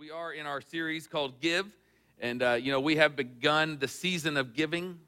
We 0.00 0.10
are 0.10 0.32
in 0.32 0.46
our 0.46 0.62
series 0.62 1.06
called 1.06 1.42
Give, 1.42 1.66
and 2.22 2.42
uh, 2.42 2.52
you 2.54 2.72
know 2.72 2.80
we 2.80 2.96
have 2.96 3.16
begun 3.16 3.76
the 3.78 3.86
season 3.86 4.38
of 4.38 4.54
giving 4.54 4.98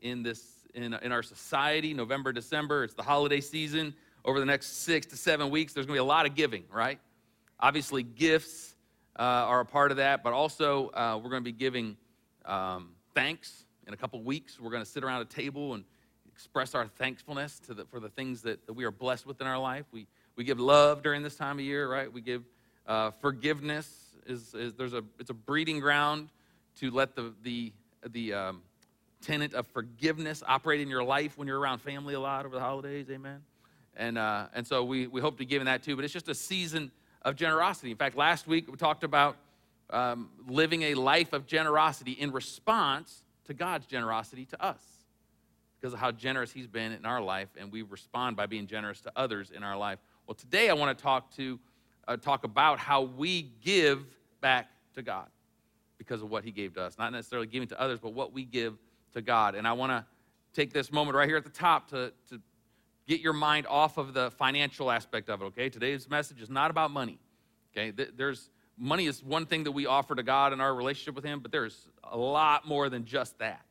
in 0.00 0.22
this 0.22 0.42
in, 0.72 0.94
in 0.94 1.12
our 1.12 1.22
society. 1.22 1.92
November, 1.92 2.32
December, 2.32 2.82
it's 2.82 2.94
the 2.94 3.02
holiday 3.02 3.42
season. 3.42 3.92
Over 4.24 4.40
the 4.40 4.46
next 4.46 4.84
six 4.84 5.06
to 5.08 5.18
seven 5.18 5.50
weeks, 5.50 5.74
there's 5.74 5.84
going 5.84 5.96
to 5.96 6.02
be 6.02 6.06
a 6.06 6.08
lot 6.08 6.24
of 6.24 6.34
giving, 6.34 6.64
right? 6.72 6.98
Obviously, 7.60 8.02
gifts 8.02 8.74
uh, 9.18 9.22
are 9.22 9.60
a 9.60 9.66
part 9.66 9.90
of 9.90 9.98
that, 9.98 10.22
but 10.22 10.32
also 10.32 10.88
uh, 10.94 11.20
we're 11.22 11.28
going 11.28 11.42
to 11.42 11.52
be 11.52 11.52
giving 11.52 11.98
um, 12.46 12.92
thanks 13.14 13.66
in 13.86 13.92
a 13.92 13.98
couple 13.98 14.22
weeks. 14.22 14.58
We're 14.58 14.70
going 14.70 14.82
to 14.82 14.90
sit 14.90 15.04
around 15.04 15.20
a 15.20 15.26
table 15.26 15.74
and 15.74 15.84
express 16.32 16.74
our 16.74 16.86
thankfulness 16.86 17.58
to 17.66 17.74
the, 17.74 17.84
for 17.84 18.00
the 18.00 18.08
things 18.08 18.40
that, 18.42 18.66
that 18.66 18.72
we 18.72 18.84
are 18.84 18.92
blessed 18.92 19.26
with 19.26 19.42
in 19.42 19.46
our 19.46 19.58
life. 19.58 19.84
We 19.92 20.06
we 20.36 20.44
give 20.44 20.58
love 20.58 21.02
during 21.02 21.22
this 21.22 21.36
time 21.36 21.58
of 21.58 21.66
year, 21.66 21.86
right? 21.92 22.10
We 22.10 22.22
give 22.22 22.44
uh, 22.86 23.10
forgiveness 23.10 24.07
is, 24.28 24.54
is 24.54 24.74
there's 24.74 24.92
a 24.92 25.02
it's 25.18 25.30
a 25.30 25.34
breeding 25.34 25.80
ground 25.80 26.28
to 26.76 26.90
let 26.90 27.14
the 27.16 27.34
the 27.42 27.72
the 28.10 28.32
um, 28.34 28.62
tenant 29.20 29.54
of 29.54 29.66
forgiveness 29.66 30.42
operate 30.46 30.80
in 30.80 30.88
your 30.88 31.02
life 31.02 31.36
when 31.36 31.48
you're 31.48 31.58
around 31.58 31.80
family 31.80 32.14
a 32.14 32.20
lot 32.20 32.46
over 32.46 32.54
the 32.54 32.60
holidays. 32.60 33.06
Amen. 33.10 33.42
And 33.96 34.18
uh, 34.18 34.46
and 34.54 34.66
so 34.66 34.84
we 34.84 35.06
we 35.06 35.20
hope 35.20 35.38
to 35.38 35.44
give 35.44 35.60
in 35.60 35.66
that 35.66 35.82
too. 35.82 35.96
But 35.96 36.04
it's 36.04 36.14
just 36.14 36.28
a 36.28 36.34
season 36.34 36.92
of 37.22 37.34
generosity. 37.34 37.90
In 37.90 37.96
fact, 37.96 38.16
last 38.16 38.46
week 38.46 38.70
we 38.70 38.76
talked 38.76 39.02
about 39.02 39.36
um, 39.90 40.30
living 40.46 40.82
a 40.82 40.94
life 40.94 41.32
of 41.32 41.46
generosity 41.46 42.12
in 42.12 42.30
response 42.30 43.24
to 43.46 43.54
God's 43.54 43.86
generosity 43.86 44.44
to 44.46 44.62
us 44.62 44.82
because 45.80 45.94
of 45.94 45.98
how 45.98 46.12
generous 46.12 46.52
He's 46.52 46.66
been 46.66 46.92
in 46.92 47.06
our 47.06 47.20
life, 47.20 47.48
and 47.58 47.72
we 47.72 47.82
respond 47.82 48.36
by 48.36 48.46
being 48.46 48.66
generous 48.66 49.00
to 49.00 49.12
others 49.16 49.50
in 49.50 49.62
our 49.62 49.76
life. 49.76 49.98
Well, 50.26 50.34
today 50.34 50.68
I 50.68 50.74
want 50.74 50.96
to 50.96 51.02
talk 51.02 51.34
to 51.36 51.58
uh, 52.06 52.16
talk 52.16 52.44
about 52.44 52.78
how 52.78 53.02
we 53.02 53.50
give 53.60 54.04
back 54.40 54.68
to 54.94 55.02
God 55.02 55.28
because 55.98 56.22
of 56.22 56.30
what 56.30 56.44
He 56.44 56.50
gave 56.50 56.74
to 56.74 56.82
us. 56.82 56.98
Not 56.98 57.12
necessarily 57.12 57.46
giving 57.46 57.68
to 57.68 57.80
others, 57.80 57.98
but 58.00 58.14
what 58.14 58.32
we 58.32 58.44
give 58.44 58.74
to 59.14 59.22
God. 59.22 59.54
And 59.54 59.66
I 59.66 59.72
want 59.72 59.90
to 59.90 60.04
take 60.52 60.72
this 60.72 60.92
moment 60.92 61.16
right 61.16 61.28
here 61.28 61.36
at 61.36 61.44
the 61.44 61.50
top 61.50 61.88
to, 61.90 62.12
to 62.30 62.40
get 63.06 63.20
your 63.20 63.32
mind 63.32 63.66
off 63.66 63.98
of 63.98 64.14
the 64.14 64.30
financial 64.32 64.90
aspect 64.90 65.28
of 65.28 65.42
it, 65.42 65.44
okay? 65.46 65.68
Today's 65.68 66.08
message 66.08 66.40
is 66.40 66.50
not 66.50 66.70
about 66.70 66.90
money, 66.90 67.18
okay? 67.72 67.90
There's 67.90 68.50
money 68.76 69.06
is 69.06 69.22
one 69.22 69.46
thing 69.46 69.64
that 69.64 69.72
we 69.72 69.86
offer 69.86 70.14
to 70.14 70.22
God 70.22 70.52
in 70.52 70.60
our 70.60 70.74
relationship 70.74 71.14
with 71.14 71.24
Him, 71.24 71.40
but 71.40 71.50
there's 71.50 71.88
a 72.04 72.16
lot 72.16 72.66
more 72.66 72.88
than 72.88 73.04
just 73.04 73.38
that 73.38 73.64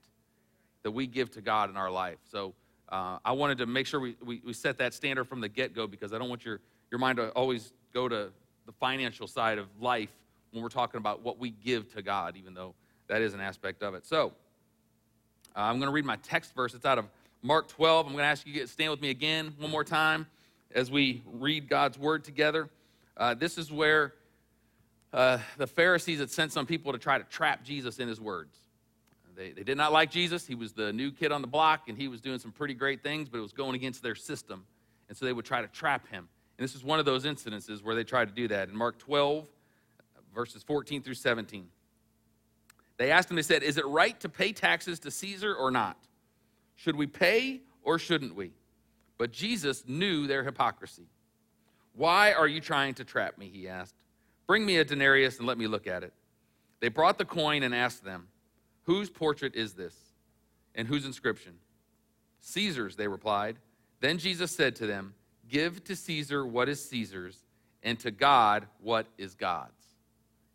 that 0.83 0.91
we 0.91 1.05
give 1.05 1.29
to 1.31 1.41
God 1.41 1.69
in 1.69 1.75
our 1.75 1.91
life. 1.91 2.17
So 2.31 2.53
uh, 2.89 3.17
I 3.25 3.33
wanted 3.33 3.57
to 3.57 3.65
make 3.65 3.87
sure 3.87 3.99
we, 3.99 4.15
we, 4.23 4.41
we 4.45 4.53
set 4.53 4.77
that 4.77 4.93
standard 4.93 5.25
from 5.25 5.41
the 5.41 5.49
get 5.49 5.75
go 5.75 5.85
because 5.85 6.13
I 6.13 6.17
don't 6.17 6.29
want 6.29 6.45
your, 6.45 6.61
your 6.91 6.99
mind 6.99 7.17
to 7.17 7.29
always 7.31 7.73
go 7.93 8.07
to 8.07 8.29
the 8.65 8.71
financial 8.79 9.27
side 9.27 9.57
of 9.57 9.67
life 9.81 10.11
when 10.57 10.63
we're 10.63 10.69
talking 10.69 10.97
about 10.97 11.23
what 11.23 11.37
we 11.37 11.51
give 11.51 11.93
to 11.93 12.01
God, 12.01 12.35
even 12.35 12.53
though 12.53 12.73
that 13.07 13.21
is 13.21 13.33
an 13.33 13.39
aspect 13.39 13.83
of 13.83 13.93
it. 13.93 14.05
So, 14.05 14.33
uh, 15.55 15.61
I'm 15.61 15.77
going 15.77 15.87
to 15.87 15.93
read 15.93 16.05
my 16.05 16.17
text 16.17 16.55
verse. 16.55 16.73
It's 16.73 16.85
out 16.85 16.97
of 16.97 17.05
Mark 17.43 17.67
12. 17.67 18.07
I'm 18.07 18.13
going 18.13 18.23
to 18.23 18.27
ask 18.27 18.45
you 18.45 18.59
to 18.61 18.67
stand 18.67 18.91
with 18.91 19.01
me 19.01 19.11
again 19.11 19.53
one 19.59 19.71
more 19.71 19.83
time 19.83 20.25
as 20.73 20.89
we 20.89 21.21
read 21.31 21.69
God's 21.69 21.97
word 21.97 22.23
together. 22.23 22.69
Uh, 23.15 23.33
this 23.33 23.57
is 23.57 23.71
where 23.71 24.13
uh, 25.13 25.37
the 25.57 25.67
Pharisees 25.67 26.19
had 26.19 26.31
sent 26.31 26.51
some 26.51 26.65
people 26.65 26.91
to 26.91 26.97
try 26.97 27.17
to 27.17 27.23
trap 27.25 27.63
Jesus 27.63 27.99
in 27.99 28.07
his 28.07 28.19
words. 28.19 28.57
They, 29.35 29.51
they 29.51 29.63
did 29.63 29.77
not 29.77 29.93
like 29.93 30.09
Jesus. 30.09 30.47
He 30.47 30.55
was 30.55 30.73
the 30.73 30.91
new 30.91 31.11
kid 31.11 31.31
on 31.31 31.41
the 31.41 31.47
block, 31.47 31.89
and 31.89 31.97
he 31.97 32.07
was 32.07 32.21
doing 32.21 32.39
some 32.39 32.51
pretty 32.51 32.73
great 32.73 33.03
things, 33.03 33.29
but 33.29 33.37
it 33.37 33.41
was 33.41 33.53
going 33.53 33.75
against 33.75 34.01
their 34.01 34.15
system. 34.15 34.65
And 35.09 35.17
so 35.17 35.25
they 35.25 35.33
would 35.33 35.45
try 35.45 35.61
to 35.61 35.67
trap 35.67 36.07
him. 36.07 36.27
And 36.57 36.63
this 36.63 36.75
is 36.75 36.83
one 36.83 36.97
of 36.99 37.05
those 37.05 37.23
incidences 37.23 37.83
where 37.83 37.93
they 37.95 38.03
tried 38.03 38.29
to 38.29 38.33
do 38.33 38.47
that. 38.47 38.67
In 38.67 38.75
Mark 38.75 38.97
12, 38.97 39.47
verses 40.37 40.61
14 40.61 41.01
through 41.01 41.15
17, 41.15 41.67
they 42.97 43.09
asked 43.09 43.29
him, 43.29 43.35
they 43.35 43.41
said, 43.41 43.63
Is 43.63 43.77
it 43.77 43.85
right 43.87 44.17
to 44.19 44.29
pay 44.29 44.53
taxes 44.53 44.99
to 44.99 45.11
Caesar 45.11 45.55
or 45.55 45.71
not? 45.71 45.97
Should 46.75 46.95
we 46.95 47.07
pay 47.07 47.61
or 47.81 47.97
shouldn't 47.97 48.35
we? 48.35 48.51
But 49.17 49.31
Jesus 49.31 49.83
knew 49.87 50.27
their 50.27 50.43
hypocrisy. 50.43 51.07
Why 51.95 52.33
are 52.33 52.47
you 52.47 52.61
trying 52.61 52.93
to 52.95 53.03
trap 53.03 53.39
me? 53.39 53.49
He 53.51 53.67
asked. 53.67 53.95
Bring 54.45 54.63
me 54.63 54.77
a 54.77 54.85
denarius 54.85 55.39
and 55.39 55.47
let 55.47 55.57
me 55.57 55.65
look 55.65 55.87
at 55.87 56.03
it. 56.03 56.13
They 56.81 56.89
brought 56.89 57.17
the 57.17 57.25
coin 57.25 57.63
and 57.63 57.73
asked 57.73 58.03
them, 58.03 58.27
Whose 58.83 59.09
portrait 59.09 59.55
is 59.55 59.73
this? 59.73 59.95
And 60.75 60.87
whose 60.87 61.05
inscription? 61.05 61.53
Caesar's, 62.41 62.95
they 62.95 63.07
replied. 63.07 63.57
Then 64.01 64.19
Jesus 64.19 64.51
said 64.51 64.75
to 64.75 64.85
them, 64.85 65.15
Give 65.49 65.83
to 65.85 65.95
Caesar 65.95 66.45
what 66.45 66.69
is 66.69 66.87
Caesar's, 66.89 67.43
and 67.81 67.99
to 68.01 68.11
God 68.11 68.67
what 68.79 69.07
is 69.17 69.33
God's. 69.33 69.76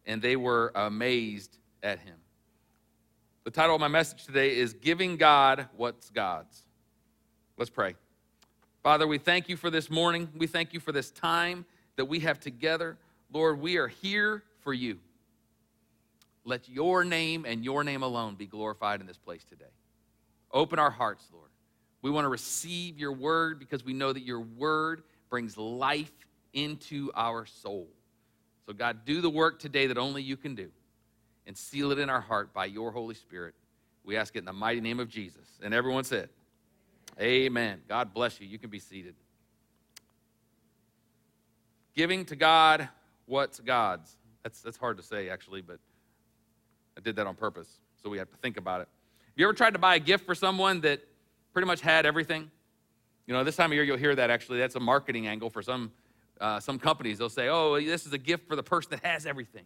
And 0.06 0.20
they 0.20 0.36
were 0.36 0.72
amazed 0.74 1.58
at 1.82 2.00
him. 2.00 2.16
The 3.44 3.50
title 3.50 3.74
of 3.74 3.80
my 3.80 3.88
message 3.88 4.24
today 4.24 4.56
is 4.56 4.72
Giving 4.72 5.16
God 5.16 5.68
What's 5.76 6.10
God's. 6.10 6.62
Let's 7.56 7.70
pray. 7.70 7.94
Father, 8.82 9.06
we 9.06 9.18
thank 9.18 9.48
you 9.48 9.56
for 9.56 9.70
this 9.70 9.90
morning. 9.90 10.28
We 10.36 10.46
thank 10.46 10.72
you 10.72 10.80
for 10.80 10.92
this 10.92 11.10
time 11.10 11.64
that 11.96 12.06
we 12.06 12.20
have 12.20 12.40
together. 12.40 12.98
Lord, 13.32 13.60
we 13.60 13.76
are 13.76 13.88
here 13.88 14.42
for 14.60 14.72
you. 14.72 14.98
Let 16.44 16.68
your 16.68 17.04
name 17.04 17.44
and 17.46 17.64
your 17.64 17.84
name 17.84 18.02
alone 18.02 18.34
be 18.34 18.46
glorified 18.46 19.00
in 19.00 19.06
this 19.06 19.18
place 19.18 19.44
today. 19.44 19.64
Open 20.52 20.78
our 20.78 20.90
hearts, 20.90 21.24
Lord. 21.32 21.50
We 22.02 22.10
want 22.10 22.24
to 22.24 22.28
receive 22.28 22.98
your 22.98 23.12
word 23.12 23.58
because 23.58 23.84
we 23.84 23.92
know 23.92 24.12
that 24.12 24.22
your 24.22 24.40
word 24.40 25.02
brings 25.30 25.56
life 25.56 26.12
into 26.52 27.10
our 27.14 27.46
soul. 27.46 27.88
So, 28.66 28.72
God, 28.72 29.04
do 29.04 29.20
the 29.20 29.30
work 29.30 29.58
today 29.58 29.86
that 29.86 29.98
only 29.98 30.22
you 30.22 30.36
can 30.36 30.54
do 30.54 30.70
and 31.46 31.56
seal 31.56 31.90
it 31.90 31.98
in 31.98 32.08
our 32.08 32.20
heart 32.20 32.52
by 32.52 32.66
your 32.66 32.92
Holy 32.92 33.14
Spirit. 33.14 33.54
We 34.04 34.16
ask 34.16 34.34
it 34.36 34.40
in 34.40 34.44
the 34.44 34.52
mighty 34.52 34.80
name 34.80 35.00
of 35.00 35.08
Jesus. 35.08 35.46
And 35.62 35.74
everyone 35.74 36.04
said, 36.04 36.28
Amen. 37.20 37.82
God 37.88 38.14
bless 38.14 38.40
you. 38.40 38.46
You 38.46 38.58
can 38.58 38.70
be 38.70 38.78
seated. 38.78 39.14
Giving 41.94 42.24
to 42.26 42.36
God 42.36 42.88
what's 43.26 43.60
God's. 43.60 44.16
That's, 44.42 44.62
that's 44.62 44.78
hard 44.78 44.96
to 44.96 45.02
say, 45.02 45.28
actually, 45.28 45.60
but 45.60 45.78
I 46.96 47.00
did 47.00 47.16
that 47.16 47.26
on 47.26 47.34
purpose, 47.34 47.68
so 48.02 48.08
we 48.08 48.18
have 48.18 48.30
to 48.30 48.36
think 48.38 48.56
about 48.56 48.80
it. 48.80 48.88
Have 49.26 49.34
you 49.36 49.44
ever 49.44 49.52
tried 49.52 49.74
to 49.74 49.78
buy 49.78 49.96
a 49.96 50.00
gift 50.00 50.24
for 50.24 50.34
someone 50.34 50.80
that 50.80 51.02
pretty 51.52 51.66
much 51.66 51.80
had 51.80 52.06
everything. 52.06 52.50
You 53.26 53.34
know, 53.34 53.44
this 53.44 53.56
time 53.56 53.70
of 53.70 53.74
year 53.74 53.84
you'll 53.84 53.96
hear 53.96 54.14
that 54.14 54.30
actually. 54.30 54.58
That's 54.58 54.74
a 54.74 54.80
marketing 54.80 55.26
angle 55.26 55.50
for 55.50 55.62
some 55.62 55.92
uh, 56.40 56.60
some 56.60 56.78
companies. 56.78 57.18
They'll 57.18 57.28
say, 57.28 57.48
"Oh, 57.48 57.80
this 57.80 58.06
is 58.06 58.12
a 58.12 58.18
gift 58.18 58.48
for 58.48 58.56
the 58.56 58.62
person 58.62 58.90
that 58.90 59.04
has 59.04 59.26
everything." 59.26 59.64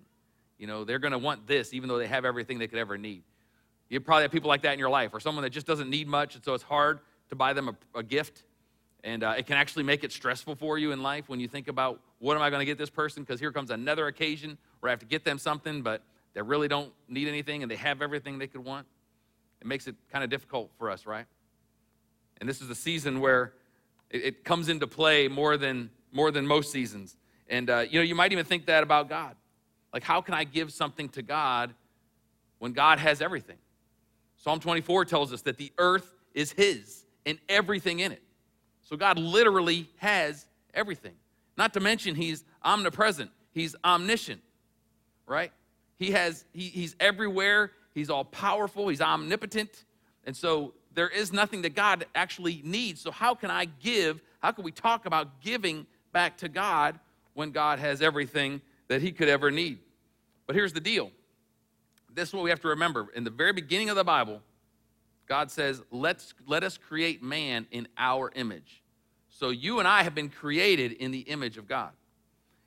You 0.58 0.66
know, 0.66 0.84
they're 0.84 0.98
going 0.98 1.12
to 1.12 1.18
want 1.18 1.46
this 1.46 1.74
even 1.74 1.88
though 1.88 1.98
they 1.98 2.06
have 2.06 2.24
everything 2.24 2.58
they 2.58 2.66
could 2.66 2.78
ever 2.78 2.96
need. 2.96 3.22
You 3.88 4.00
probably 4.00 4.22
have 4.22 4.32
people 4.32 4.48
like 4.48 4.62
that 4.62 4.72
in 4.72 4.78
your 4.78 4.90
life, 4.90 5.10
or 5.12 5.20
someone 5.20 5.42
that 5.42 5.50
just 5.50 5.66
doesn't 5.66 5.90
need 5.90 6.08
much, 6.08 6.34
and 6.34 6.44
so 6.44 6.54
it's 6.54 6.64
hard 6.64 7.00
to 7.28 7.36
buy 7.36 7.52
them 7.52 7.68
a, 7.68 7.98
a 7.98 8.02
gift, 8.02 8.44
and 9.04 9.22
uh, 9.22 9.34
it 9.38 9.46
can 9.46 9.56
actually 9.56 9.84
make 9.84 10.02
it 10.02 10.12
stressful 10.12 10.56
for 10.56 10.78
you 10.78 10.92
in 10.92 11.02
life 11.02 11.28
when 11.28 11.38
you 11.38 11.48
think 11.48 11.68
about 11.68 12.00
what 12.18 12.36
am 12.36 12.42
I 12.42 12.50
going 12.50 12.60
to 12.60 12.66
get 12.66 12.78
this 12.78 12.90
person? 12.90 13.22
Because 13.22 13.38
here 13.38 13.52
comes 13.52 13.70
another 13.70 14.06
occasion 14.06 14.58
where 14.80 14.90
I 14.90 14.92
have 14.92 15.00
to 15.00 15.06
get 15.06 15.24
them 15.24 15.38
something, 15.38 15.82
but 15.82 16.02
they 16.34 16.42
really 16.42 16.68
don't 16.68 16.92
need 17.08 17.28
anything, 17.28 17.62
and 17.62 17.70
they 17.70 17.76
have 17.76 18.02
everything 18.02 18.38
they 18.38 18.46
could 18.46 18.64
want. 18.64 18.86
It 19.60 19.66
makes 19.66 19.86
it 19.86 19.94
kind 20.10 20.24
of 20.24 20.30
difficult 20.30 20.70
for 20.78 20.90
us, 20.90 21.06
right? 21.06 21.26
And 22.40 22.48
this 22.48 22.60
is 22.60 22.68
a 22.68 22.74
season 22.74 23.20
where 23.20 23.54
it, 24.10 24.24
it 24.24 24.44
comes 24.44 24.68
into 24.68 24.86
play 24.86 25.28
more 25.28 25.56
than, 25.56 25.90
more 26.12 26.30
than 26.30 26.46
most 26.46 26.72
seasons. 26.72 27.16
And, 27.48 27.70
uh, 27.70 27.84
you 27.88 28.00
know, 28.00 28.04
you 28.04 28.14
might 28.14 28.32
even 28.32 28.44
think 28.44 28.66
that 28.66 28.82
about 28.82 29.08
God. 29.08 29.36
Like, 29.92 30.02
how 30.02 30.20
can 30.20 30.34
I 30.34 30.44
give 30.44 30.72
something 30.72 31.08
to 31.10 31.22
God 31.22 31.74
when 32.58 32.72
God 32.72 32.98
has 32.98 33.22
everything? 33.22 33.58
Psalm 34.36 34.60
24 34.60 35.04
tells 35.04 35.32
us 35.32 35.42
that 35.42 35.56
the 35.56 35.72
earth 35.78 36.14
is 36.34 36.52
His 36.52 37.04
and 37.24 37.38
everything 37.48 38.00
in 38.00 38.12
it. 38.12 38.22
So 38.82 38.96
God 38.96 39.18
literally 39.18 39.88
has 39.96 40.46
everything. 40.74 41.14
Not 41.56 41.72
to 41.74 41.80
mention, 41.80 42.14
He's 42.14 42.44
omnipresent, 42.62 43.30
He's 43.52 43.74
omniscient, 43.84 44.42
right? 45.26 45.52
He 45.98 46.10
has, 46.10 46.44
he, 46.52 46.68
He's 46.68 46.94
everywhere, 47.00 47.72
He's 47.94 48.10
all 48.10 48.24
powerful, 48.24 48.88
He's 48.88 49.00
omnipotent. 49.00 49.84
And 50.24 50.36
so 50.36 50.74
there 50.94 51.08
is 51.08 51.32
nothing 51.32 51.62
that 51.62 51.74
God 51.74 52.06
actually 52.14 52.60
needs. 52.64 53.00
So, 53.00 53.10
how 53.10 53.34
can 53.34 53.50
I 53.50 53.66
give? 53.66 54.20
How 54.40 54.52
can 54.52 54.64
we 54.64 54.72
talk 54.72 55.06
about 55.06 55.40
giving 55.40 55.86
back 56.16 56.38
to 56.38 56.48
God 56.48 56.98
when 57.34 57.50
God 57.50 57.78
has 57.78 58.00
everything 58.00 58.62
that 58.88 59.02
He 59.02 59.12
could 59.12 59.28
ever 59.28 59.50
need? 59.50 59.80
But 60.46 60.56
here's 60.56 60.72
the 60.72 60.80
deal 60.80 61.10
this 62.14 62.30
is 62.30 62.34
what 62.34 62.42
we 62.42 62.48
have 62.48 62.60
to 62.60 62.68
remember. 62.68 63.08
In 63.14 63.22
the 63.22 63.30
very 63.30 63.52
beginning 63.52 63.90
of 63.90 63.96
the 63.96 64.04
Bible, 64.04 64.40
God 65.28 65.50
says, 65.50 65.82
Let's, 65.90 66.32
Let 66.46 66.64
us 66.64 66.78
create 66.78 67.22
man 67.22 67.66
in 67.70 67.86
our 67.98 68.32
image. 68.34 68.82
So, 69.28 69.50
you 69.50 69.78
and 69.78 69.86
I 69.86 70.04
have 70.04 70.14
been 70.14 70.30
created 70.30 70.92
in 70.92 71.10
the 71.10 71.18
image 71.18 71.58
of 71.58 71.68
God. 71.68 71.90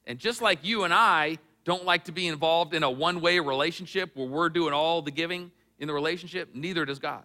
And 0.05 0.19
just 0.19 0.43
like 0.43 0.63
you 0.63 0.83
and 0.83 0.93
I 0.93 1.39
don't 1.65 1.85
like 1.85 2.03
to 2.03 2.11
be 2.11 2.27
involved 2.27 2.75
in 2.75 2.83
a 2.83 2.91
one 2.91 3.19
way 3.19 3.39
relationship 3.39 4.15
where 4.15 4.27
we're 4.27 4.49
doing 4.49 4.75
all 4.75 5.01
the 5.01 5.09
giving 5.09 5.49
in 5.79 5.87
the 5.87 5.93
relationship, 5.95 6.53
neither 6.53 6.85
does 6.85 6.99
God. 6.99 7.23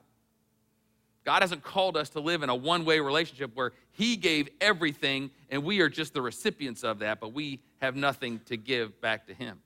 God 1.25 1.43
hasn't 1.43 1.63
called 1.63 1.97
us 1.97 2.11
to 2.11 2.21
live 2.21 2.43
in 2.43 2.51
a 2.51 2.55
one 2.55 2.85
way 2.85 3.01
relationship 3.01 3.51
where 3.55 3.73
He 3.93 4.17
gave 4.17 4.49
everything 4.61 5.31
and 5.51 5.65
we 5.65 5.81
are 5.81 5.89
just 5.89 6.13
the 6.13 6.21
recipients 6.21 6.85
of 6.85 6.99
that, 6.99 7.19
but 7.21 7.33
we 7.33 7.61
have 7.81 7.97
nothing 7.97 8.41
to 8.47 8.57
give 8.57 9.01
back 9.01 9.27
to 9.29 9.35
Him. 9.35 9.61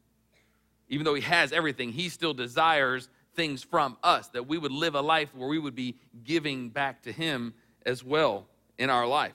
even 0.88 1.04
though 1.04 1.14
He 1.14 1.22
has 1.22 1.52
everything, 1.52 1.92
He 1.92 2.08
still 2.08 2.34
desires 2.34 3.08
things 3.34 3.62
from 3.62 3.96
us, 4.02 4.28
that 4.28 4.48
we 4.48 4.58
would 4.58 4.72
live 4.72 4.94
a 4.94 5.00
life 5.00 5.34
where 5.34 5.48
we 5.48 5.58
would 5.58 5.74
be 5.74 5.96
giving 6.24 6.70
back 6.70 7.02
to 7.02 7.12
Him 7.12 7.54
as 7.84 8.02
well 8.04 8.46
in 8.78 8.90
our 8.90 9.06
life. 9.06 9.34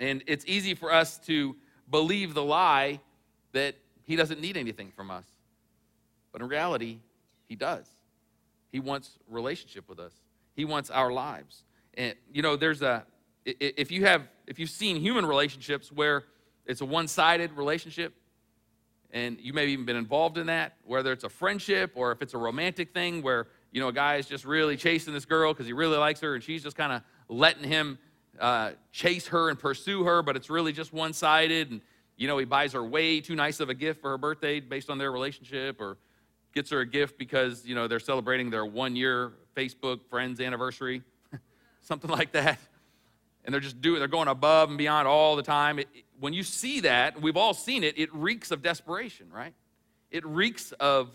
And 0.00 0.22
it's 0.26 0.44
easy 0.46 0.74
for 0.74 0.92
us 0.92 1.18
to 1.26 1.56
believe 1.90 2.34
the 2.34 2.42
lie 2.42 3.00
that 3.52 3.76
He 4.04 4.16
doesn't 4.16 4.40
need 4.40 4.56
anything 4.56 4.90
from 4.90 5.10
us. 5.10 5.26
But 6.32 6.42
in 6.42 6.48
reality, 6.48 6.98
He 7.48 7.56
does. 7.56 7.86
He 8.70 8.80
wants 8.80 9.18
relationship 9.28 9.88
with 9.88 9.98
us. 9.98 10.12
He 10.54 10.64
wants 10.64 10.90
our 10.90 11.12
lives. 11.12 11.64
And 11.94 12.14
you 12.32 12.42
know, 12.42 12.56
there's 12.56 12.82
a 12.82 13.04
if 13.44 13.90
you 13.90 14.04
have 14.04 14.28
if 14.46 14.58
you've 14.58 14.70
seen 14.70 14.96
human 14.96 15.26
relationships 15.26 15.90
where 15.90 16.24
it's 16.66 16.80
a 16.80 16.84
one-sided 16.84 17.52
relationship 17.52 18.14
and 19.10 19.38
you 19.40 19.52
may 19.52 19.62
have 19.62 19.70
even 19.70 19.84
been 19.84 19.96
involved 19.96 20.38
in 20.38 20.46
that, 20.46 20.76
whether 20.84 21.12
it's 21.12 21.24
a 21.24 21.28
friendship 21.28 21.92
or 21.94 22.12
if 22.12 22.22
it's 22.22 22.34
a 22.34 22.38
romantic 22.38 22.94
thing 22.94 23.22
where 23.22 23.48
you 23.72 23.80
know 23.80 23.88
a 23.88 23.92
guy 23.92 24.16
is 24.16 24.26
just 24.26 24.44
really 24.44 24.76
chasing 24.76 25.12
this 25.12 25.24
girl 25.24 25.52
because 25.52 25.66
he 25.66 25.72
really 25.72 25.96
likes 25.96 26.20
her 26.20 26.34
and 26.34 26.42
she's 26.42 26.62
just 26.62 26.76
kind 26.76 26.92
of 26.92 27.02
letting 27.28 27.64
him 27.64 27.98
uh, 28.40 28.72
chase 28.92 29.26
her 29.26 29.50
and 29.50 29.58
pursue 29.58 30.04
her, 30.04 30.22
but 30.22 30.36
it's 30.36 30.48
really 30.48 30.72
just 30.72 30.92
one-sided 30.92 31.70
and 31.70 31.80
you 32.16 32.28
know 32.28 32.38
he 32.38 32.44
buys 32.44 32.72
her 32.72 32.84
way 32.84 33.20
too 33.20 33.34
nice 33.34 33.60
of 33.60 33.68
a 33.68 33.74
gift 33.74 34.00
for 34.00 34.10
her 34.10 34.18
birthday 34.18 34.60
based 34.60 34.88
on 34.88 34.98
their 34.98 35.12
relationship 35.12 35.80
or 35.80 35.98
gets 36.54 36.70
her 36.70 36.80
a 36.80 36.86
gift 36.86 37.18
because 37.18 37.64
you 37.66 37.74
know 37.74 37.88
they're 37.88 38.00
celebrating 38.00 38.50
their 38.50 38.66
one 38.66 38.94
year 38.94 39.32
Facebook 39.56 40.00
friends 40.08 40.40
anniversary, 40.40 41.02
something 41.80 42.10
like 42.10 42.32
that. 42.32 42.58
And 43.44 43.52
they're 43.52 43.60
just 43.60 43.80
doing, 43.80 43.98
they're 43.98 44.08
going 44.08 44.28
above 44.28 44.68
and 44.68 44.78
beyond 44.78 45.08
all 45.08 45.36
the 45.36 45.42
time. 45.42 45.78
It, 45.78 45.88
when 46.20 46.32
you 46.32 46.42
see 46.42 46.80
that, 46.80 47.20
we've 47.20 47.36
all 47.36 47.54
seen 47.54 47.82
it, 47.82 47.98
it 47.98 48.14
reeks 48.14 48.50
of 48.50 48.62
desperation, 48.62 49.26
right? 49.32 49.54
It 50.10 50.24
reeks 50.24 50.72
of, 50.72 51.10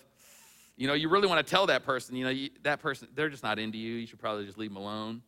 you 0.76 0.88
know, 0.88 0.94
you 0.94 1.08
really 1.08 1.28
want 1.28 1.46
to 1.46 1.50
tell 1.50 1.68
that 1.68 1.86
person, 1.86 2.16
you 2.16 2.26
know, 2.26 2.30
you, 2.30 2.50
that 2.64 2.82
person, 2.82 3.08
they're 3.16 3.30
just 3.30 3.44
not 3.44 3.60
into 3.60 3.78
you. 3.78 3.96
You 3.96 4.08
should 4.08 4.20
probably 4.20 4.46
just 4.46 4.58
leave 4.58 4.70
them 4.70 4.78
alone, 4.78 5.22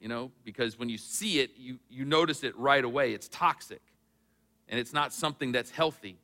you 0.00 0.08
know, 0.08 0.30
because 0.44 0.78
when 0.78 0.88
you 0.88 0.96
see 0.96 1.40
it, 1.40 1.50
you, 1.56 1.78
you 1.90 2.04
notice 2.04 2.42
it 2.42 2.56
right 2.56 2.84
away. 2.84 3.12
It's 3.12 3.28
toxic 3.28 3.82
and 4.72 4.80
it's 4.80 4.94
not 4.94 5.12
something 5.12 5.52
that's 5.52 5.70
healthy. 5.70 6.16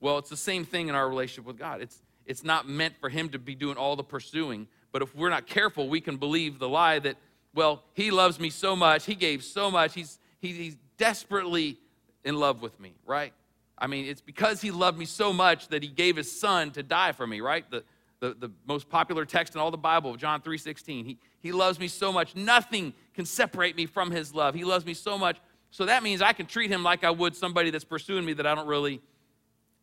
Well, 0.00 0.16
it's 0.16 0.30
the 0.30 0.36
same 0.36 0.64
thing 0.64 0.88
in 0.88 0.94
our 0.94 1.06
relationship 1.06 1.44
with 1.44 1.58
God. 1.58 1.82
It's, 1.82 2.00
it's 2.24 2.42
not 2.42 2.66
meant 2.66 2.96
for 2.98 3.10
Him 3.10 3.28
to 3.28 3.38
be 3.38 3.54
doing 3.54 3.76
all 3.76 3.94
the 3.94 4.02
pursuing. 4.02 4.66
But 4.92 5.02
if 5.02 5.14
we're 5.14 5.30
not 5.30 5.46
careful, 5.46 5.88
we 5.88 6.00
can 6.00 6.16
believe 6.16 6.58
the 6.58 6.68
lie 6.68 6.98
that, 7.00 7.16
well, 7.54 7.82
He 7.94 8.10
loves 8.10 8.38
me 8.40 8.50
so 8.50 8.74
much, 8.74 9.04
He 9.06 9.14
gave 9.14 9.44
so 9.44 9.70
much, 9.70 9.94
He's, 9.94 10.18
he, 10.40 10.52
He's 10.52 10.76
desperately 10.96 11.78
in 12.24 12.36
love 12.36 12.62
with 12.62 12.78
me, 12.80 12.94
right? 13.06 13.32
I 13.78 13.86
mean, 13.86 14.06
it's 14.06 14.20
because 14.20 14.60
He 14.60 14.70
loved 14.70 14.98
me 14.98 15.04
so 15.04 15.32
much 15.32 15.68
that 15.68 15.82
He 15.82 15.88
gave 15.88 16.16
His 16.16 16.30
Son 16.30 16.70
to 16.72 16.82
die 16.82 17.12
for 17.12 17.26
me, 17.26 17.40
right? 17.40 17.68
The, 17.70 17.84
the, 18.20 18.34
the 18.34 18.50
most 18.66 18.88
popular 18.88 19.24
text 19.24 19.54
in 19.54 19.60
all 19.60 19.70
the 19.70 19.78
Bible, 19.78 20.16
John 20.16 20.42
3.16. 20.42 21.06
He, 21.06 21.18
he 21.40 21.52
loves 21.52 21.78
me 21.78 21.88
so 21.88 22.12
much, 22.12 22.36
nothing 22.36 22.92
can 23.14 23.24
separate 23.24 23.76
me 23.76 23.86
from 23.86 24.10
His 24.10 24.34
love. 24.34 24.54
He 24.54 24.64
loves 24.64 24.84
me 24.84 24.94
so 24.94 25.16
much. 25.16 25.38
So 25.70 25.86
that 25.86 26.02
means 26.02 26.20
I 26.20 26.32
can 26.32 26.46
treat 26.46 26.70
Him 26.70 26.82
like 26.82 27.04
I 27.04 27.10
would 27.10 27.36
somebody 27.36 27.70
that's 27.70 27.84
pursuing 27.84 28.24
me 28.24 28.32
that 28.34 28.46
I 28.46 28.54
don't 28.54 28.66
really 28.66 29.00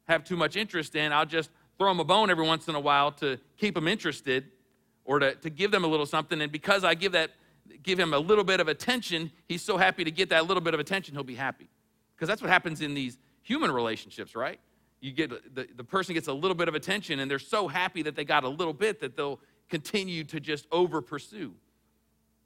have 0.07 0.24
too 0.24 0.38
much 0.38 0.56
interest 0.56 0.95
in. 0.95 1.12
I'll 1.12 1.25
just 1.25 1.50
throw 1.77 1.92
him 1.92 2.00
a 2.00 2.03
bone 2.03 2.30
every 2.30 2.45
once 2.45 2.68
in 2.68 2.75
a 2.75 2.80
while 2.80 3.12
to 3.12 3.38
keep 3.57 3.77
him 3.77 3.88
interested 3.88 4.45
or 5.07 5.19
to, 5.19 5.33
to 5.36 5.50
give 5.50 5.71
them 5.71 5.83
a 5.83 5.88
little 5.88 6.06
something. 6.06 6.39
And 6.42 6.51
because 6.51 6.83
I 6.83 6.94
give 6.94 7.13
that, 7.13 7.31
give 7.81 7.98
him 7.98 8.13
a 8.13 8.19
little 8.19 8.44
bit 8.44 8.59
of 8.59 8.68
attention, 8.68 9.31
he's 9.48 9.63
so 9.63 9.77
happy 9.77 10.04
to 10.04 10.12
get 10.12 10.30
that 10.30 10.45
little 10.45 10.62
bit 10.62 10.75
of 10.75 10.80
attention, 10.80 11.15
he'll 11.15 11.24
be 11.24 11.33
happy. 11.33 11.69
Because 12.15 12.27
that's 12.27 12.42
what 12.42 12.51
happens 12.51 12.81
in 12.81 12.94
these 12.94 13.18
human 13.42 13.71
relationships, 13.71 14.36
right? 14.36 14.59
You 15.00 15.12
get 15.12 15.30
the, 15.56 15.68
the 15.75 15.83
person 15.83 16.13
gets 16.13 16.27
a 16.27 16.33
little 16.33 16.56
bit 16.56 16.68
of 16.68 16.75
attention 16.75 17.19
and 17.19 17.31
they're 17.31 17.39
so 17.39 17.68
happy 17.68 18.04
that 18.04 18.15
they 18.15 18.25
got 18.25 18.44
a 18.44 18.50
little 18.50 18.74
bit 18.74 19.00
that 19.00 19.15
they'll 19.15 19.39
continue 19.69 20.24
to 20.25 20.39
just 20.39 20.68
over 20.71 21.01
pursue. 21.01 21.53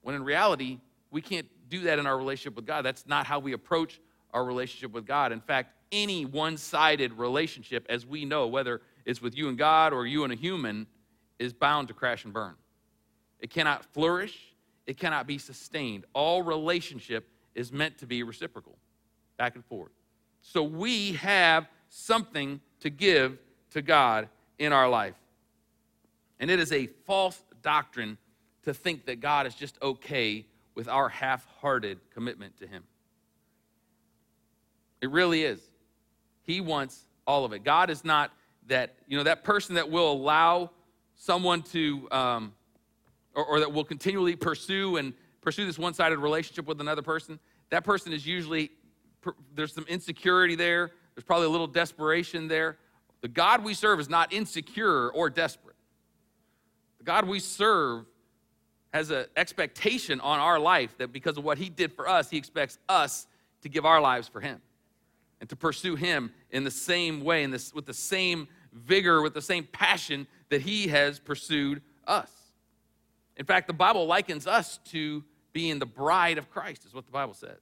When 0.01 0.15
in 0.15 0.23
reality, 0.23 0.79
we 1.09 1.21
can't 1.21 1.47
do 1.69 1.81
that 1.81 1.97
in 1.97 2.05
our 2.05 2.17
relationship 2.17 2.55
with 2.55 2.65
God. 2.65 2.83
That's 2.83 3.07
not 3.07 3.25
how 3.25 3.39
we 3.39 3.53
approach 3.53 3.99
our 4.33 4.45
relationship 4.45 4.91
with 4.91 5.05
God. 5.05 5.31
In 5.31 5.41
fact, 5.41 5.73
any 5.91 6.25
one 6.25 6.57
sided 6.57 7.13
relationship, 7.13 7.85
as 7.89 8.05
we 8.05 8.25
know, 8.25 8.47
whether 8.47 8.81
it's 9.05 9.21
with 9.21 9.35
you 9.35 9.49
and 9.49 9.57
God 9.57 9.93
or 9.93 10.05
you 10.05 10.23
and 10.23 10.31
a 10.31 10.35
human, 10.35 10.87
is 11.41 11.53
bound 11.53 11.87
to 11.87 11.93
crash 11.93 12.23
and 12.23 12.33
burn. 12.33 12.53
It 13.39 13.49
cannot 13.49 13.83
flourish, 13.83 14.53
it 14.85 14.97
cannot 14.97 15.25
be 15.25 15.39
sustained. 15.39 16.05
All 16.13 16.43
relationship 16.43 17.27
is 17.55 17.71
meant 17.71 17.97
to 17.97 18.05
be 18.05 18.21
reciprocal, 18.23 18.77
back 19.37 19.55
and 19.55 19.65
forth. 19.65 19.91
So 20.41 20.61
we 20.61 21.13
have 21.13 21.67
something 21.89 22.61
to 22.81 22.89
give 22.89 23.39
to 23.71 23.81
God 23.81 24.29
in 24.59 24.71
our 24.71 24.87
life. 24.87 25.15
And 26.39 26.51
it 26.51 26.59
is 26.59 26.71
a 26.71 26.87
false 27.05 27.41
doctrine 27.61 28.17
to 28.63 28.73
think 28.73 29.05
that 29.07 29.19
God 29.19 29.47
is 29.47 29.55
just 29.55 29.81
okay 29.81 30.45
with 30.75 30.87
our 30.87 31.09
half 31.09 31.45
hearted 31.59 31.99
commitment 32.13 32.57
to 32.57 32.67
Him. 32.67 32.83
It 35.01 35.09
really 35.09 35.43
is. 35.43 35.59
He 36.43 36.61
wants 36.61 37.05
all 37.25 37.45
of 37.45 37.53
it. 37.53 37.63
God 37.63 37.89
is 37.89 38.05
not 38.05 38.31
that, 38.67 38.95
you 39.07 39.17
know, 39.17 39.23
that 39.23 39.43
person 39.43 39.75
that 39.75 39.89
will 39.89 40.11
allow 40.11 40.69
someone 41.21 41.61
to, 41.61 42.07
um, 42.11 42.51
or, 43.35 43.45
or 43.45 43.59
that 43.59 43.71
will 43.71 43.83
continually 43.83 44.35
pursue 44.35 44.97
and 44.97 45.13
pursue 45.41 45.67
this 45.67 45.77
one 45.77 45.93
sided 45.93 46.17
relationship 46.17 46.65
with 46.65 46.81
another 46.81 47.03
person, 47.03 47.39
that 47.69 47.83
person 47.83 48.11
is 48.11 48.25
usually, 48.25 48.71
there's 49.53 49.71
some 49.71 49.85
insecurity 49.87 50.55
there. 50.55 50.91
There's 51.13 51.23
probably 51.23 51.45
a 51.45 51.49
little 51.49 51.67
desperation 51.67 52.47
there. 52.47 52.77
The 53.21 53.27
God 53.27 53.63
we 53.63 53.75
serve 53.75 53.99
is 53.99 54.09
not 54.09 54.33
insecure 54.33 55.09
or 55.09 55.29
desperate. 55.29 55.75
The 56.97 57.03
God 57.03 57.27
we 57.27 57.39
serve 57.39 58.05
has 58.91 59.11
an 59.11 59.25
expectation 59.37 60.19
on 60.21 60.39
our 60.39 60.57
life 60.57 60.97
that 60.97 61.13
because 61.13 61.37
of 61.37 61.43
what 61.43 61.59
he 61.59 61.69
did 61.69 61.93
for 61.93 62.09
us, 62.09 62.31
he 62.31 62.37
expects 62.37 62.79
us 62.89 63.27
to 63.61 63.69
give 63.69 63.85
our 63.85 64.01
lives 64.01 64.27
for 64.27 64.41
him 64.41 64.59
and 65.39 65.47
to 65.49 65.55
pursue 65.55 65.95
him 65.95 66.31
in 66.49 66.63
the 66.63 66.71
same 66.71 67.23
way, 67.23 67.43
in 67.43 67.51
this, 67.51 67.75
with 67.75 67.85
the 67.85 67.93
same 67.93 68.47
vigor, 68.73 69.21
with 69.21 69.35
the 69.35 69.41
same 69.41 69.65
passion 69.65 70.25
that 70.51 70.61
he 70.61 70.87
has 70.89 71.17
pursued 71.17 71.81
us. 72.05 72.29
In 73.37 73.45
fact, 73.45 73.65
the 73.65 73.73
Bible 73.73 74.05
likens 74.05 74.45
us 74.45 74.79
to 74.91 75.23
being 75.53 75.79
the 75.79 75.85
bride 75.85 76.37
of 76.37 76.51
Christ, 76.51 76.85
is 76.85 76.93
what 76.93 77.05
the 77.05 77.11
Bible 77.11 77.33
says. 77.33 77.57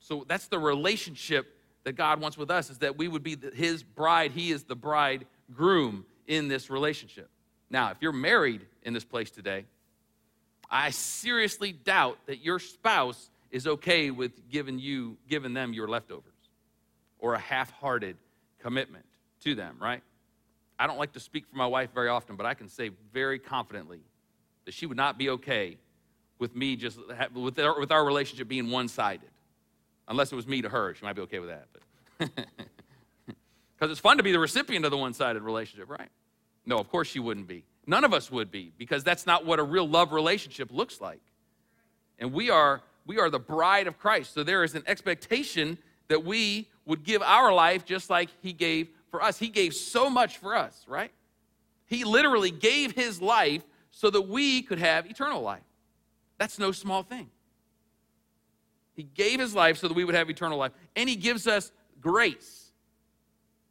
So 0.00 0.24
that's 0.28 0.48
the 0.48 0.58
relationship 0.58 1.46
that 1.84 1.92
God 1.94 2.20
wants 2.20 2.36
with 2.36 2.50
us, 2.50 2.68
is 2.68 2.78
that 2.78 2.98
we 2.98 3.08
would 3.08 3.22
be 3.22 3.36
his 3.54 3.82
bride. 3.82 4.32
He 4.32 4.50
is 4.50 4.64
the 4.64 4.76
bridegroom 4.76 6.04
in 6.26 6.48
this 6.48 6.68
relationship. 6.68 7.30
Now, 7.70 7.90
if 7.90 7.96
you're 8.00 8.12
married 8.12 8.66
in 8.82 8.92
this 8.92 9.04
place 9.04 9.30
today, 9.30 9.64
I 10.70 10.90
seriously 10.90 11.72
doubt 11.72 12.18
that 12.26 12.44
your 12.44 12.58
spouse 12.58 13.30
is 13.52 13.66
okay 13.66 14.10
with 14.10 14.48
giving 14.50 14.80
you 14.80 15.16
giving 15.28 15.54
them 15.54 15.72
your 15.72 15.88
leftovers 15.88 16.32
or 17.20 17.34
a 17.34 17.38
half-hearted 17.38 18.16
commitment 18.58 19.04
to 19.44 19.54
them, 19.54 19.76
right? 19.80 20.02
I 20.78 20.86
don't 20.86 20.98
like 20.98 21.12
to 21.12 21.20
speak 21.20 21.46
for 21.46 21.56
my 21.56 21.66
wife 21.66 21.90
very 21.94 22.08
often, 22.08 22.36
but 22.36 22.46
I 22.46 22.54
can 22.54 22.68
say 22.68 22.90
very 23.12 23.38
confidently 23.38 24.00
that 24.64 24.74
she 24.74 24.86
would 24.86 24.96
not 24.96 25.16
be 25.16 25.30
okay 25.30 25.76
with 26.38 26.54
me 26.54 26.76
just 26.76 26.98
with 27.34 27.58
our, 27.58 27.80
with 27.80 27.90
our 27.90 28.04
relationship 28.04 28.48
being 28.48 28.70
one-sided, 28.70 29.30
unless 30.08 30.32
it 30.32 30.36
was 30.36 30.46
me 30.46 30.60
to 30.62 30.68
her. 30.68 30.94
She 30.94 31.04
might 31.04 31.14
be 31.14 31.22
okay 31.22 31.38
with 31.38 31.48
that, 31.48 31.68
but 31.72 32.28
because 33.26 33.90
it's 33.90 34.00
fun 34.00 34.18
to 34.18 34.22
be 34.22 34.32
the 34.32 34.38
recipient 34.38 34.84
of 34.84 34.90
the 34.90 34.98
one-sided 34.98 35.42
relationship, 35.42 35.88
right? 35.88 36.10
No, 36.66 36.78
of 36.78 36.90
course 36.90 37.08
she 37.08 37.20
wouldn't 37.20 37.46
be. 37.46 37.64
None 37.86 38.04
of 38.04 38.12
us 38.12 38.30
would 38.30 38.50
be 38.50 38.72
because 38.76 39.04
that's 39.04 39.26
not 39.26 39.46
what 39.46 39.58
a 39.58 39.62
real 39.62 39.88
love 39.88 40.12
relationship 40.12 40.70
looks 40.72 41.00
like. 41.00 41.20
And 42.18 42.32
we 42.32 42.50
are 42.50 42.82
we 43.06 43.18
are 43.20 43.30
the 43.30 43.38
bride 43.38 43.86
of 43.86 43.98
Christ. 43.98 44.34
So 44.34 44.42
there 44.42 44.64
is 44.64 44.74
an 44.74 44.82
expectation 44.86 45.78
that 46.08 46.24
we 46.24 46.68
would 46.84 47.04
give 47.04 47.22
our 47.22 47.52
life 47.52 47.84
just 47.84 48.10
like 48.10 48.30
he 48.42 48.52
gave 48.52 48.88
for 49.16 49.22
us. 49.22 49.38
He 49.38 49.48
gave 49.48 49.74
so 49.74 50.10
much 50.10 50.36
for 50.36 50.54
us, 50.54 50.84
right? 50.86 51.10
He 51.86 52.04
literally 52.04 52.50
gave 52.50 52.92
his 52.92 53.22
life 53.22 53.62
so 53.90 54.10
that 54.10 54.20
we 54.20 54.60
could 54.60 54.78
have 54.78 55.06
eternal 55.06 55.40
life. 55.40 55.62
That's 56.36 56.58
no 56.58 56.70
small 56.70 57.02
thing. 57.02 57.30
He 58.92 59.04
gave 59.04 59.40
his 59.40 59.54
life 59.54 59.78
so 59.78 59.88
that 59.88 59.94
we 59.94 60.04
would 60.04 60.14
have 60.14 60.28
eternal 60.28 60.58
life. 60.58 60.72
And 60.94 61.08
he 61.08 61.16
gives 61.16 61.46
us 61.46 61.72
grace. 61.98 62.72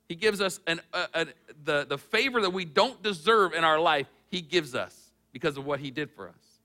He 0.10 0.16
gives 0.16 0.42
us 0.42 0.60
an, 0.66 0.82
a, 0.94 1.08
a, 1.14 1.25
the, 1.64 1.86
the 1.88 1.98
favor 2.00 2.42
that 2.42 2.52
we 2.52 2.66
don't 2.66 3.04
deserve 3.04 3.54
in 3.54 3.64
our 3.64 3.80
life, 3.80 4.08
he 4.30 4.42
gives 4.42 4.74
us 4.74 5.12
because 5.32 5.58
of 5.58 5.66
what 5.66 5.80
he 5.80 5.92
did 5.92 6.10
for 6.10 6.28
us. 6.28 6.60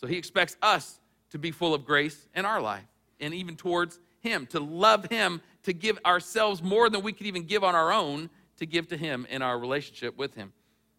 So 0.00 0.06
he 0.06 0.16
expects 0.16 0.56
us 0.62 0.98
to 1.30 1.38
be 1.38 1.50
full 1.50 1.74
of 1.74 1.84
grace 1.84 2.26
in 2.34 2.46
our 2.46 2.62
life 2.62 2.86
and 3.20 3.34
even 3.34 3.54
towards 3.56 3.98
him, 4.20 4.46
to 4.48 4.60
love 4.60 5.06
Him, 5.06 5.40
to 5.64 5.72
give 5.72 5.98
ourselves 6.04 6.62
more 6.62 6.88
than 6.88 7.02
we 7.02 7.12
could 7.12 7.26
even 7.26 7.44
give 7.44 7.64
on 7.64 7.74
our 7.74 7.92
own, 7.92 8.30
to 8.58 8.66
give 8.66 8.88
to 8.88 8.96
Him 8.96 9.26
in 9.30 9.42
our 9.42 9.58
relationship 9.58 10.16
with 10.16 10.34
Him. 10.34 10.52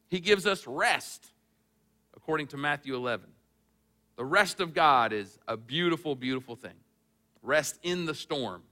He 0.09 0.19
gives 0.19 0.45
us 0.45 0.65
rest, 0.67 1.27
according 2.15 2.47
to 2.47 2.57
Matthew 2.57 2.95
11. 2.95 3.27
The 4.15 4.25
rest 4.25 4.59
of 4.59 4.73
God 4.73 5.13
is 5.13 5.39
a 5.47 5.55
beautiful, 5.55 6.15
beautiful 6.15 6.55
thing. 6.55 6.73
Rest 7.41 7.79
in 7.83 8.05
the 8.05 8.13
storm. 8.13 8.63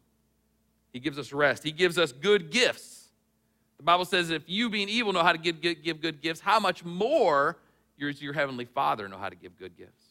He 0.91 0.99
gives 0.99 1.17
us 1.17 1.31
rest. 1.31 1.63
He 1.63 1.71
gives 1.71 1.97
us 1.97 2.11
good 2.11 2.49
gifts. 2.51 3.09
The 3.77 3.83
Bible 3.83 4.05
says, 4.05 4.29
if 4.29 4.43
you 4.47 4.69
being 4.69 4.89
evil 4.89 5.13
know 5.13 5.23
how 5.23 5.31
to 5.31 5.37
give, 5.37 5.61
give, 5.61 5.83
give 5.83 6.01
good 6.01 6.21
gifts, 6.21 6.39
how 6.39 6.59
much 6.59 6.83
more 6.83 7.57
your, 7.97 8.09
your 8.09 8.33
heavenly 8.33 8.65
Father 8.65 9.07
know 9.07 9.17
how 9.17 9.29
to 9.29 9.35
give 9.35 9.57
good 9.57 9.77
gifts? 9.77 10.06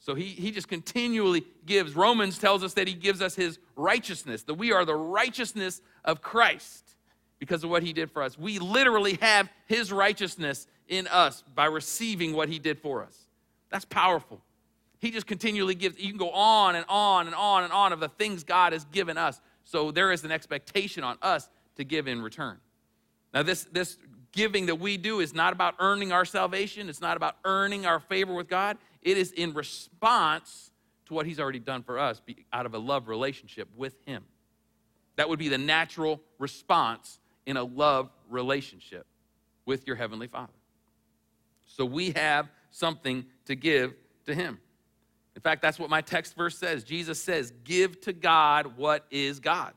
So 0.00 0.14
he, 0.14 0.24
he 0.24 0.50
just 0.50 0.66
continually 0.66 1.44
gives. 1.66 1.94
Romans 1.94 2.38
tells 2.38 2.64
us 2.64 2.74
that 2.74 2.88
he 2.88 2.94
gives 2.94 3.20
us 3.20 3.34
his 3.34 3.58
righteousness, 3.76 4.42
that 4.44 4.54
we 4.54 4.72
are 4.72 4.84
the 4.84 4.94
righteousness 4.94 5.82
of 6.04 6.22
Christ 6.22 6.96
because 7.38 7.62
of 7.62 7.70
what 7.70 7.82
he 7.82 7.92
did 7.92 8.10
for 8.10 8.22
us. 8.22 8.38
We 8.38 8.58
literally 8.58 9.18
have 9.20 9.50
his 9.66 9.92
righteousness 9.92 10.66
in 10.88 11.06
us 11.06 11.44
by 11.54 11.66
receiving 11.66 12.32
what 12.34 12.48
he 12.48 12.58
did 12.58 12.78
for 12.78 13.04
us. 13.04 13.26
That's 13.70 13.84
powerful. 13.84 14.40
He 15.00 15.10
just 15.10 15.26
continually 15.26 15.74
gives. 15.74 15.98
You 15.98 16.08
can 16.08 16.18
go 16.18 16.30
on 16.30 16.76
and 16.76 16.84
on 16.88 17.26
and 17.26 17.34
on 17.34 17.64
and 17.64 17.72
on 17.72 17.92
of 17.92 18.00
the 18.00 18.08
things 18.08 18.42
God 18.42 18.72
has 18.72 18.84
given 18.86 19.18
us. 19.18 19.40
So 19.64 19.90
there 19.90 20.12
is 20.12 20.24
an 20.24 20.32
expectation 20.32 21.04
on 21.04 21.18
us 21.20 21.48
to 21.76 21.84
give 21.84 22.08
in 22.08 22.22
return. 22.22 22.58
Now, 23.32 23.42
this, 23.42 23.64
this 23.64 23.96
giving 24.32 24.66
that 24.66 24.76
we 24.76 24.96
do 24.96 25.20
is 25.20 25.34
not 25.34 25.52
about 25.52 25.74
earning 25.78 26.12
our 26.12 26.24
salvation, 26.24 26.88
it's 26.88 27.00
not 27.00 27.16
about 27.16 27.36
earning 27.44 27.86
our 27.86 28.00
favor 28.00 28.34
with 28.34 28.48
God. 28.48 28.78
It 29.02 29.16
is 29.16 29.32
in 29.32 29.54
response 29.54 30.70
to 31.06 31.14
what 31.14 31.26
He's 31.26 31.40
already 31.40 31.58
done 31.58 31.82
for 31.82 31.98
us 31.98 32.20
out 32.52 32.66
of 32.66 32.74
a 32.74 32.78
love 32.78 33.08
relationship 33.08 33.68
with 33.76 33.94
Him. 34.06 34.24
That 35.16 35.28
would 35.28 35.38
be 35.38 35.48
the 35.48 35.58
natural 35.58 36.20
response 36.38 37.18
in 37.46 37.56
a 37.56 37.64
love 37.64 38.10
relationship 38.28 39.06
with 39.66 39.86
your 39.86 39.96
Heavenly 39.96 40.26
Father. 40.26 40.52
So 41.66 41.84
we 41.84 42.10
have 42.12 42.48
something 42.70 43.24
to 43.46 43.54
give 43.54 43.94
to 44.26 44.34
Him. 44.34 44.58
In 45.36 45.42
fact, 45.42 45.62
that's 45.62 45.78
what 45.78 45.90
my 45.90 46.00
text 46.00 46.36
verse 46.36 46.58
says. 46.58 46.84
Jesus 46.84 47.22
says, 47.22 47.52
Give 47.64 48.00
to 48.02 48.12
God 48.12 48.76
what 48.76 49.06
is 49.10 49.40
God's. 49.40 49.76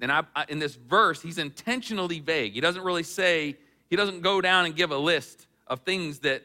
And 0.00 0.10
I, 0.10 0.22
I, 0.34 0.44
in 0.48 0.58
this 0.58 0.74
verse, 0.74 1.22
he's 1.22 1.38
intentionally 1.38 2.20
vague. 2.20 2.52
He 2.52 2.60
doesn't 2.60 2.82
really 2.82 3.02
say, 3.02 3.56
he 3.88 3.96
doesn't 3.96 4.22
go 4.22 4.40
down 4.40 4.66
and 4.66 4.74
give 4.74 4.90
a 4.90 4.98
list 4.98 5.46
of 5.66 5.80
things 5.80 6.20
that, 6.20 6.42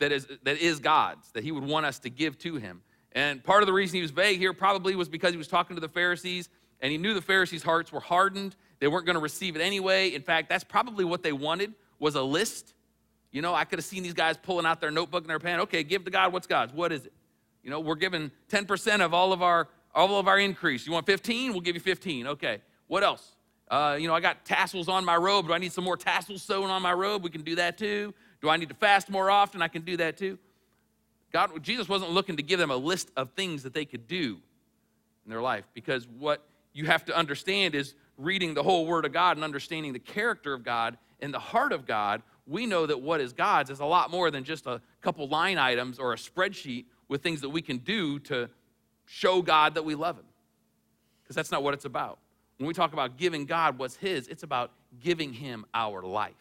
that, 0.00 0.12
is, 0.12 0.26
that 0.42 0.58
is 0.58 0.80
God's, 0.80 1.30
that 1.32 1.44
he 1.44 1.52
would 1.52 1.64
want 1.64 1.86
us 1.86 1.98
to 2.00 2.10
give 2.10 2.38
to 2.38 2.56
him. 2.56 2.82
And 3.12 3.42
part 3.42 3.62
of 3.62 3.66
the 3.66 3.72
reason 3.72 3.96
he 3.96 4.02
was 4.02 4.10
vague 4.10 4.38
here 4.38 4.52
probably 4.52 4.94
was 4.94 5.08
because 5.08 5.30
he 5.30 5.36
was 5.36 5.48
talking 5.48 5.76
to 5.76 5.80
the 5.80 5.88
Pharisees, 5.88 6.48
and 6.80 6.90
he 6.90 6.98
knew 6.98 7.14
the 7.14 7.22
Pharisees' 7.22 7.62
hearts 7.62 7.92
were 7.92 8.00
hardened. 8.00 8.56
They 8.78 8.88
weren't 8.88 9.06
going 9.06 9.14
to 9.14 9.22
receive 9.22 9.56
it 9.56 9.60
anyway. 9.60 10.08
In 10.08 10.22
fact, 10.22 10.48
that's 10.48 10.64
probably 10.64 11.04
what 11.04 11.22
they 11.22 11.32
wanted 11.32 11.74
was 11.98 12.14
a 12.14 12.22
list. 12.22 12.74
You 13.30 13.42
know, 13.42 13.54
I 13.54 13.64
could 13.64 13.78
have 13.78 13.86
seen 13.86 14.02
these 14.02 14.14
guys 14.14 14.36
pulling 14.36 14.66
out 14.66 14.80
their 14.80 14.90
notebook 14.90 15.22
and 15.22 15.30
their 15.30 15.38
pen. 15.38 15.60
Okay, 15.60 15.82
give 15.82 16.04
to 16.04 16.10
God 16.10 16.32
what's 16.32 16.46
God's. 16.46 16.72
What 16.72 16.92
is 16.92 17.06
it? 17.06 17.12
You 17.62 17.70
know, 17.70 17.80
we're 17.80 17.94
giving 17.94 18.30
10% 18.50 19.04
of 19.04 19.14
all 19.14 19.32
of 19.32 19.42
our 19.42 19.68
all 19.94 20.18
of 20.18 20.28
our 20.28 20.38
increase. 20.38 20.86
You 20.86 20.92
want 20.92 21.06
15? 21.06 21.52
We'll 21.52 21.60
give 21.60 21.74
you 21.74 21.80
15. 21.80 22.28
Okay. 22.28 22.60
What 22.86 23.02
else? 23.02 23.36
Uh, 23.68 23.96
you 23.98 24.08
know, 24.08 24.14
I 24.14 24.20
got 24.20 24.44
tassels 24.44 24.88
on 24.88 25.04
my 25.04 25.16
robe. 25.16 25.46
Do 25.46 25.52
I 25.52 25.58
need 25.58 25.72
some 25.72 25.84
more 25.84 25.96
tassels 25.96 26.42
sewn 26.42 26.70
on 26.70 26.82
my 26.82 26.92
robe? 26.92 27.22
We 27.22 27.30
can 27.30 27.42
do 27.42 27.56
that 27.56 27.78
too. 27.78 28.14
Do 28.40 28.48
I 28.48 28.56
need 28.56 28.68
to 28.68 28.74
fast 28.74 29.10
more 29.10 29.30
often? 29.30 29.62
I 29.62 29.68
can 29.68 29.82
do 29.82 29.96
that 29.98 30.16
too. 30.16 30.38
God, 31.32 31.62
Jesus 31.62 31.88
wasn't 31.88 32.10
looking 32.10 32.36
to 32.36 32.42
give 32.42 32.58
them 32.58 32.70
a 32.70 32.76
list 32.76 33.10
of 33.16 33.30
things 33.30 33.62
that 33.62 33.74
they 33.74 33.84
could 33.84 34.08
do 34.08 34.38
in 35.24 35.30
their 35.30 35.42
life 35.42 35.64
because 35.74 36.08
what 36.08 36.44
you 36.72 36.86
have 36.86 37.04
to 37.04 37.16
understand 37.16 37.74
is 37.74 37.94
reading 38.16 38.54
the 38.54 38.62
whole 38.62 38.86
Word 38.86 39.04
of 39.04 39.12
God 39.12 39.36
and 39.36 39.44
understanding 39.44 39.92
the 39.92 39.98
character 39.98 40.52
of 40.52 40.64
God 40.64 40.98
and 41.20 41.32
the 41.32 41.38
heart 41.38 41.72
of 41.72 41.86
God. 41.86 42.22
We 42.46 42.66
know 42.66 42.86
that 42.86 43.00
what 43.00 43.20
is 43.20 43.32
God's 43.32 43.70
is 43.70 43.80
a 43.80 43.84
lot 43.84 44.10
more 44.10 44.30
than 44.30 44.44
just 44.44 44.66
a 44.66 44.80
couple 45.00 45.28
line 45.28 45.58
items 45.58 45.98
or 45.98 46.12
a 46.12 46.16
spreadsheet 46.16 46.86
with 47.08 47.22
things 47.22 47.40
that 47.42 47.48
we 47.48 47.62
can 47.62 47.78
do 47.78 48.18
to 48.20 48.48
show 49.06 49.42
God 49.42 49.74
that 49.74 49.84
we 49.84 49.94
love 49.94 50.16
Him. 50.16 50.24
Because 51.22 51.36
that's 51.36 51.50
not 51.50 51.62
what 51.62 51.74
it's 51.74 51.84
about. 51.84 52.18
When 52.58 52.66
we 52.66 52.74
talk 52.74 52.92
about 52.92 53.16
giving 53.16 53.46
God 53.46 53.78
what's 53.78 53.96
His, 53.96 54.28
it's 54.28 54.42
about 54.42 54.72
giving 55.00 55.32
Him 55.32 55.64
our 55.74 56.02
life. 56.02 56.34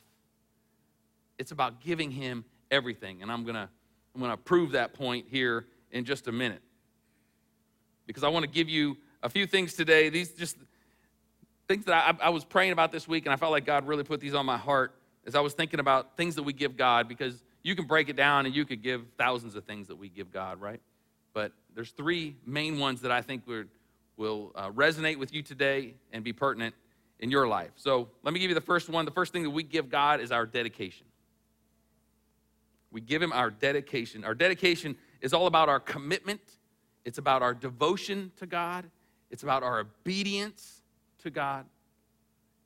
It's 1.39 1.51
about 1.51 1.81
giving 1.81 2.11
Him 2.11 2.45
everything. 2.69 3.23
And 3.23 3.31
I'm 3.31 3.43
going 3.43 3.55
to 3.55 3.67
I'm 4.13 4.21
going 4.21 4.31
to 4.31 4.37
prove 4.37 4.71
that 4.71 4.93
point 4.93 5.25
here 5.29 5.65
in 5.91 6.05
just 6.05 6.27
a 6.27 6.31
minute. 6.31 6.61
Because 8.05 8.23
I 8.23 8.27
want 8.27 8.43
to 8.43 8.51
give 8.51 8.69
you 8.69 8.97
a 9.23 9.29
few 9.29 9.45
things 9.45 9.73
today. 9.73 10.09
These 10.09 10.33
just 10.33 10.57
things 11.67 11.85
that 11.85 12.17
I, 12.21 12.25
I 12.25 12.29
was 12.29 12.43
praying 12.43 12.71
about 12.71 12.91
this 12.91 13.07
week, 13.07 13.25
and 13.25 13.33
I 13.33 13.35
felt 13.35 13.51
like 13.51 13.65
God 13.65 13.87
really 13.87 14.03
put 14.03 14.19
these 14.19 14.33
on 14.33 14.45
my 14.45 14.57
heart 14.57 14.95
as 15.25 15.35
I 15.35 15.41
was 15.41 15.53
thinking 15.53 15.79
about 15.79 16.17
things 16.17 16.35
that 16.35 16.43
we 16.43 16.53
give 16.53 16.75
God, 16.75 17.07
because 17.07 17.43
you 17.61 17.75
can 17.75 17.85
break 17.85 18.09
it 18.09 18.15
down 18.15 18.45
and 18.45 18.55
you 18.55 18.65
could 18.65 18.81
give 18.81 19.05
thousands 19.17 19.55
of 19.55 19.63
things 19.65 19.87
that 19.87 19.97
we 19.97 20.09
give 20.09 20.31
God, 20.31 20.59
right? 20.59 20.81
But 21.33 21.51
there's 21.75 21.91
three 21.91 22.35
main 22.45 22.79
ones 22.79 23.01
that 23.01 23.11
I 23.11 23.21
think 23.21 23.43
will 24.17 24.51
uh, 24.55 24.71
resonate 24.71 25.17
with 25.17 25.33
you 25.33 25.43
today 25.43 25.93
and 26.11 26.23
be 26.23 26.33
pertinent 26.33 26.73
in 27.19 27.29
your 27.29 27.47
life. 27.47 27.71
So 27.75 28.09
let 28.23 28.33
me 28.33 28.39
give 28.39 28.49
you 28.49 28.55
the 28.55 28.61
first 28.61 28.89
one. 28.89 29.05
The 29.05 29.11
first 29.11 29.33
thing 29.33 29.43
that 29.43 29.49
we 29.49 29.61
give 29.61 29.89
God 29.89 30.19
is 30.19 30.31
our 30.31 30.45
dedication. 30.45 31.05
We 32.91 33.01
give 33.01 33.21
Him 33.21 33.31
our 33.31 33.49
dedication. 33.49 34.23
Our 34.23 34.35
dedication 34.35 34.95
is 35.21 35.33
all 35.33 35.47
about 35.47 35.69
our 35.69 35.79
commitment, 35.79 36.41
it's 37.05 37.17
about 37.17 37.41
our 37.41 37.53
devotion 37.53 38.31
to 38.37 38.45
God, 38.45 38.89
it's 39.29 39.43
about 39.43 39.63
our 39.63 39.79
obedience 39.79 40.81
to 41.23 41.29
God. 41.29 41.65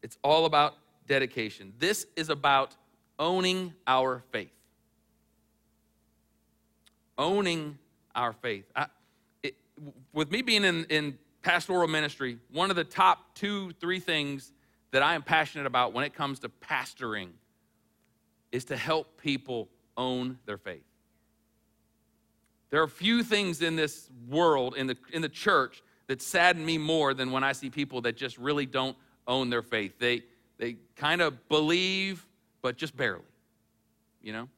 It's 0.01 0.18
all 0.22 0.46
about 0.46 0.75
dedication. 1.08 1.74
This 1.80 2.06
is 2.15 2.30
about 2.30 2.75
owning 3.18 3.74
our 3.88 4.24
faith. 4.32 4.51
Owning 7.18 7.77
our 8.13 8.34
faith. 8.34 8.65
I, 8.75 8.88
it, 9.44 9.56
with 10.12 10.30
me 10.30 10.42
being 10.42 10.65
in, 10.65 10.86
in 10.86 11.18
pastoral 11.42 11.88
ministry, 11.88 12.38
one 12.51 12.70
of 12.70 12.75
the 12.75 12.84
top 12.84 13.34
two, 13.36 13.72
three 13.80 14.00
things 14.00 14.51
that 14.92 15.01
I 15.01 15.15
am 15.15 15.24
passionate 15.24 15.65
about 15.65 15.94
when 15.94 16.03
it 16.03 16.13
comes 16.13 16.39
to 16.39 16.50
pastoring 16.50 17.30
is 18.51 18.65
to 18.65 18.77
help 18.77 19.22
people 19.22 19.70
own 19.97 20.38
their 20.45 20.57
faith. 20.57 20.83
There 22.69 22.81
are 22.81 22.88
few 22.88 23.23
things 23.23 23.62
in 23.62 23.75
this 23.75 24.09
world, 24.27 24.75
in 24.75 24.88
the, 24.88 24.97
in 25.12 25.21
the 25.21 25.29
church, 25.29 25.83
that 26.07 26.21
sadden 26.21 26.65
me 26.65 26.77
more 26.77 27.13
than 27.13 27.31
when 27.31 27.43
I 27.43 27.51
see 27.51 27.69
people 27.69 28.01
that 28.01 28.17
just 28.17 28.38
really 28.38 28.65
don't 28.65 28.97
own 29.27 29.50
their 29.50 29.62
faith. 29.62 30.00
They, 30.00 30.23
they 30.57 30.77
kind 30.95 31.21
of 31.21 31.47
believe, 31.50 32.25
but 32.62 32.77
just 32.77 32.97
barely. 32.97 33.23
You 34.21 34.33
know? 34.33 34.50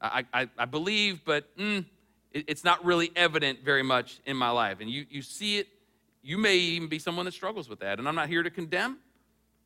I, 0.00 0.24
I, 0.32 0.48
I 0.58 0.64
believe, 0.64 1.24
but 1.24 1.56
mm, 1.56 1.84
it, 2.32 2.44
it's 2.48 2.64
not 2.64 2.84
really 2.84 3.10
evident 3.14 3.60
very 3.64 3.82
much 3.82 4.20
in 4.26 4.36
my 4.36 4.50
life. 4.50 4.80
And 4.80 4.90
you, 4.90 5.06
you 5.08 5.22
see 5.22 5.58
it 5.58 5.68
you 6.22 6.38
may 6.38 6.56
even 6.56 6.88
be 6.88 6.98
someone 6.98 7.24
that 7.24 7.34
struggles 7.34 7.68
with 7.68 7.80
that. 7.80 7.98
And 7.98 8.06
I'm 8.06 8.14
not 8.14 8.28
here 8.28 8.42
to 8.42 8.50
condemn, 8.50 8.98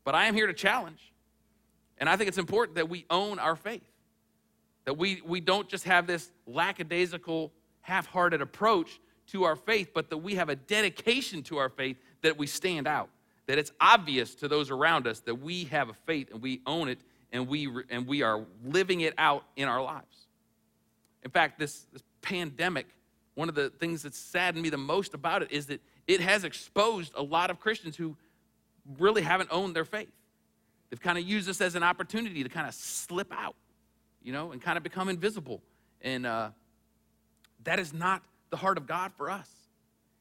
but 0.04 0.14
I 0.14 0.26
am 0.26 0.35
here 0.35 0.47
to 0.47 0.52
challenge. 0.52 1.12
And 1.99 2.09
I 2.09 2.16
think 2.16 2.28
it's 2.28 2.38
important 2.38 2.76
that 2.76 2.88
we 2.88 3.07
own 3.11 3.38
our 3.38 3.57
faith, 3.57 3.88
that 4.85 4.97
we, 4.97 5.23
we 5.25 5.41
don't 5.41 5.69
just 5.69 5.85
have 5.85 6.07
this 6.07 6.31
lackadaisical, 6.47 7.53
half 7.81 8.07
hearted 8.07 8.41
approach 8.41 9.00
to 9.29 9.45
our 9.45 9.57
faith, 9.57 9.91
but 9.95 10.11
that 10.11 10.19
we 10.19 10.35
have 10.35 10.49
a 10.49 10.57
dedication 10.57 11.43
to 11.45 11.57
our 11.57 11.69
faith 11.69 11.97
that 12.23 12.37
we 12.37 12.47
stand 12.47 12.87
out, 12.87 13.09
that 13.47 13.59
it's 13.59 13.73
obvious 13.81 14.35
to 14.35 14.49
those 14.49 14.71
around 14.71 15.07
us 15.07 15.21
that 15.21 15.37
we 15.37 15.64
have 15.64 15.88
a 15.88 15.95
faith 15.95 16.31
and 16.33 16.43
we 16.43 16.61
own 16.67 16.88
it 16.88 16.99
and 17.33 17.49
we, 17.49 17.69
and 17.91 18.07
we 18.07 18.23
are 18.23 18.45
living 18.64 19.00
it 19.00 19.14
out 19.19 19.45
in 19.57 19.69
our 19.69 19.83
lives. 19.83 20.26
In 21.23 21.31
fact, 21.31 21.59
this, 21.59 21.87
this 21.93 22.03
pandemic, 22.23 22.87
one 23.35 23.49
of 23.49 23.55
the 23.55 23.71
things 23.71 24.03
that 24.03 24.14
saddened 24.14 24.62
me 24.62 24.69
the 24.69 24.76
most 24.76 25.14
about 25.14 25.43
it 25.43 25.50
is 25.50 25.67
that 25.67 25.81
it 26.07 26.21
has 26.21 26.45
exposed 26.45 27.12
a 27.17 27.23
lot 27.23 27.50
of 27.50 27.59
Christians 27.59 27.97
who 27.97 28.17
really 28.99 29.23
haven't 29.23 29.49
owned 29.50 29.75
their 29.75 29.87
faith. 29.87 30.12
They've 30.91 31.00
kind 31.00 31.19
of 31.19 31.25
used 31.25 31.49
this 31.49 31.61
as 31.61 31.75
an 31.75 31.83
opportunity 31.83 32.43
to 32.43 32.49
kind 32.49 32.69
of 32.69 32.75
slip 32.75 33.33
out, 33.33 33.57
you 34.25 34.33
know, 34.33 34.50
and 34.50 34.61
kind 34.61 34.76
of 34.76 34.83
become 34.83 35.09
invisible. 35.09 35.62
And 36.00 36.26
uh, 36.26 36.50
that 37.62 37.78
is 37.78 37.93
not 37.93 38.23
the 38.50 38.57
heart 38.57 38.76
of 38.76 38.87
God 38.87 39.12
for 39.16 39.31
us. 39.31 39.49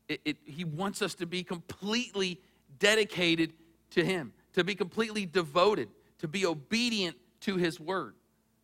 It, 0.08 0.22
it, 0.26 0.38
he 0.46 0.64
wants 0.64 1.02
us 1.02 1.16
to 1.16 1.26
be 1.26 1.44
completely 1.44 2.40
dedicated 2.78 3.54
to 3.92 4.04
Him, 4.04 4.34
to 4.54 4.64
be 4.64 4.76
completely 4.76 5.26
devoted, 5.26 5.90
to 6.20 6.28
be 6.28 6.46
obedient 6.46 7.16
to 7.42 7.56
His 7.56 7.80
word. 7.80 8.14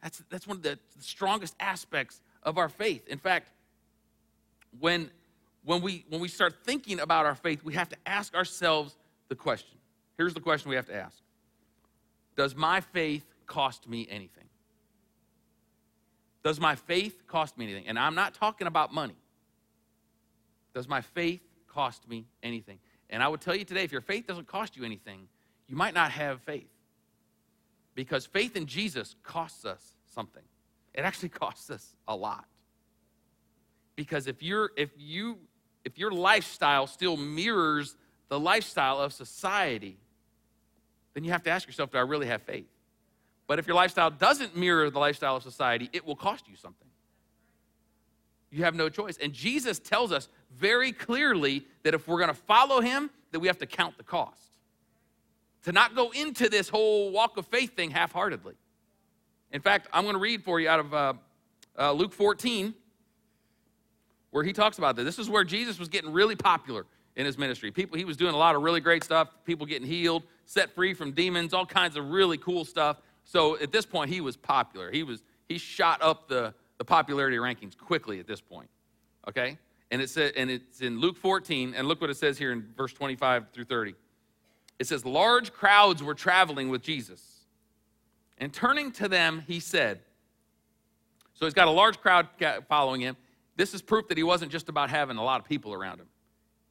That's, 0.04 0.22
that's 0.30 0.46
one 0.46 0.58
of 0.58 0.64
the 0.64 0.78
strongest 1.00 1.56
aspects 1.60 2.22
of 2.44 2.58
our 2.58 2.70
faith. 2.70 3.08
In 3.08 3.18
fact, 3.18 3.52
when 4.80 5.10
when 5.66 5.82
we 5.82 6.06
when 6.10 6.22
we 6.22 6.28
start 6.28 6.56
thinking 6.64 7.00
about 7.00 7.26
our 7.26 7.36
faith, 7.36 7.64
we 7.64 7.74
have 7.74 7.90
to 7.90 7.98
ask 8.06 8.34
ourselves 8.34 8.96
the 9.28 9.36
question. 9.36 9.78
Here's 10.18 10.34
the 10.34 10.40
question 10.40 10.70
we 10.70 10.76
have 10.76 10.88
to 10.88 10.96
ask. 10.96 11.18
Does 12.36 12.56
my 12.56 12.82
faith 12.82 13.26
cost 13.46 13.88
me 13.88 14.08
anything? 14.10 14.49
Does 16.44 16.60
my 16.60 16.76
faith 16.76 17.28
cost 17.28 17.58
me 17.58 17.66
anything? 17.66 17.88
And 17.88 18.00
I'm 18.00 18.16
not 18.16 18.34
talking 18.34 18.68
about 18.68 18.94
money. 18.94 19.18
Does 20.74 20.88
my 20.88 21.02
faith 21.02 21.42
cost 21.68 22.08
me 22.08 22.26
anything? 22.42 22.80
And 23.10 23.22
I 23.24 23.28
would 23.28 23.42
tell 23.42 23.56
you 23.56 23.66
today 23.66 23.84
if 23.84 23.92
your 23.92 24.02
faith 24.02 24.28
doesn't 24.28 24.48
cost 24.48 24.78
you 24.78 24.84
anything, 24.84 25.28
you 25.68 25.76
might 25.76 25.94
not 25.94 26.12
have 26.12 26.42
faith. 26.42 26.70
Because 27.96 28.26
faith 28.26 28.56
in 28.56 28.66
Jesus 28.66 29.16
costs 29.24 29.66
us 29.66 29.84
something. 30.06 30.44
It 30.94 31.02
actually 31.02 31.30
costs 31.44 31.70
us 31.70 31.96
a 32.08 32.16
lot. 32.16 32.46
Because 33.96 34.28
if 34.28 34.42
you're 34.42 34.72
if 34.78 34.92
you 34.98 35.38
if 35.84 35.98
your 35.98 36.12
lifestyle 36.12 36.88
still 36.88 37.18
mirrors 37.18 37.98
the 38.30 38.40
lifestyle 38.40 39.00
of 39.00 39.12
society, 39.12 39.98
then 41.14 41.24
you 41.24 41.32
have 41.32 41.44
to 41.44 41.50
ask 41.50 41.68
yourself, 41.68 41.92
do 41.92 41.98
I 41.98 42.02
really 42.02 42.28
have 42.28 42.42
faith? 42.44 42.68
But 43.50 43.58
if 43.58 43.66
your 43.66 43.76
lifestyle 43.76 44.12
doesn't 44.12 44.56
mirror 44.56 44.92
the 44.92 45.00
lifestyle 45.00 45.36
of 45.36 45.42
society, 45.42 45.90
it 45.92 46.06
will 46.06 46.16
cost 46.16 46.48
you 46.48 46.56
something. 46.56 46.88
You 48.52 48.64
have 48.64 48.76
no 48.76 48.90
choice. 48.90 49.18
And 49.18 49.34
Jesus 49.34 49.80
tells 49.80 50.12
us 50.12 50.30
very 50.56 50.92
clearly 50.92 51.66
that 51.82 51.96
if 51.96 52.08
we're 52.08 52.20
going 52.20 52.30
to 52.30 52.36
follow 52.36 52.80
him, 52.80 53.10
that 53.32 53.40
we 53.40 53.48
have 53.48 53.58
to 53.58 53.66
count 53.66 53.98
the 53.98 54.04
cost. 54.04 54.52
To 55.64 55.72
not 55.72 55.96
go 55.96 56.12
into 56.12 56.48
this 56.48 56.70
whole 56.70 57.12
walk 57.12 57.38
of 57.38 57.48
faith 57.48 57.76
thing 57.76 57.90
half 57.90 58.12
heartedly. 58.12 58.54
In 59.52 59.62
fact, 59.62 59.88
I'm 59.92 60.04
going 60.04 60.14
to 60.14 60.22
read 60.22 60.44
for 60.44 60.60
you 60.60 60.70
out 60.70 60.80
of 60.82 60.94
uh, 60.94 61.14
uh, 61.76 61.92
Luke 61.94 62.14
14, 62.14 62.76
where 64.30 64.44
he 64.44 64.54
talks 64.54 64.78
about 64.78 64.96
this. 64.96 65.06
This 65.06 65.18
is 65.18 65.28
where 65.28 65.44
Jesus 65.44 65.80
was 65.80 65.90
getting 65.90 66.14
really 66.14 66.36
popular 66.36 66.86
in 67.16 67.26
his 67.26 67.36
ministry. 67.36 67.72
People, 67.72 67.98
he 67.98 68.06
was 68.06 68.16
doing 68.16 68.36
a 68.36 68.38
lot 68.38 68.56
of 68.56 68.62
really 68.62 68.80
great 68.80 69.04
stuff, 69.04 69.30
people 69.44 69.66
getting 69.66 69.88
healed, 69.88 70.22
set 70.46 70.70
free 70.76 70.94
from 70.94 71.14
demons, 71.14 71.52
all 71.52 71.66
kinds 71.66 71.98
of 71.98 72.12
really 72.12 72.38
cool 72.38 72.64
stuff. 72.64 72.98
So 73.30 73.60
at 73.60 73.72
this 73.72 73.86
point, 73.86 74.10
he 74.10 74.22
was 74.22 74.36
popular. 74.36 74.90
He 74.90 75.04
was 75.04 75.22
he 75.48 75.60
shot 75.60 76.02
up 76.02 76.28
the, 76.28 76.52
the 76.80 76.86
popularity 76.86 77.38
rankings 77.38 77.78
quickly 77.78 78.20
at 78.20 78.26
this 78.26 78.42
point. 78.42 78.70
Okay? 79.28 79.60
And 79.92 80.02
it 80.02 80.10
said, 80.10 80.34
and 80.36 80.50
it's 80.50 80.82
in 80.82 81.00
Luke 81.00 81.16
14, 81.16 81.76
and 81.76 81.88
look 81.88 82.02
what 82.02 82.10
it 82.10 82.18
says 82.18 82.40
here 82.40 82.52
in 82.52 82.66
verse 82.76 82.92
25 82.92 83.52
through 83.54 83.66
30. 83.66 83.94
It 84.80 84.88
says, 84.88 85.06
Large 85.06 85.54
crowds 85.54 86.02
were 86.02 86.16
traveling 86.16 86.70
with 86.70 86.82
Jesus. 86.82 87.22
And 88.40 88.52
turning 88.52 88.92
to 88.94 89.08
them, 89.08 89.44
he 89.46 89.60
said, 89.60 90.00
So 91.36 91.46
he's 91.46 91.54
got 91.54 91.68
a 91.68 91.72
large 91.72 92.00
crowd 92.00 92.30
following 92.68 93.02
him. 93.02 93.16
This 93.58 93.76
is 93.76 93.84
proof 93.84 94.08
that 94.08 94.18
he 94.18 94.24
wasn't 94.24 94.52
just 94.52 94.70
about 94.70 94.90
having 94.90 95.18
a 95.18 95.24
lot 95.24 95.40
of 95.40 95.48
people 95.48 95.72
around 95.72 96.00
him, 96.00 96.08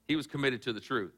he 0.09 0.17
was 0.17 0.27
committed 0.27 0.63
to 0.63 0.73
the 0.73 0.81
truth. 0.81 1.15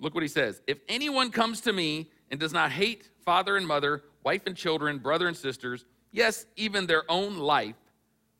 Look 0.00 0.14
what 0.14 0.22
he 0.22 0.28
says 0.28 0.62
If 0.66 0.78
anyone 0.88 1.30
comes 1.30 1.60
to 1.62 1.72
me 1.74 2.10
and 2.30 2.40
does 2.40 2.54
not 2.54 2.70
hate 2.72 3.10
father 3.28 3.58
and 3.58 3.66
mother, 3.66 4.04
wife 4.24 4.40
and 4.46 4.56
children, 4.56 4.96
brother 4.96 5.28
and 5.28 5.36
sisters, 5.36 5.84
yes, 6.12 6.46
even 6.56 6.86
their 6.86 7.02
own 7.10 7.36
life, 7.36 7.76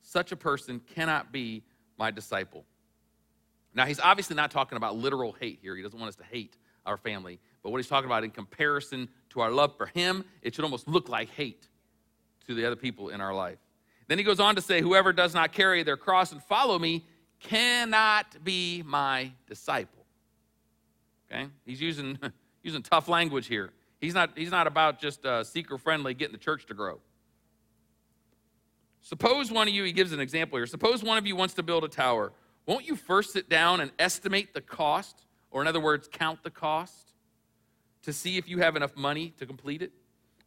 such 0.00 0.32
a 0.32 0.36
person 0.36 0.80
cannot 0.94 1.30
be 1.30 1.62
my 1.98 2.10
disciple. 2.10 2.64
Now, 3.74 3.84
he's 3.84 4.00
obviously 4.00 4.34
not 4.34 4.50
talking 4.50 4.76
about 4.76 4.96
literal 4.96 5.36
hate 5.38 5.58
here. 5.60 5.76
He 5.76 5.82
doesn't 5.82 6.00
want 6.00 6.08
us 6.08 6.16
to 6.16 6.24
hate 6.24 6.56
our 6.86 6.96
family. 6.96 7.38
But 7.62 7.68
what 7.68 7.76
he's 7.76 7.86
talking 7.86 8.06
about 8.06 8.24
in 8.24 8.30
comparison 8.30 9.10
to 9.28 9.42
our 9.42 9.50
love 9.50 9.76
for 9.76 9.84
him, 9.84 10.24
it 10.40 10.54
should 10.54 10.64
almost 10.64 10.88
look 10.88 11.10
like 11.10 11.28
hate 11.32 11.68
to 12.46 12.54
the 12.54 12.64
other 12.64 12.74
people 12.74 13.10
in 13.10 13.20
our 13.20 13.34
life. 13.34 13.58
Then 14.06 14.16
he 14.16 14.24
goes 14.24 14.40
on 14.40 14.54
to 14.54 14.62
say, 14.62 14.80
Whoever 14.80 15.12
does 15.12 15.34
not 15.34 15.52
carry 15.52 15.82
their 15.82 15.98
cross 15.98 16.32
and 16.32 16.42
follow 16.42 16.78
me 16.78 17.04
cannot 17.40 18.42
be 18.42 18.82
my 18.86 19.32
disciple. 19.46 20.06
Okay? 21.30 21.48
He's 21.66 21.82
using, 21.82 22.18
using 22.62 22.82
tough 22.82 23.06
language 23.06 23.48
here. 23.48 23.70
He's 24.00 24.14
not, 24.14 24.30
he's 24.36 24.50
not 24.50 24.66
about 24.66 25.00
just 25.00 25.24
uh, 25.26 25.42
seeker 25.44 25.78
friendly 25.78 26.14
getting 26.14 26.32
the 26.32 26.38
church 26.38 26.66
to 26.66 26.74
grow. 26.74 27.00
Suppose 29.00 29.50
one 29.50 29.68
of 29.68 29.74
you, 29.74 29.84
he 29.84 29.92
gives 29.92 30.12
an 30.12 30.20
example 30.20 30.58
here. 30.58 30.66
Suppose 30.66 31.02
one 31.02 31.18
of 31.18 31.26
you 31.26 31.34
wants 31.34 31.54
to 31.54 31.62
build 31.62 31.84
a 31.84 31.88
tower. 31.88 32.32
Won't 32.66 32.86
you 32.86 32.96
first 32.96 33.32
sit 33.32 33.48
down 33.48 33.80
and 33.80 33.90
estimate 33.98 34.54
the 34.54 34.60
cost, 34.60 35.24
or 35.50 35.62
in 35.62 35.66
other 35.66 35.80
words, 35.80 36.08
count 36.10 36.42
the 36.42 36.50
cost, 36.50 37.12
to 38.02 38.12
see 38.12 38.36
if 38.36 38.48
you 38.48 38.58
have 38.58 38.76
enough 38.76 38.96
money 38.96 39.32
to 39.38 39.46
complete 39.46 39.82
it? 39.82 39.92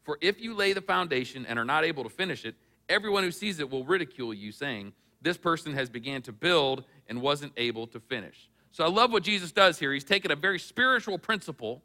For 0.04 0.18
if 0.22 0.40
you 0.40 0.54
lay 0.54 0.74
the 0.74 0.82
foundation 0.82 1.46
and 1.46 1.58
are 1.58 1.66
not 1.66 1.84
able 1.84 2.04
to 2.04 2.10
finish 2.10 2.46
it, 2.46 2.56
everyone 2.88 3.24
who 3.24 3.32
sees 3.32 3.60
it 3.60 3.70
will 3.70 3.84
ridicule 3.84 4.34
you, 4.34 4.52
saying, 4.52 4.94
This 5.22 5.38
person 5.38 5.74
has 5.74 5.90
began 5.90 6.22
to 6.24 6.32
build 6.32 6.84
and 7.08 7.22
wasn't 7.22 7.54
able 7.58 7.88
to 7.88 8.00
finish. 8.00 8.50
So 8.72 8.86
I 8.86 8.88
love 8.88 9.12
what 9.12 9.24
Jesus 9.24 9.52
does 9.52 9.78
here. 9.78 9.92
He's 9.92 10.04
taken 10.04 10.32
a 10.32 10.36
very 10.36 10.60
spiritual 10.60 11.18
principle 11.18 11.84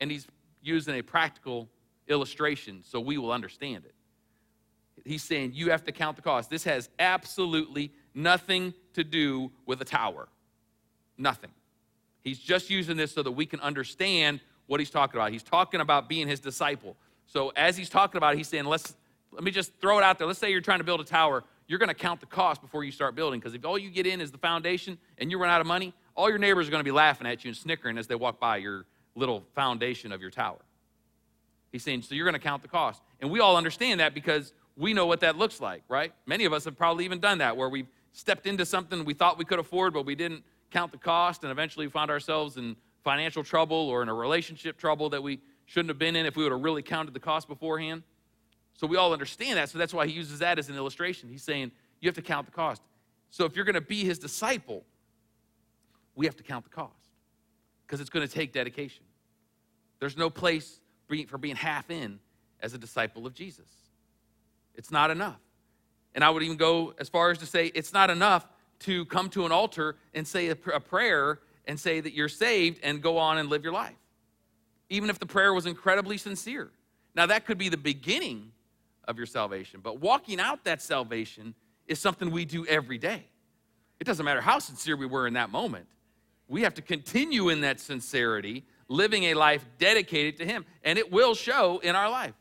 and 0.00 0.10
he's 0.10 0.26
using 0.62 0.98
a 0.98 1.02
practical 1.02 1.68
illustration 2.08 2.82
so 2.84 3.00
we 3.00 3.18
will 3.18 3.32
understand 3.32 3.84
it 3.84 3.94
he's 5.04 5.22
saying 5.22 5.52
you 5.54 5.70
have 5.70 5.84
to 5.84 5.92
count 5.92 6.16
the 6.16 6.22
cost. 6.22 6.50
This 6.50 6.64
has 6.64 6.88
absolutely 6.98 7.92
nothing 8.14 8.74
to 8.94 9.04
do 9.04 9.50
with 9.66 9.80
a 9.80 9.84
tower. 9.84 10.28
Nothing. 11.18 11.50
He's 12.22 12.38
just 12.38 12.70
using 12.70 12.96
this 12.96 13.12
so 13.12 13.22
that 13.22 13.32
we 13.32 13.46
can 13.46 13.60
understand 13.60 14.40
what 14.66 14.80
he's 14.80 14.90
talking 14.90 15.18
about. 15.18 15.32
He's 15.32 15.42
talking 15.42 15.80
about 15.80 16.08
being 16.08 16.28
his 16.28 16.40
disciple. 16.40 16.96
So 17.26 17.52
as 17.56 17.76
he's 17.76 17.88
talking 17.88 18.16
about 18.16 18.34
it, 18.34 18.38
he's 18.38 18.48
saying, 18.48 18.64
let's 18.64 18.94
let 19.30 19.42
me 19.42 19.50
just 19.50 19.72
throw 19.80 19.96
it 19.96 20.04
out 20.04 20.18
there. 20.18 20.26
Let's 20.26 20.38
say 20.38 20.50
you're 20.50 20.60
trying 20.60 20.80
to 20.80 20.84
build 20.84 21.00
a 21.00 21.04
tower. 21.04 21.42
You're 21.66 21.78
going 21.78 21.88
to 21.88 21.94
count 21.94 22.20
the 22.20 22.26
cost 22.26 22.60
before 22.60 22.84
you 22.84 22.92
start 22.92 23.14
building 23.14 23.40
because 23.40 23.54
if 23.54 23.64
all 23.64 23.78
you 23.78 23.88
get 23.88 24.06
in 24.06 24.20
is 24.20 24.30
the 24.30 24.36
foundation 24.36 24.98
and 25.16 25.30
you 25.30 25.38
run 25.40 25.48
out 25.48 25.62
of 25.62 25.66
money, 25.66 25.94
all 26.14 26.28
your 26.28 26.38
neighbors 26.38 26.68
are 26.68 26.70
going 26.70 26.80
to 26.80 26.84
be 26.84 26.90
laughing 26.90 27.26
at 27.26 27.42
you 27.42 27.48
and 27.48 27.56
snickering 27.56 27.96
as 27.96 28.06
they 28.06 28.14
walk 28.14 28.38
by 28.38 28.58
your 28.58 28.84
little 29.14 29.44
foundation 29.54 30.12
of 30.12 30.20
your 30.20 30.30
tower. 30.30 30.58
He's 31.70 31.82
saying, 31.82 32.02
so 32.02 32.14
you're 32.14 32.24
going 32.24 32.34
to 32.34 32.40
count 32.40 32.62
the 32.62 32.68
cost. 32.68 33.02
And 33.20 33.30
we 33.30 33.40
all 33.40 33.56
understand 33.56 34.00
that 34.00 34.14
because 34.14 34.52
we 34.76 34.92
know 34.92 35.06
what 35.06 35.20
that 35.20 35.36
looks 35.36 35.60
like, 35.60 35.82
right? 35.88 36.12
Many 36.26 36.44
of 36.44 36.52
us 36.52 36.64
have 36.64 36.76
probably 36.76 37.04
even 37.04 37.18
done 37.20 37.38
that 37.38 37.56
where 37.56 37.68
we've 37.68 37.88
stepped 38.12 38.46
into 38.46 38.66
something 38.66 39.04
we 39.04 39.14
thought 39.14 39.38
we 39.38 39.44
could 39.44 39.58
afford, 39.58 39.94
but 39.94 40.04
we 40.04 40.14
didn't 40.14 40.44
count 40.70 40.92
the 40.92 40.98
cost, 40.98 41.42
and 41.42 41.50
eventually 41.50 41.88
found 41.88 42.10
ourselves 42.10 42.56
in 42.56 42.76
financial 43.04 43.44
trouble 43.44 43.76
or 43.76 44.02
in 44.02 44.08
a 44.08 44.14
relationship 44.14 44.78
trouble 44.78 45.10
that 45.10 45.22
we 45.22 45.40
shouldn't 45.66 45.88
have 45.88 45.98
been 45.98 46.16
in 46.16 46.24
if 46.24 46.36
we 46.36 46.42
would 46.42 46.52
have 46.52 46.62
really 46.62 46.82
counted 46.82 47.12
the 47.12 47.20
cost 47.20 47.48
beforehand. 47.48 48.02
So 48.74 48.86
we 48.86 48.96
all 48.96 49.12
understand 49.12 49.58
that. 49.58 49.68
So 49.68 49.78
that's 49.78 49.92
why 49.92 50.06
he 50.06 50.12
uses 50.12 50.38
that 50.38 50.58
as 50.58 50.68
an 50.68 50.76
illustration. 50.76 51.28
He's 51.28 51.42
saying 51.42 51.72
you 52.00 52.08
have 52.08 52.14
to 52.16 52.22
count 52.22 52.46
the 52.46 52.52
cost. 52.52 52.82
So 53.30 53.44
if 53.44 53.54
you're 53.54 53.64
going 53.64 53.74
to 53.74 53.80
be 53.80 54.04
his 54.04 54.18
disciple, 54.18 54.84
we 56.14 56.26
have 56.26 56.36
to 56.36 56.42
count 56.42 56.64
the 56.64 56.70
cost 56.70 57.01
because 57.86 58.00
it's 58.00 58.10
going 58.10 58.26
to 58.26 58.32
take 58.32 58.52
dedication. 58.52 59.04
There's 60.00 60.16
no 60.16 60.30
place 60.30 60.80
for 61.28 61.38
being 61.38 61.56
half 61.56 61.90
in 61.90 62.18
as 62.60 62.72
a 62.74 62.78
disciple 62.78 63.26
of 63.26 63.34
Jesus. 63.34 63.66
It's 64.74 64.90
not 64.90 65.10
enough. 65.10 65.40
And 66.14 66.24
I 66.24 66.30
would 66.30 66.42
even 66.42 66.56
go 66.56 66.94
as 66.98 67.08
far 67.08 67.30
as 67.30 67.38
to 67.38 67.46
say 67.46 67.66
it's 67.74 67.92
not 67.92 68.10
enough 68.10 68.46
to 68.80 69.04
come 69.06 69.28
to 69.30 69.46
an 69.46 69.52
altar 69.52 69.96
and 70.14 70.26
say 70.26 70.48
a, 70.48 70.56
prayer 70.56 71.38
and 71.66 71.78
say 71.78 72.00
that 72.00 72.12
you're 72.12 72.28
saved 72.28 72.80
and 72.82 73.02
go 73.02 73.18
on 73.18 73.38
and 73.38 73.48
live 73.48 73.62
your 73.62 73.72
life. 73.72 73.94
Even 74.90 75.10
if 75.10 75.18
the 75.18 75.26
prayer 75.26 75.54
was 75.54 75.66
incredibly 75.66 76.18
sincere. 76.18 76.70
Now, 77.14 77.26
that 77.26 77.46
could 77.46 77.58
be 77.58 77.68
the 77.68 77.76
beginning 77.76 78.52
of 79.06 79.16
your 79.16 79.26
salvation, 79.26 79.80
but 79.82 80.00
walking 80.00 80.40
out 80.40 80.64
that 80.64 80.80
salvation 80.80 81.54
is 81.86 81.98
something 81.98 82.30
we 82.30 82.44
do 82.44 82.66
every 82.66 82.98
day. 82.98 83.24
It 84.00 84.04
doesn't 84.04 84.24
matter 84.24 84.40
how 84.40 84.58
sincere 84.58 84.96
we 84.96 85.06
were 85.06 85.26
in 85.26 85.34
that 85.34 85.50
moment. 85.50 85.86
We 86.52 86.60
have 86.64 86.74
to 86.74 86.82
continue 86.82 87.48
in 87.48 87.62
that 87.62 87.80
sincerity, 87.80 88.66
living 88.86 89.24
a 89.24 89.32
life 89.32 89.64
dedicated 89.78 90.36
to 90.36 90.44
Him, 90.44 90.66
and 90.84 90.98
it 90.98 91.10
will 91.10 91.34
show 91.34 91.78
in 91.78 91.96
our 91.96 92.10
life. 92.10 92.34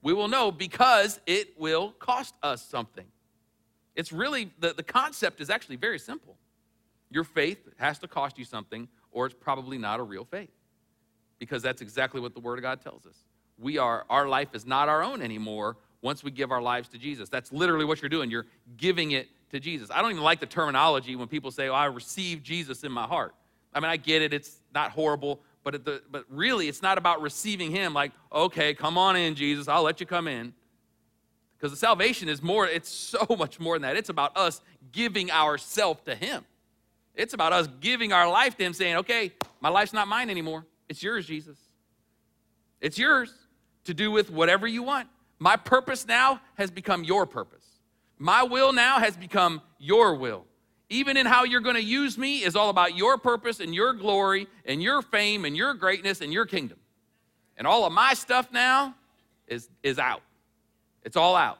We 0.00 0.14
will 0.14 0.28
know 0.28 0.50
because 0.50 1.20
it 1.26 1.60
will 1.60 1.90
cost 1.98 2.34
us 2.42 2.62
something. 2.62 3.04
It's 3.94 4.10
really, 4.10 4.52
the, 4.58 4.72
the 4.72 4.82
concept 4.82 5.42
is 5.42 5.50
actually 5.50 5.76
very 5.76 5.98
simple. 5.98 6.38
Your 7.10 7.24
faith 7.24 7.58
has 7.76 7.98
to 7.98 8.08
cost 8.08 8.38
you 8.38 8.46
something, 8.46 8.88
or 9.10 9.26
it's 9.26 9.36
probably 9.38 9.76
not 9.76 10.00
a 10.00 10.02
real 10.02 10.24
faith. 10.24 10.48
Because 11.38 11.62
that's 11.62 11.82
exactly 11.82 12.22
what 12.22 12.32
the 12.32 12.40
Word 12.40 12.58
of 12.58 12.62
God 12.62 12.80
tells 12.80 13.04
us. 13.04 13.18
We 13.58 13.76
are, 13.76 14.06
our 14.08 14.26
life 14.26 14.54
is 14.54 14.64
not 14.64 14.88
our 14.88 15.02
own 15.02 15.20
anymore 15.20 15.76
once 16.00 16.24
we 16.24 16.30
give 16.30 16.50
our 16.50 16.62
lives 16.62 16.88
to 16.88 16.96
Jesus. 16.96 17.28
That's 17.28 17.52
literally 17.52 17.84
what 17.84 18.00
you're 18.00 18.08
doing. 18.08 18.30
You're 18.30 18.46
giving 18.78 19.10
it 19.10 19.28
to 19.50 19.60
Jesus. 19.60 19.90
I 19.90 20.02
don't 20.02 20.10
even 20.10 20.22
like 20.22 20.40
the 20.40 20.46
terminology 20.46 21.16
when 21.16 21.28
people 21.28 21.50
say, 21.50 21.68
oh, 21.68 21.74
I 21.74 21.86
received 21.86 22.44
Jesus 22.44 22.84
in 22.84 22.92
my 22.92 23.04
heart. 23.04 23.34
I 23.72 23.80
mean, 23.80 23.90
I 23.90 23.96
get 23.96 24.22
it, 24.22 24.32
it's 24.32 24.60
not 24.74 24.90
horrible, 24.90 25.40
but, 25.62 25.84
the, 25.84 26.02
but 26.10 26.24
really, 26.30 26.68
it's 26.68 26.82
not 26.82 26.98
about 26.98 27.20
receiving 27.20 27.70
Him 27.70 27.92
like, 27.92 28.12
okay, 28.32 28.72
come 28.72 28.96
on 28.96 29.16
in, 29.16 29.34
Jesus, 29.34 29.68
I'll 29.68 29.82
let 29.82 30.00
you 30.00 30.06
come 30.06 30.28
in. 30.28 30.54
Because 31.56 31.72
the 31.72 31.76
salvation 31.76 32.28
is 32.28 32.42
more, 32.42 32.66
it's 32.66 32.88
so 32.88 33.26
much 33.38 33.60
more 33.60 33.74
than 33.74 33.82
that. 33.82 33.96
It's 33.96 34.08
about 34.08 34.36
us 34.36 34.60
giving 34.92 35.30
ourselves 35.30 36.00
to 36.06 36.14
Him. 36.14 36.44
It's 37.14 37.34
about 37.34 37.52
us 37.52 37.68
giving 37.80 38.12
our 38.12 38.30
life 38.30 38.56
to 38.58 38.64
Him, 38.64 38.72
saying, 38.72 38.96
okay, 38.96 39.32
my 39.60 39.68
life's 39.68 39.92
not 39.92 40.08
mine 40.08 40.30
anymore. 40.30 40.66
It's 40.88 41.02
yours, 41.02 41.26
Jesus. 41.26 41.58
It's 42.80 42.98
yours 42.98 43.32
to 43.84 43.94
do 43.94 44.10
with 44.10 44.30
whatever 44.30 44.66
you 44.66 44.82
want. 44.82 45.08
My 45.38 45.56
purpose 45.56 46.06
now 46.06 46.40
has 46.54 46.70
become 46.70 47.04
your 47.04 47.26
purpose. 47.26 47.65
My 48.18 48.42
will 48.42 48.72
now 48.72 48.98
has 48.98 49.16
become 49.16 49.60
your 49.78 50.14
will 50.14 50.46
even 50.88 51.16
in 51.16 51.26
how 51.26 51.44
you're 51.44 51.60
going 51.60 51.76
to 51.76 51.82
use 51.82 52.16
me, 52.16 52.44
is 52.44 52.54
all 52.54 52.70
about 52.70 52.96
your 52.96 53.18
purpose 53.18 53.60
and 53.60 53.74
your 53.74 53.92
glory 53.92 54.46
and 54.64 54.82
your 54.82 55.02
fame 55.02 55.44
and 55.44 55.56
your 55.56 55.74
greatness 55.74 56.20
and 56.20 56.32
your 56.32 56.46
kingdom. 56.46 56.78
And 57.56 57.66
all 57.66 57.84
of 57.84 57.92
my 57.92 58.14
stuff 58.14 58.52
now 58.52 58.94
is, 59.48 59.68
is 59.82 59.98
out. 59.98 60.22
It's 61.02 61.16
all 61.16 61.34
out. 61.34 61.58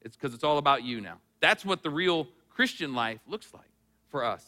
It's 0.00 0.16
because 0.16 0.34
it's 0.34 0.44
all 0.44 0.58
about 0.58 0.82
you 0.82 1.00
now. 1.00 1.18
That's 1.40 1.64
what 1.64 1.82
the 1.82 1.90
real 1.90 2.28
Christian 2.48 2.94
life 2.94 3.20
looks 3.26 3.52
like 3.52 3.70
for 4.08 4.24
us. 4.24 4.44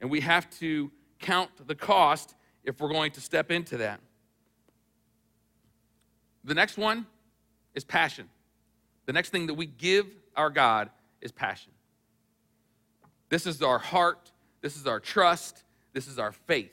And 0.00 0.10
we 0.10 0.20
have 0.20 0.50
to 0.58 0.90
count 1.18 1.50
the 1.66 1.74
cost 1.74 2.34
if 2.64 2.80
we're 2.80 2.92
going 2.92 3.12
to 3.12 3.20
step 3.20 3.50
into 3.50 3.78
that. 3.78 4.00
The 6.44 6.54
next 6.54 6.76
one 6.76 7.06
is 7.74 7.84
passion. 7.84 8.28
The 9.06 9.12
next 9.12 9.30
thing 9.30 9.46
that 9.46 9.54
we 9.54 9.66
give 9.66 10.06
our 10.36 10.50
God 10.50 10.90
is 11.20 11.32
passion. 11.32 11.72
This 13.28 13.46
is 13.46 13.62
our 13.62 13.78
heart. 13.78 14.30
This 14.60 14.76
is 14.76 14.86
our 14.86 15.00
trust. 15.00 15.62
This 15.92 16.06
is 16.06 16.18
our 16.18 16.32
faith. 16.32 16.72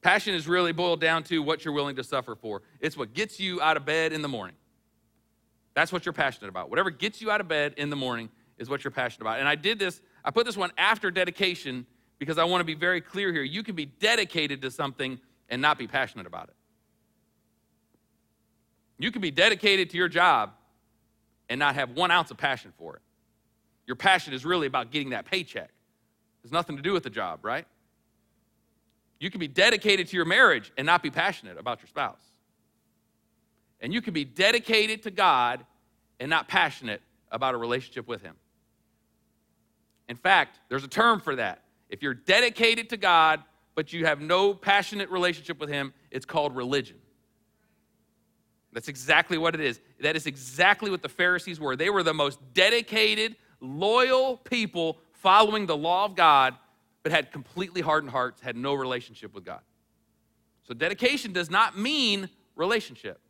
Passion 0.00 0.34
is 0.34 0.46
really 0.46 0.72
boiled 0.72 1.00
down 1.00 1.24
to 1.24 1.42
what 1.42 1.64
you're 1.64 1.74
willing 1.74 1.96
to 1.96 2.04
suffer 2.04 2.34
for. 2.34 2.62
It's 2.80 2.96
what 2.96 3.14
gets 3.14 3.40
you 3.40 3.60
out 3.60 3.76
of 3.76 3.84
bed 3.84 4.12
in 4.12 4.22
the 4.22 4.28
morning. 4.28 4.54
That's 5.74 5.92
what 5.92 6.06
you're 6.06 6.12
passionate 6.12 6.48
about. 6.48 6.70
Whatever 6.70 6.90
gets 6.90 7.20
you 7.20 7.30
out 7.30 7.40
of 7.40 7.48
bed 7.48 7.74
in 7.76 7.90
the 7.90 7.96
morning 7.96 8.30
is 8.58 8.68
what 8.68 8.84
you're 8.84 8.90
passionate 8.90 9.22
about. 9.22 9.38
And 9.40 9.48
I 9.48 9.54
did 9.54 9.78
this, 9.78 10.00
I 10.24 10.30
put 10.30 10.46
this 10.46 10.56
one 10.56 10.70
after 10.78 11.10
dedication 11.10 11.86
because 12.18 12.38
I 12.38 12.44
want 12.44 12.60
to 12.60 12.64
be 12.64 12.74
very 12.74 13.00
clear 13.00 13.32
here. 13.32 13.42
You 13.42 13.62
can 13.62 13.74
be 13.74 13.86
dedicated 13.86 14.62
to 14.62 14.70
something 14.70 15.18
and 15.48 15.62
not 15.62 15.78
be 15.78 15.86
passionate 15.86 16.26
about 16.26 16.48
it. 16.48 16.54
You 18.98 19.12
can 19.12 19.22
be 19.22 19.30
dedicated 19.30 19.90
to 19.90 19.96
your 19.96 20.08
job 20.08 20.52
and 21.48 21.58
not 21.58 21.74
have 21.74 21.90
one 21.90 22.10
ounce 22.10 22.30
of 22.30 22.36
passion 22.36 22.72
for 22.76 22.96
it. 22.96 23.02
Your 23.86 23.96
passion 23.96 24.34
is 24.34 24.44
really 24.44 24.66
about 24.66 24.90
getting 24.90 25.10
that 25.10 25.24
paycheck. 25.24 25.70
There's 26.42 26.52
nothing 26.52 26.76
to 26.76 26.82
do 26.82 26.92
with 26.92 27.02
the 27.02 27.10
job, 27.10 27.40
right? 27.42 27.66
You 29.18 29.30
can 29.30 29.40
be 29.40 29.48
dedicated 29.48 30.08
to 30.08 30.16
your 30.16 30.24
marriage 30.24 30.70
and 30.76 30.86
not 30.86 31.02
be 31.02 31.10
passionate 31.10 31.58
about 31.58 31.80
your 31.80 31.88
spouse. 31.88 32.22
And 33.80 33.92
you 33.92 34.02
can 34.02 34.12
be 34.12 34.24
dedicated 34.24 35.02
to 35.04 35.10
God 35.10 35.64
and 36.20 36.30
not 36.30 36.48
passionate 36.48 37.00
about 37.30 37.54
a 37.54 37.56
relationship 37.56 38.06
with 38.06 38.22
Him. 38.22 38.34
In 40.08 40.16
fact, 40.16 40.58
there's 40.68 40.84
a 40.84 40.88
term 40.88 41.20
for 41.20 41.36
that. 41.36 41.62
If 41.88 42.02
you're 42.02 42.14
dedicated 42.14 42.90
to 42.90 42.96
God, 42.96 43.42
but 43.74 43.92
you 43.92 44.06
have 44.06 44.20
no 44.20 44.54
passionate 44.54 45.10
relationship 45.10 45.60
with 45.60 45.70
Him, 45.70 45.92
it's 46.10 46.26
called 46.26 46.56
religion. 46.56 46.96
That's 48.72 48.88
exactly 48.88 49.38
what 49.38 49.54
it 49.54 49.60
is. 49.60 49.80
That 50.00 50.16
is 50.16 50.26
exactly 50.26 50.90
what 50.90 51.02
the 51.02 51.08
Pharisees 51.08 51.58
were. 51.58 51.74
They 51.74 51.90
were 51.90 52.02
the 52.02 52.14
most 52.14 52.38
dedicated, 52.52 53.36
loyal 53.60 54.36
people 54.36 54.98
following 55.12 55.66
the 55.66 55.76
law 55.76 56.04
of 56.04 56.14
God, 56.14 56.54
but 57.02 57.12
had 57.12 57.32
completely 57.32 57.80
hardened 57.80 58.10
hearts, 58.10 58.40
had 58.40 58.56
no 58.56 58.74
relationship 58.74 59.34
with 59.34 59.44
God. 59.44 59.60
So, 60.62 60.74
dedication 60.74 61.32
does 61.32 61.50
not 61.50 61.78
mean 61.78 62.28
relationship. 62.54 63.20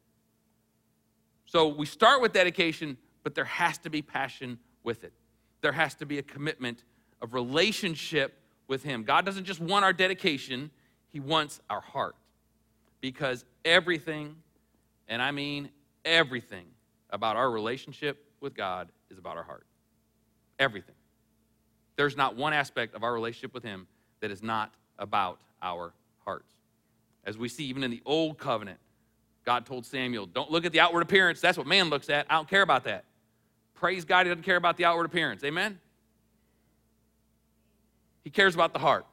So, 1.46 1.68
we 1.68 1.86
start 1.86 2.20
with 2.20 2.32
dedication, 2.32 2.98
but 3.22 3.34
there 3.34 3.44
has 3.44 3.78
to 3.78 3.90
be 3.90 4.02
passion 4.02 4.58
with 4.82 5.04
it. 5.04 5.12
There 5.60 5.72
has 5.72 5.94
to 5.96 6.06
be 6.06 6.18
a 6.18 6.22
commitment 6.22 6.84
of 7.22 7.34
relationship 7.34 8.40
with 8.66 8.82
Him. 8.82 9.04
God 9.04 9.24
doesn't 9.24 9.44
just 9.44 9.60
want 9.60 9.84
our 9.84 9.92
dedication, 9.92 10.70
He 11.08 11.20
wants 11.20 11.60
our 11.70 11.80
heart. 11.80 12.16
Because 13.00 13.44
everything, 13.64 14.34
and 15.08 15.20
I 15.20 15.30
mean 15.30 15.70
everything, 16.04 16.66
about 17.10 17.36
our 17.36 17.50
relationship 17.50 18.24
with 18.40 18.54
God 18.54 18.90
is 19.10 19.18
about 19.18 19.36
our 19.36 19.42
heart. 19.42 19.66
Everything. 20.58 20.94
There's 21.96 22.16
not 22.16 22.36
one 22.36 22.52
aspect 22.52 22.94
of 22.94 23.02
our 23.02 23.12
relationship 23.12 23.54
with 23.54 23.64
Him 23.64 23.86
that 24.20 24.30
is 24.30 24.42
not 24.42 24.72
about 24.98 25.38
our 25.62 25.92
hearts. 26.24 26.52
As 27.24 27.36
we 27.36 27.48
see 27.48 27.64
even 27.64 27.82
in 27.82 27.90
the 27.90 28.02
Old 28.04 28.38
Covenant, 28.38 28.78
God 29.44 29.66
told 29.66 29.86
Samuel, 29.86 30.26
Don't 30.26 30.50
look 30.50 30.64
at 30.64 30.72
the 30.72 30.80
outward 30.80 31.02
appearance. 31.02 31.40
That's 31.40 31.58
what 31.58 31.66
man 31.66 31.90
looks 31.90 32.10
at. 32.10 32.26
I 32.28 32.34
don't 32.34 32.48
care 32.48 32.62
about 32.62 32.84
that. 32.84 33.04
Praise 33.74 34.04
God, 34.04 34.26
He 34.26 34.30
doesn't 34.30 34.44
care 34.44 34.56
about 34.56 34.76
the 34.76 34.84
outward 34.84 35.06
appearance. 35.06 35.42
Amen? 35.44 35.78
He 38.24 38.30
cares 38.30 38.54
about 38.54 38.72
the 38.72 38.78
heart. 38.78 39.06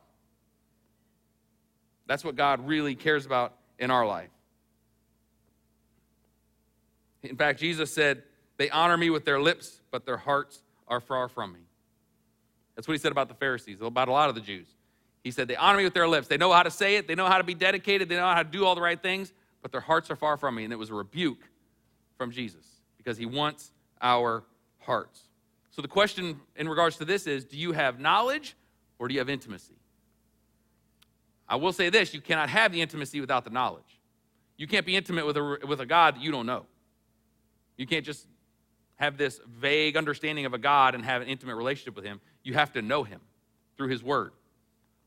That's 2.07 2.23
what 2.23 2.35
God 2.35 2.67
really 2.67 2.95
cares 2.95 3.25
about 3.25 3.53
in 3.79 3.89
our 3.89 4.05
life. 4.05 4.29
In 7.25 7.35
fact, 7.35 7.59
Jesus 7.59 7.93
said, 7.93 8.23
They 8.57 8.69
honor 8.69 8.97
me 8.97 9.09
with 9.09 9.25
their 9.25 9.39
lips, 9.39 9.81
but 9.91 10.05
their 10.05 10.17
hearts 10.17 10.61
are 10.87 10.99
far 10.99 11.27
from 11.27 11.53
me. 11.53 11.59
That's 12.75 12.87
what 12.87 12.93
he 12.93 12.97
said 12.97 13.11
about 13.11 13.29
the 13.29 13.35
Pharisees, 13.35 13.79
about 13.81 14.07
a 14.07 14.11
lot 14.11 14.29
of 14.29 14.35
the 14.35 14.41
Jews. 14.41 14.67
He 15.23 15.31
said, 15.31 15.47
They 15.47 15.55
honor 15.55 15.77
me 15.77 15.83
with 15.83 15.93
their 15.93 16.07
lips. 16.07 16.27
They 16.27 16.37
know 16.37 16.51
how 16.51 16.63
to 16.63 16.71
say 16.71 16.97
it, 16.97 17.07
they 17.07 17.15
know 17.15 17.27
how 17.27 17.37
to 17.37 17.43
be 17.43 17.53
dedicated, 17.53 18.09
they 18.09 18.15
know 18.15 18.27
how 18.27 18.43
to 18.43 18.49
do 18.49 18.65
all 18.65 18.75
the 18.75 18.81
right 18.81 19.01
things, 19.01 19.33
but 19.61 19.71
their 19.71 19.81
hearts 19.81 20.11
are 20.11 20.15
far 20.15 20.37
from 20.37 20.55
me. 20.55 20.63
And 20.63 20.73
it 20.73 20.77
was 20.77 20.89
a 20.89 20.93
rebuke 20.93 21.41
from 22.17 22.31
Jesus 22.31 22.65
because 22.97 23.17
he 23.17 23.25
wants 23.25 23.71
our 24.01 24.43
hearts. 24.79 25.21
So 25.71 25.81
the 25.81 25.87
question 25.87 26.39
in 26.55 26.69
regards 26.69 26.97
to 26.97 27.05
this 27.05 27.27
is 27.27 27.43
do 27.43 27.57
you 27.57 27.71
have 27.73 27.99
knowledge 27.99 28.55
or 28.99 29.07
do 29.07 29.13
you 29.13 29.19
have 29.19 29.29
intimacy? 29.29 29.75
I 31.47 31.57
will 31.57 31.73
say 31.73 31.89
this 31.89 32.13
you 32.13 32.21
cannot 32.21 32.49
have 32.49 32.71
the 32.71 32.81
intimacy 32.81 33.19
without 33.19 33.43
the 33.43 33.49
knowledge. 33.49 33.99
You 34.57 34.67
can't 34.67 34.85
be 34.85 34.95
intimate 34.95 35.25
with 35.25 35.37
a, 35.37 35.59
with 35.67 35.81
a 35.81 35.85
God 35.85 36.15
that 36.15 36.21
you 36.21 36.31
don't 36.31 36.45
know. 36.45 36.65
You 37.77 37.85
can't 37.85 38.05
just 38.05 38.27
have 38.95 39.17
this 39.17 39.39
vague 39.47 39.97
understanding 39.97 40.45
of 40.45 40.53
a 40.53 40.57
God 40.57 40.95
and 40.95 41.03
have 41.03 41.21
an 41.21 41.27
intimate 41.27 41.55
relationship 41.55 41.95
with 41.95 42.05
Him. 42.05 42.21
You 42.43 42.53
have 42.53 42.73
to 42.73 42.81
know 42.81 43.03
Him 43.03 43.19
through 43.77 43.89
His 43.89 44.03
Word. 44.03 44.31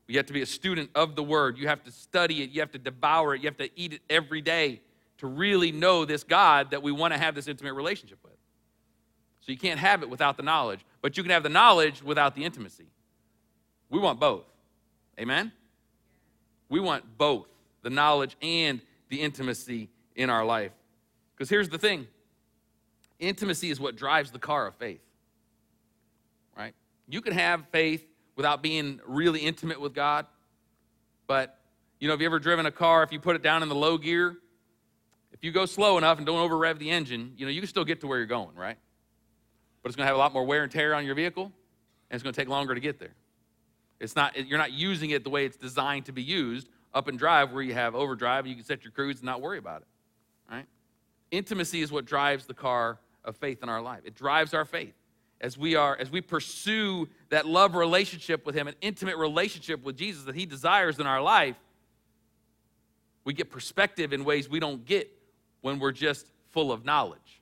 You 0.07 0.17
have 0.17 0.27
to 0.27 0.33
be 0.33 0.41
a 0.41 0.47
student 0.47 0.89
of 0.95 1.15
the 1.15 1.23
Word. 1.23 1.57
You 1.57 1.67
have 1.67 1.83
to 1.83 1.91
study 1.91 2.41
it. 2.41 2.49
You 2.49 2.61
have 2.61 2.71
to 2.71 2.79
devour 2.79 3.35
it. 3.35 3.41
You 3.41 3.47
have 3.47 3.57
to 3.57 3.69
eat 3.79 3.93
it 3.93 4.01
every 4.09 4.41
day 4.41 4.81
to 5.19 5.27
really 5.27 5.71
know 5.71 6.05
this 6.05 6.23
God 6.23 6.71
that 6.71 6.81
we 6.81 6.91
want 6.91 7.13
to 7.13 7.19
have 7.19 7.35
this 7.35 7.47
intimate 7.47 7.73
relationship 7.73 8.19
with. 8.23 8.33
So 9.41 9.51
you 9.51 9.57
can't 9.57 9.79
have 9.79 10.01
it 10.01 10.09
without 10.09 10.37
the 10.37 10.43
knowledge, 10.43 10.79
but 11.01 11.17
you 11.17 11.23
can 11.23 11.31
have 11.31 11.43
the 11.43 11.49
knowledge 11.49 12.01
without 12.01 12.35
the 12.35 12.43
intimacy. 12.43 12.87
We 13.89 13.99
want 13.99 14.19
both. 14.19 14.45
Amen? 15.19 15.51
We 16.69 16.79
want 16.79 17.17
both 17.17 17.47
the 17.81 17.89
knowledge 17.89 18.35
and 18.41 18.81
the 19.09 19.21
intimacy 19.21 19.89
in 20.15 20.29
our 20.29 20.45
life. 20.45 20.71
Because 21.35 21.49
here's 21.49 21.69
the 21.69 21.77
thing 21.77 22.07
intimacy 23.19 23.69
is 23.69 23.79
what 23.79 23.95
drives 23.95 24.31
the 24.31 24.39
car 24.39 24.67
of 24.67 24.75
faith, 24.75 25.01
right? 26.57 26.73
You 27.07 27.21
can 27.21 27.33
have 27.33 27.65
faith 27.71 28.05
without 28.35 28.61
being 28.61 28.99
really 29.05 29.41
intimate 29.41 29.79
with 29.81 29.93
God, 29.93 30.25
but 31.27 31.59
you 31.99 32.07
know, 32.07 32.13
have 32.13 32.21
you 32.21 32.27
ever 32.27 32.39
driven 32.39 32.65
a 32.65 32.71
car, 32.71 33.03
if 33.03 33.11
you 33.11 33.19
put 33.19 33.35
it 33.35 33.43
down 33.43 33.61
in 33.61 33.69
the 33.69 33.75
low 33.75 33.97
gear, 33.97 34.37
if 35.33 35.43
you 35.43 35.51
go 35.51 35.65
slow 35.65 35.97
enough 35.97 36.17
and 36.17 36.25
don't 36.25 36.39
over 36.39 36.57
rev 36.57 36.79
the 36.79 36.89
engine, 36.89 37.33
you 37.37 37.45
know, 37.45 37.51
you 37.51 37.61
can 37.61 37.67
still 37.67 37.85
get 37.85 38.01
to 38.01 38.07
where 38.07 38.17
you're 38.17 38.27
going, 38.27 38.55
right? 38.55 38.77
But 39.83 39.89
it's 39.89 39.95
going 39.95 40.05
to 40.05 40.07
have 40.07 40.15
a 40.15 40.19
lot 40.19 40.33
more 40.33 40.45
wear 40.45 40.63
and 40.63 40.71
tear 40.71 40.95
on 40.95 41.05
your 41.05 41.15
vehicle, 41.15 41.45
and 41.45 42.15
it's 42.15 42.23
going 42.23 42.33
to 42.33 42.39
take 42.39 42.49
longer 42.49 42.73
to 42.73 42.79
get 42.79 42.99
there. 42.99 43.13
It's 43.99 44.15
not, 44.15 44.47
you're 44.47 44.57
not 44.57 44.71
using 44.71 45.09
it 45.09 45.23
the 45.23 45.29
way 45.29 45.45
it's 45.45 45.57
designed 45.57 46.05
to 46.05 46.13
be 46.13 46.23
used 46.23 46.69
up 46.93 47.07
and 47.07 47.19
drive 47.19 47.51
where 47.51 47.61
you 47.61 47.73
have 47.73 47.95
overdrive, 47.95 48.47
you 48.47 48.55
can 48.55 48.63
set 48.63 48.83
your 48.83 48.91
cruise 48.91 49.17
and 49.17 49.25
not 49.25 49.41
worry 49.41 49.57
about 49.57 49.81
it, 49.81 49.87
right? 50.51 50.65
Intimacy 51.31 51.81
is 51.81 51.91
what 51.91 52.05
drives 52.05 52.45
the 52.45 52.53
car 52.53 52.97
of 53.23 53.35
faith 53.37 53.63
in 53.63 53.69
our 53.69 53.81
life. 53.81 54.01
It 54.05 54.15
drives 54.15 54.53
our 54.53 54.65
faith 54.65 54.93
as 55.41 55.57
we 55.57 55.75
are 55.75 55.97
as 55.99 56.09
we 56.09 56.21
pursue 56.21 57.07
that 57.29 57.45
love 57.45 57.75
relationship 57.75 58.45
with 58.45 58.55
him, 58.55 58.67
an 58.67 58.75
intimate 58.81 59.17
relationship 59.17 59.83
with 59.83 59.97
Jesus 59.97 60.23
that 60.25 60.35
he 60.35 60.45
desires 60.45 60.99
in 60.99 61.07
our 61.07 61.21
life. 61.21 61.55
We 63.23 63.33
get 63.33 63.49
perspective 63.49 64.13
in 64.13 64.25
ways 64.25 64.49
we 64.49 64.59
don't 64.59 64.85
get 64.85 65.09
when 65.61 65.79
we're 65.79 65.91
just 65.91 66.25
full 66.49 66.71
of 66.71 66.85
knowledge. 66.85 67.41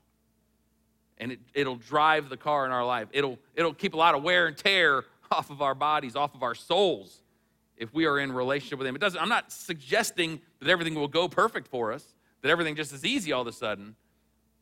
And 1.17 1.31
it, 1.31 1.39
it'll 1.53 1.77
drive 1.77 2.29
the 2.29 2.37
car 2.37 2.65
in 2.65 2.71
our 2.71 2.85
life. 2.85 3.07
It'll, 3.11 3.39
it'll 3.55 3.73
keep 3.73 3.93
a 3.93 3.97
lot 3.97 4.13
of 4.13 4.23
wear 4.23 4.47
and 4.47 4.57
tear 4.57 5.05
off 5.31 5.49
of 5.49 5.61
our 5.61 5.75
bodies, 5.75 6.15
off 6.15 6.35
of 6.35 6.43
our 6.43 6.55
souls, 6.55 7.21
if 7.77 7.93
we 7.93 8.05
are 8.05 8.19
in 8.19 8.31
relationship 8.31 8.79
with 8.79 8.87
Him. 8.87 8.95
It 8.95 9.01
doesn't, 9.01 9.19
I'm 9.19 9.29
not 9.29 9.51
suggesting 9.51 10.41
that 10.59 10.69
everything 10.69 10.95
will 10.95 11.07
go 11.07 11.27
perfect 11.27 11.67
for 11.67 11.91
us, 11.91 12.13
that 12.41 12.49
everything 12.49 12.75
just 12.75 12.93
is 12.93 13.05
easy 13.05 13.31
all 13.31 13.41
of 13.41 13.47
a 13.47 13.51
sudden, 13.51 13.95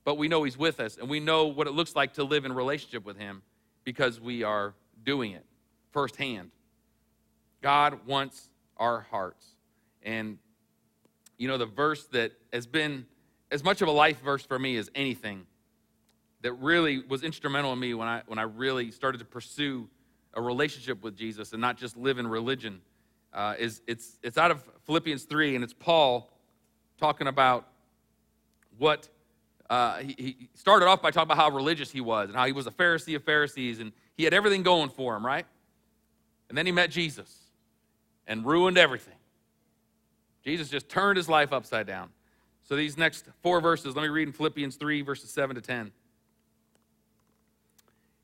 but 0.06 0.18
we 0.18 0.30
know 0.30 0.44
He's 0.44 0.58
with 0.58 0.80
us 0.80 0.96
and 0.96 1.10
we 1.10 1.20
know 1.20 1.48
what 1.48 1.68
it 1.68 1.72
looks 1.72 1.96
like 1.96 2.14
to 2.14 2.24
live 2.24 2.46
in 2.46 2.54
relationship 2.54 3.06
with 3.06 3.18
Him 3.18 3.42
because 3.84 4.22
we 4.22 4.44
are 4.44 4.74
doing 5.04 5.34
it 5.34 5.46
firsthand. 5.92 6.52
God 7.62 8.06
wants 8.06 8.50
our 8.78 9.02
hearts. 9.10 9.46
And, 10.04 10.38
you 11.38 11.48
know, 11.48 11.58
the 11.58 11.66
verse 11.66 12.06
that 12.08 12.32
has 12.54 12.68
been 12.68 13.06
as 13.52 13.64
much 13.64 13.82
of 13.82 13.88
a 13.88 13.92
life 13.92 14.22
verse 14.22 14.46
for 14.46 14.60
me 14.60 14.78
as 14.78 14.90
anything 14.96 15.46
that 16.42 16.54
really 16.54 17.00
was 17.00 17.24
instrumental 17.24 17.74
in 17.74 17.80
me 17.80 17.94
when 17.94 18.08
I, 18.08 18.22
when 18.28 18.38
I 18.38 18.44
really 18.44 18.92
started 18.92 19.18
to 19.18 19.26
pursue 19.26 19.90
a 20.34 20.42
relationship 20.42 21.02
with 21.02 21.18
Jesus 21.18 21.54
and 21.54 21.62
not 21.62 21.78
just 21.78 21.98
live 21.98 22.20
in 22.20 22.28
religion 22.28 22.82
uh, 23.34 23.56
is 23.60 23.82
it's, 23.88 24.18
it's 24.24 24.38
out 24.38 24.52
of 24.52 24.64
Philippians 24.86 25.24
3, 25.24 25.56
and 25.56 25.64
it's 25.64 25.74
Paul 25.74 26.32
talking 26.98 27.28
about 27.28 27.68
what 28.78 29.10
uh, 29.70 29.98
he, 29.98 30.16
he 30.18 30.50
started 30.54 30.86
off 30.86 31.02
by 31.02 31.12
talking 31.12 31.32
about 31.32 31.38
how 31.38 31.50
religious 31.50 31.92
he 31.92 32.02
was 32.02 32.30
and 32.30 32.38
how 32.38 32.46
he 32.46 32.52
was 32.52 32.68
a 32.68 32.72
Pharisee 32.72 33.16
of 33.16 33.24
Pharisees 33.24 33.80
and 33.80 33.92
he 34.16 34.24
had 34.24 34.34
everything 34.34 34.64
going 34.64 34.90
for 34.90 35.16
him, 35.16 35.26
right? 35.26 35.46
And 36.50 36.58
then 36.58 36.66
he 36.66 36.72
met 36.72 36.92
Jesus 36.92 37.34
and 38.28 38.46
ruined 38.46 38.78
everything. 38.78 39.16
Jesus 40.44 40.70
just 40.70 40.88
turned 40.90 41.18
his 41.18 41.28
life 41.28 41.52
upside 41.52 41.88
down. 41.88 42.10
So 42.64 42.76
these 42.76 42.98
next 42.98 43.26
four 43.42 43.62
verses, 43.62 43.96
let 43.96 44.04
me 44.04 44.10
read 44.10 44.28
in 44.28 44.34
Philippians 44.34 44.76
3, 44.76 45.02
verses 45.02 45.30
7 45.32 45.56
to 45.56 45.62
10. 45.62 45.92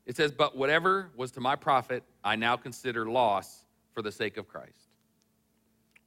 It 0.06 0.16
says, 0.16 0.32
But 0.32 0.56
whatever 0.56 1.10
was 1.16 1.30
to 1.32 1.40
my 1.40 1.56
profit, 1.56 2.02
I 2.24 2.36
now 2.36 2.56
consider 2.56 3.06
loss 3.06 3.64
for 3.92 4.02
the 4.02 4.10
sake 4.10 4.36
of 4.36 4.48
Christ. 4.48 4.88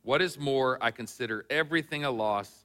What 0.03 0.21
is 0.21 0.37
more, 0.37 0.77
I 0.81 0.91
consider 0.91 1.45
everything 1.49 2.05
a 2.05 2.11
loss 2.11 2.64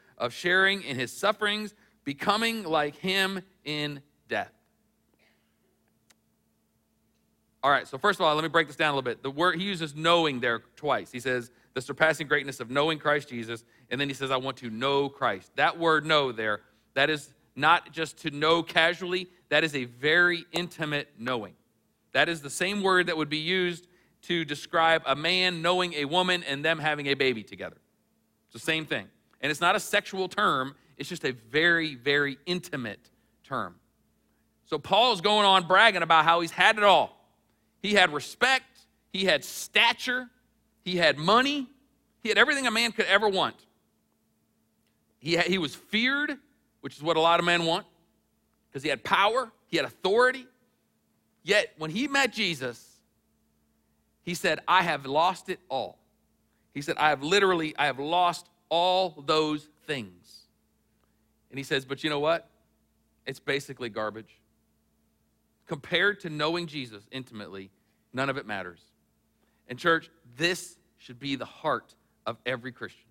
of 0.21 0.33
sharing 0.33 0.83
in 0.83 0.97
his 0.97 1.11
sufferings, 1.11 1.73
becoming 2.05 2.63
like 2.63 2.95
him 2.95 3.41
in 3.65 4.01
death. 4.29 4.53
All 7.63 7.69
right, 7.69 7.87
so 7.87 7.97
first 7.97 8.19
of 8.19 8.25
all, 8.25 8.33
let 8.33 8.43
me 8.43 8.49
break 8.49 8.67
this 8.67 8.75
down 8.75 8.93
a 8.93 8.95
little 8.95 9.01
bit. 9.01 9.21
The 9.21 9.29
word 9.29 9.59
he 9.59 9.65
uses 9.65 9.95
knowing 9.95 10.39
there 10.39 10.61
twice. 10.75 11.11
He 11.11 11.19
says, 11.19 11.51
the 11.73 11.81
surpassing 11.81 12.27
greatness 12.27 12.59
of 12.59 12.69
knowing 12.69 12.99
Christ 12.99 13.29
Jesus, 13.29 13.63
and 13.89 13.99
then 13.99 14.07
he 14.07 14.13
says, 14.13 14.31
I 14.31 14.37
want 14.37 14.57
to 14.57 14.69
know 14.69 15.09
Christ. 15.09 15.51
That 15.55 15.77
word 15.77 16.05
know 16.05 16.31
there, 16.31 16.61
that 16.93 17.09
is 17.09 17.33
not 17.55 17.91
just 17.91 18.17
to 18.19 18.31
know 18.31 18.63
casually, 18.63 19.27
that 19.49 19.63
is 19.63 19.75
a 19.75 19.85
very 19.85 20.45
intimate 20.51 21.09
knowing. 21.17 21.53
That 22.13 22.29
is 22.29 22.41
the 22.41 22.49
same 22.49 22.83
word 22.83 23.07
that 23.07 23.17
would 23.17 23.29
be 23.29 23.37
used 23.37 23.87
to 24.23 24.45
describe 24.45 25.01
a 25.05 25.15
man 25.15 25.61
knowing 25.61 25.93
a 25.93 26.05
woman 26.05 26.43
and 26.43 26.63
them 26.63 26.79
having 26.79 27.07
a 27.07 27.15
baby 27.15 27.43
together. 27.43 27.77
It's 28.45 28.53
the 28.53 28.59
same 28.59 28.85
thing. 28.85 29.07
And 29.41 29.49
it's 29.49 29.61
not 29.61 29.75
a 29.75 29.79
sexual 29.79 30.27
term, 30.27 30.75
it's 30.97 31.09
just 31.09 31.25
a 31.25 31.31
very, 31.31 31.95
very 31.95 32.37
intimate 32.45 33.09
term. 33.43 33.75
So 34.65 34.77
Paul's 34.77 35.19
going 35.19 35.45
on 35.45 35.67
bragging 35.67 36.03
about 36.03 36.23
how 36.23 36.41
he's 36.41 36.51
had 36.51 36.77
it 36.77 36.83
all. 36.83 37.17
He 37.81 37.93
had 37.93 38.13
respect, 38.13 38.65
he 39.11 39.25
had 39.25 39.43
stature, 39.43 40.29
he 40.85 40.95
had 40.95 41.17
money, 41.17 41.67
he 42.21 42.29
had 42.29 42.37
everything 42.37 42.67
a 42.67 42.71
man 42.71 42.91
could 42.91 43.05
ever 43.07 43.27
want. 43.27 43.55
He, 45.19 45.33
had, 45.33 45.47
he 45.47 45.57
was 45.57 45.75
feared, 45.75 46.37
which 46.81 46.95
is 46.95 47.03
what 47.03 47.17
a 47.17 47.19
lot 47.19 47.39
of 47.39 47.45
men 47.45 47.65
want, 47.65 47.85
because 48.69 48.83
he 48.83 48.89
had 48.89 49.03
power, 49.03 49.51
he 49.67 49.77
had 49.77 49.85
authority. 49.85 50.45
Yet 51.43 51.73
when 51.77 51.89
he 51.89 52.07
met 52.07 52.31
Jesus, 52.31 52.87
he 54.23 54.35
said, 54.35 54.59
I 54.67 54.83
have 54.83 55.05
lost 55.05 55.49
it 55.49 55.59
all. 55.69 55.97
He 56.73 56.81
said, 56.81 56.97
I 56.97 57.09
have 57.09 57.23
literally, 57.23 57.75
I 57.77 57.87
have 57.87 57.99
lost 57.99 58.47
all 58.71 59.21
those 59.27 59.67
things. 59.85 60.45
And 61.51 61.59
he 61.59 61.63
says, 61.63 61.85
but 61.85 62.03
you 62.03 62.09
know 62.09 62.19
what? 62.19 62.49
It's 63.27 63.39
basically 63.39 63.89
garbage. 63.89 64.39
Compared 65.67 66.21
to 66.21 66.29
knowing 66.29 66.65
Jesus 66.65 67.03
intimately, 67.11 67.69
none 68.13 68.29
of 68.29 68.37
it 68.37 68.47
matters. 68.47 68.79
And, 69.67 69.77
church, 69.77 70.09
this 70.37 70.77
should 70.97 71.19
be 71.19 71.35
the 71.35 71.45
heart 71.45 71.93
of 72.25 72.37
every 72.45 72.71
Christian. 72.71 73.05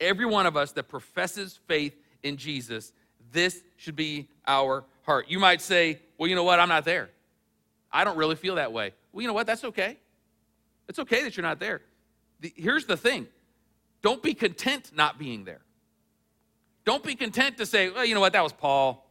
Every 0.00 0.26
one 0.26 0.46
of 0.46 0.56
us 0.56 0.72
that 0.72 0.84
professes 0.84 1.60
faith 1.68 1.94
in 2.22 2.36
Jesus, 2.36 2.92
this 3.30 3.62
should 3.76 3.96
be 3.96 4.28
our 4.46 4.84
heart. 5.02 5.26
You 5.28 5.38
might 5.38 5.60
say, 5.60 6.00
well, 6.16 6.28
you 6.28 6.34
know 6.34 6.44
what? 6.44 6.58
I'm 6.58 6.68
not 6.68 6.84
there. 6.84 7.10
I 7.92 8.04
don't 8.04 8.16
really 8.16 8.36
feel 8.36 8.54
that 8.54 8.72
way. 8.72 8.92
Well, 9.12 9.20
you 9.20 9.28
know 9.28 9.34
what? 9.34 9.46
That's 9.46 9.64
okay. 9.64 9.98
It's 10.88 10.98
okay 10.98 11.22
that 11.24 11.36
you're 11.36 11.42
not 11.46 11.60
there. 11.60 11.82
The, 12.40 12.52
here's 12.56 12.86
the 12.86 12.96
thing 12.96 13.28
don't 14.02 14.22
be 14.22 14.34
content 14.34 14.92
not 14.94 15.18
being 15.18 15.44
there. 15.44 15.60
Don't 16.84 17.04
be 17.04 17.14
content 17.14 17.58
to 17.58 17.66
say, 17.66 17.90
well, 17.90 18.04
you 18.04 18.14
know 18.14 18.20
what? 18.20 18.32
That 18.32 18.42
was 18.42 18.52
Paul. 18.52 19.08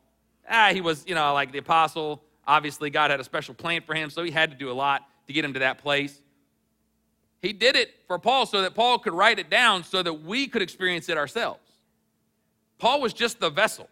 Ah, 0.49 0.71
he 0.73 0.81
was, 0.81 1.05
you 1.07 1.15
know, 1.15 1.33
like 1.33 1.51
the 1.51 1.59
apostle. 1.59 2.21
Obviously, 2.45 2.89
God 2.89 3.11
had 3.11 3.19
a 3.19 3.23
special 3.23 3.53
plan 3.53 3.81
for 3.81 3.95
him, 3.95 4.09
so 4.09 4.23
he 4.23 4.31
had 4.31 4.51
to 4.51 4.57
do 4.57 4.69
a 4.69 4.73
lot 4.73 5.07
to 5.27 5.33
get 5.33 5.45
him 5.45 5.53
to 5.53 5.59
that 5.59 5.77
place. 5.77 6.19
He 7.41 7.53
did 7.53 7.75
it 7.75 7.95
for 8.07 8.19
Paul 8.19 8.45
so 8.45 8.61
that 8.61 8.75
Paul 8.75 8.99
could 8.99 9.13
write 9.13 9.39
it 9.39 9.49
down 9.49 9.83
so 9.83 10.03
that 10.03 10.13
we 10.13 10.47
could 10.47 10.61
experience 10.61 11.09
it 11.09 11.17
ourselves. 11.17 11.61
Paul 12.77 13.01
was 13.01 13.13
just 13.13 13.39
the 13.39 13.49
vessel. 13.49 13.89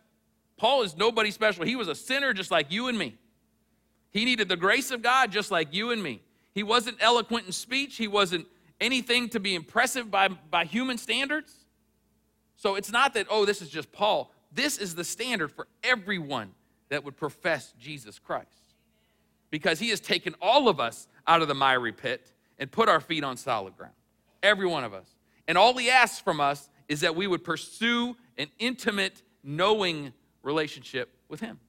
Paul 0.58 0.84
is 0.84 0.98
nobody 0.98 1.32
special. 1.32 1.64
He 1.64 1.76
was 1.76 1.88
a 1.88 1.96
sinner 1.96 2.34
just 2.34 2.52
like 2.52 2.72
you 2.72 2.88
and 2.90 2.98
me. 2.98 3.16
He 4.12 4.26
needed 4.26 4.50
the 4.50 4.58
grace 4.58 4.92
of 4.92 5.02
God 5.02 5.32
just 5.32 5.52
like 5.52 5.74
you 5.74 5.92
and 5.92 6.04
me. 6.04 6.22
He 6.54 6.64
wasn't 6.64 6.98
eloquent 7.00 7.46
in 7.46 7.52
speech, 7.52 7.96
he 7.96 8.08
wasn't 8.08 8.48
anything 8.82 9.30
to 9.30 9.40
be 9.40 9.56
impressive 9.56 10.10
by, 10.10 10.28
by 10.28 10.66
human 10.66 10.98
standards. 10.98 11.54
So 12.56 12.76
it's 12.76 12.92
not 12.92 13.14
that, 13.14 13.28
oh, 13.30 13.46
this 13.46 13.62
is 13.62 13.70
just 13.70 13.92
Paul. 13.92 14.32
This 14.52 14.78
is 14.78 14.96
the 14.96 15.04
standard 15.04 15.52
for 15.52 15.68
everyone 15.84 16.52
that 16.90 17.04
would 17.04 17.18
profess 17.18 17.74
Jesus 17.80 18.20
Christ. 18.20 18.48
Because 19.52 19.80
he 19.80 19.90
has 19.90 20.00
taken 20.00 20.36
all 20.42 20.68
of 20.68 20.80
us 20.80 21.08
out 21.28 21.42
of 21.42 21.48
the 21.48 21.56
miry 21.56 21.92
pit 21.92 22.32
and 22.58 22.72
put 22.72 22.90
our 22.90 23.00
feet 23.00 23.24
on 23.24 23.38
solid 23.38 23.76
ground. 23.78 23.94
Every 24.44 24.68
one 24.68 24.84
of 24.84 24.94
us. 24.94 25.08
And 25.48 25.58
all 25.58 25.76
he 25.78 25.90
asks 25.90 26.20
from 26.20 26.40
us 26.40 26.70
is 26.88 27.02
that 27.02 27.16
we 27.16 27.28
would 27.28 27.44
pursue 27.44 28.16
an 28.38 28.48
intimate, 28.60 29.22
knowing 29.44 30.14
relationship 30.44 31.10
with 31.28 31.40
him. 31.40 31.60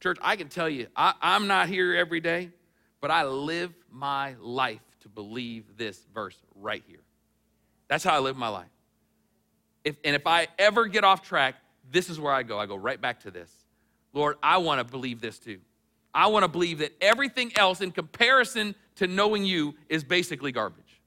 Church, 0.00 0.18
I 0.20 0.36
can 0.36 0.48
tell 0.48 0.68
you, 0.68 0.86
I, 0.94 1.14
am 1.22 1.46
not 1.46 1.68
here 1.68 1.94
every 1.94 2.20
day, 2.20 2.50
but 3.00 3.10
I 3.10 3.24
live 3.24 3.72
my 3.90 4.34
life 4.40 4.80
to 5.04 5.08
believe 5.08 5.64
this 5.76 6.04
verse 6.12 6.36
right 6.54 6.82
here. 6.86 7.00
That's 7.88 8.02
how 8.02 8.14
I 8.14 8.18
live 8.18 8.36
my 8.36 8.48
life. 8.48 8.66
If, 9.84 9.96
and 10.04 10.16
if 10.16 10.26
I 10.26 10.48
ever 10.58 10.86
get 10.86 11.04
off 11.04 11.22
track, 11.22 11.54
this 11.90 12.10
is 12.10 12.18
where 12.18 12.32
I 12.32 12.42
go. 12.42 12.58
I 12.58 12.66
go 12.66 12.76
right 12.76 13.00
back 13.00 13.20
to 13.20 13.30
this. 13.30 13.50
Lord, 14.12 14.36
I 14.42 14.58
want 14.58 14.84
to 14.84 14.90
believe 14.90 15.20
this 15.20 15.38
too. 15.38 15.60
I 16.14 16.28
want 16.28 16.44
to 16.44 16.48
believe 16.48 16.78
that 16.78 16.92
everything 17.00 17.52
else 17.56 17.80
in 17.80 17.90
comparison 17.90 18.74
to 18.96 19.06
knowing 19.06 19.44
you 19.44 19.74
is 19.88 20.04
basically 20.04 20.52
garbage. 20.52 21.02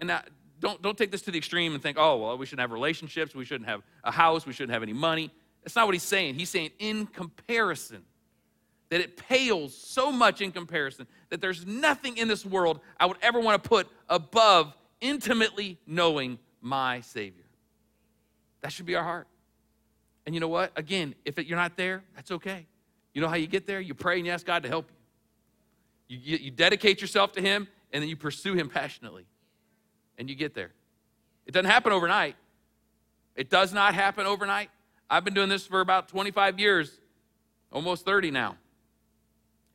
And 0.00 0.08
now, 0.08 0.22
don't, 0.60 0.80
don't 0.80 0.96
take 0.96 1.10
this 1.10 1.22
to 1.22 1.30
the 1.30 1.38
extreme 1.38 1.74
and 1.74 1.82
think, 1.82 1.98
oh, 1.98 2.16
well, 2.16 2.38
we 2.38 2.46
shouldn't 2.46 2.62
have 2.62 2.72
relationships, 2.72 3.34
we 3.34 3.44
shouldn't 3.44 3.68
have 3.68 3.82
a 4.04 4.10
house, 4.10 4.46
we 4.46 4.52
shouldn't 4.52 4.72
have 4.72 4.82
any 4.82 4.92
money. 4.92 5.30
That's 5.62 5.76
not 5.76 5.86
what 5.86 5.94
he's 5.94 6.02
saying. 6.02 6.34
He's 6.34 6.48
saying, 6.48 6.70
in 6.78 7.06
comparison, 7.06 8.04
that 8.90 9.00
it 9.00 9.16
pales 9.16 9.76
so 9.76 10.10
much 10.10 10.40
in 10.40 10.50
comparison 10.50 11.06
that 11.30 11.40
there's 11.40 11.66
nothing 11.66 12.16
in 12.16 12.28
this 12.28 12.44
world 12.44 12.80
I 12.98 13.06
would 13.06 13.18
ever 13.20 13.38
want 13.38 13.62
to 13.62 13.68
put 13.68 13.88
above 14.08 14.74
intimately 15.00 15.78
knowing 15.86 16.38
my 16.60 17.00
Savior. 17.02 17.44
That 18.62 18.72
should 18.72 18.86
be 18.86 18.96
our 18.96 19.04
heart. 19.04 19.28
And 20.26 20.34
you 20.34 20.40
know 20.40 20.48
what? 20.48 20.72
Again, 20.76 21.14
if 21.24 21.38
it, 21.38 21.46
you're 21.46 21.58
not 21.58 21.76
there, 21.76 22.02
that's 22.14 22.30
okay. 22.30 22.66
You 23.14 23.22
know 23.22 23.28
how 23.28 23.36
you 23.36 23.46
get 23.46 23.66
there? 23.66 23.80
You 23.80 23.94
pray 23.94 24.16
and 24.16 24.26
you 24.26 24.32
ask 24.32 24.44
God 24.44 24.62
to 24.62 24.68
help 24.68 24.90
you. 26.08 26.18
You, 26.18 26.38
you 26.38 26.50
dedicate 26.50 27.00
yourself 27.00 27.32
to 27.32 27.42
Him, 27.42 27.68
and 27.92 28.02
then 28.02 28.08
you 28.08 28.16
pursue 28.16 28.54
Him 28.54 28.68
passionately. 28.68 29.26
And 30.18 30.28
you 30.28 30.34
get 30.34 30.54
there. 30.54 30.72
It 31.46 31.52
doesn't 31.52 31.70
happen 31.70 31.92
overnight. 31.92 32.36
It 33.36 33.50
does 33.50 33.72
not 33.72 33.94
happen 33.94 34.26
overnight. 34.26 34.70
I've 35.08 35.24
been 35.24 35.34
doing 35.34 35.48
this 35.48 35.66
for 35.66 35.80
about 35.80 36.08
25 36.08 36.58
years, 36.58 37.00
almost 37.72 38.04
30 38.04 38.30
now. 38.30 38.56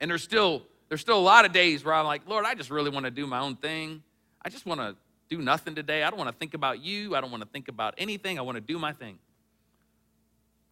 And 0.03 0.11
there's 0.11 0.21
still 0.21 0.63
there's 0.89 0.99
still 0.99 1.17
a 1.17 1.21
lot 1.21 1.45
of 1.45 1.53
days 1.53 1.85
where 1.85 1.93
I'm 1.93 2.05
like, 2.05 2.27
Lord, 2.27 2.43
I 2.43 2.55
just 2.55 2.69
really 2.69 2.89
want 2.89 3.05
to 3.05 3.09
do 3.09 3.25
my 3.25 3.39
own 3.39 3.55
thing. 3.55 4.03
I 4.41 4.49
just 4.49 4.65
want 4.65 4.81
to 4.81 4.97
do 5.29 5.41
nothing 5.41 5.75
today. 5.75 6.03
I 6.03 6.09
don't 6.09 6.19
want 6.19 6.29
to 6.29 6.37
think 6.37 6.53
about 6.53 6.83
you. 6.83 7.15
I 7.15 7.21
don't 7.21 7.31
want 7.31 7.41
to 7.41 7.47
think 7.47 7.69
about 7.69 7.93
anything. 7.97 8.37
I 8.37 8.41
want 8.41 8.57
to 8.57 8.61
do 8.61 8.77
my 8.77 8.91
thing. 8.91 9.17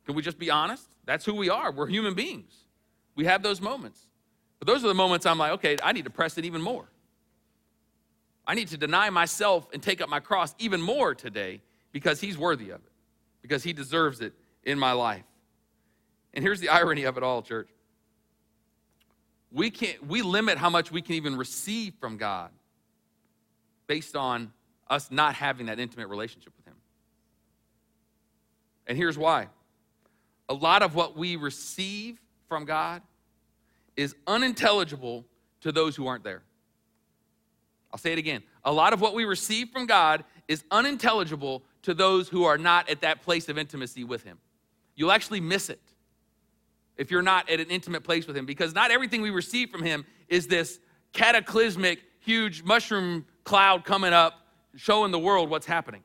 Can 0.06 0.16
we 0.16 0.22
just 0.22 0.38
be 0.38 0.52
honest? 0.52 0.86
That's 1.06 1.24
who 1.24 1.34
we 1.34 1.50
are. 1.50 1.72
We're 1.72 1.88
human 1.88 2.14
beings. 2.14 2.52
We 3.16 3.24
have 3.24 3.42
those 3.42 3.62
moments. 3.62 4.06
But 4.60 4.68
those 4.68 4.84
are 4.84 4.90
the 4.90 4.94
moments 4.94 5.26
I'm 5.26 5.38
like, 5.38 5.54
okay, 5.54 5.78
I 5.82 5.94
need 5.94 6.04
to 6.04 6.12
press 6.12 6.38
it 6.38 6.44
even 6.44 6.62
more. 6.62 6.90
I 8.46 8.54
need 8.54 8.68
to 8.68 8.78
deny 8.78 9.10
myself 9.12 9.66
and 9.72 9.82
take 9.82 10.02
up 10.02 10.10
my 10.10 10.20
cross 10.20 10.54
even 10.60 10.82
more 10.82 11.16
today 11.16 11.62
because 11.94 12.20
he's 12.20 12.38
worthy 12.38 12.72
of 12.72 12.82
it, 12.82 12.92
because 13.42 13.64
he 13.64 13.72
deserves 13.72 14.20
it 14.20 14.34
in 14.66 14.78
my 14.78 14.92
life. 14.92 15.24
And 16.34 16.44
here's 16.44 16.60
the 16.60 16.68
irony 16.68 17.06
of 17.06 17.16
it 17.16 17.24
all, 17.24 17.42
church. 17.42 17.70
We 19.52 19.70
can't 19.70 20.06
we 20.08 20.22
limit 20.22 20.58
how 20.58 20.70
much 20.70 20.92
we 20.92 21.02
can 21.02 21.16
even 21.16 21.38
receive 21.38 21.94
from 22.00 22.18
God 22.18 22.52
based 23.88 24.16
on 24.16 24.52
us 24.90 25.12
not 25.12 25.36
having 25.36 25.66
that 25.68 25.80
intimate 25.80 26.08
relationship 26.08 26.54
with 26.58 26.66
him. 26.66 26.76
And 28.88 28.98
here's 28.98 29.18
why. 29.18 29.48
A 30.50 30.54
lot 30.54 30.84
of 30.84 30.96
what 30.96 31.18
we 31.18 31.36
receive 31.36 32.20
from 32.48 32.66
God 32.66 33.02
is 33.96 34.16
unintelligible 34.28 35.26
to 35.62 35.72
those 35.72 35.96
who 35.96 36.08
aren't 36.08 36.24
there. 36.24 36.42
I'll 37.92 38.00
say 38.00 38.14
it 38.14 38.18
again. 38.18 38.44
A 38.64 38.72
lot 38.72 38.94
of 38.94 39.02
what 39.02 39.14
we 39.14 39.26
receive 39.26 39.70
from 39.70 39.86
God 39.86 40.24
is 40.48 40.64
unintelligible 40.72 41.64
to 41.84 41.94
those 41.94 42.30
who 42.30 42.46
are 42.46 42.58
not 42.58 42.90
at 42.90 43.02
that 43.02 43.22
place 43.22 43.50
of 43.50 43.58
intimacy 43.58 44.04
with 44.04 44.24
Him. 44.24 44.38
You'll 44.96 45.12
actually 45.12 45.42
miss 45.42 45.70
it 45.70 45.82
if 46.98 47.12
you're 47.12 47.22
not 47.22 47.50
at 47.50 47.60
an 47.60 47.68
intimate 47.70 48.04
place 48.04 48.28
with 48.28 48.38
Him 48.38 48.46
because 48.46 48.74
not 48.74 48.92
everything 48.92 49.22
we 49.22 49.30
receive 49.30 49.70
from 49.70 49.84
Him 49.84 50.06
is 50.28 50.48
this 50.48 50.80
cataclysmic, 51.14 52.00
huge 52.20 52.64
mushroom 52.64 53.26
cloud 53.44 53.84
coming 53.84 54.14
up 54.14 54.46
showing 54.76 55.12
the 55.12 55.20
world 55.20 55.50
what's 55.50 55.66
happening. 55.66 56.04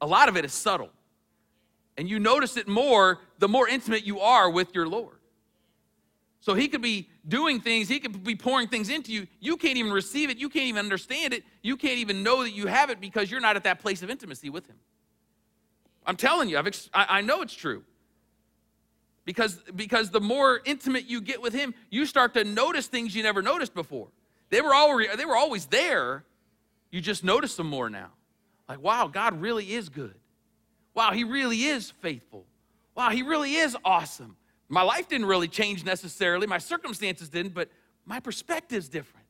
A 0.00 0.06
lot 0.06 0.28
of 0.28 0.36
it 0.36 0.44
is 0.44 0.52
subtle. 0.52 0.90
And 1.96 2.08
you 2.08 2.18
notice 2.18 2.56
it 2.56 2.66
more 2.66 3.20
the 3.38 3.48
more 3.48 3.68
intimate 3.68 4.06
you 4.06 4.20
are 4.20 4.48
with 4.48 4.74
your 4.74 4.88
Lord. 4.88 5.18
So 6.40 6.54
he 6.54 6.68
could 6.68 6.80
be 6.80 7.10
doing 7.28 7.60
things, 7.60 7.88
he 7.88 8.00
could 8.00 8.24
be 8.24 8.34
pouring 8.34 8.68
things 8.68 8.88
into 8.88 9.12
you. 9.12 9.26
You 9.40 9.58
can't 9.58 9.76
even 9.76 9.92
receive 9.92 10.30
it, 10.30 10.38
you 10.38 10.48
can't 10.48 10.64
even 10.64 10.78
understand 10.78 11.34
it, 11.34 11.44
you 11.62 11.76
can't 11.76 11.98
even 11.98 12.22
know 12.22 12.42
that 12.42 12.52
you 12.52 12.66
have 12.66 12.88
it 12.88 13.00
because 13.00 13.30
you're 13.30 13.42
not 13.42 13.56
at 13.56 13.64
that 13.64 13.80
place 13.80 14.02
of 14.02 14.08
intimacy 14.08 14.48
with 14.48 14.66
him. 14.66 14.76
I'm 16.06 16.16
telling 16.16 16.48
you, 16.48 16.56
I've 16.56 16.88
I 16.94 17.20
know 17.20 17.42
it's 17.42 17.52
true. 17.52 17.84
Because, 19.24 19.58
because 19.76 20.10
the 20.10 20.20
more 20.20 20.60
intimate 20.64 21.08
you 21.08 21.20
get 21.20 21.40
with 21.42 21.52
him, 21.52 21.74
you 21.90 22.06
start 22.06 22.34
to 22.34 22.44
notice 22.44 22.86
things 22.86 23.14
you 23.14 23.22
never 23.22 23.42
noticed 23.42 23.74
before. 23.74 24.08
They 24.48 24.60
were, 24.60 24.74
already, 24.74 25.14
they 25.16 25.26
were 25.26 25.36
always 25.36 25.66
there, 25.66 26.24
you 26.90 27.00
just 27.00 27.22
notice 27.22 27.54
them 27.54 27.68
more 27.68 27.88
now. 27.88 28.10
Like, 28.68 28.80
wow, 28.80 29.08
God 29.08 29.40
really 29.40 29.72
is 29.72 29.88
good. 29.88 30.14
Wow, 30.94 31.12
he 31.12 31.24
really 31.24 31.64
is 31.64 31.90
faithful. 31.90 32.44
Wow, 32.94 33.10
he 33.10 33.22
really 33.22 33.54
is 33.54 33.76
awesome. 33.84 34.36
My 34.68 34.82
life 34.82 35.08
didn't 35.08 35.26
really 35.26 35.48
change 35.48 35.84
necessarily, 35.84 36.46
my 36.46 36.58
circumstances 36.58 37.28
didn't, 37.28 37.54
but 37.54 37.68
my 38.04 38.20
perspective's 38.20 38.88
different. 38.88 39.26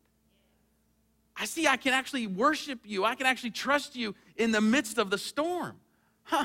I 1.37 1.47
see 1.47 1.67
I 1.67 1.77
can 1.77 1.95
actually 1.95 2.27
worship 2.27 2.81
you, 2.85 3.05
I 3.05 3.15
can 3.15 3.27
actually 3.27 3.53
trust 3.53 3.97
you 3.97 4.15
in 4.37 4.53
the 4.53 4.61
midst 4.61 4.99
of 4.99 5.11
the 5.11 5.19
storm. 5.19 5.77
Huh, 6.25 6.45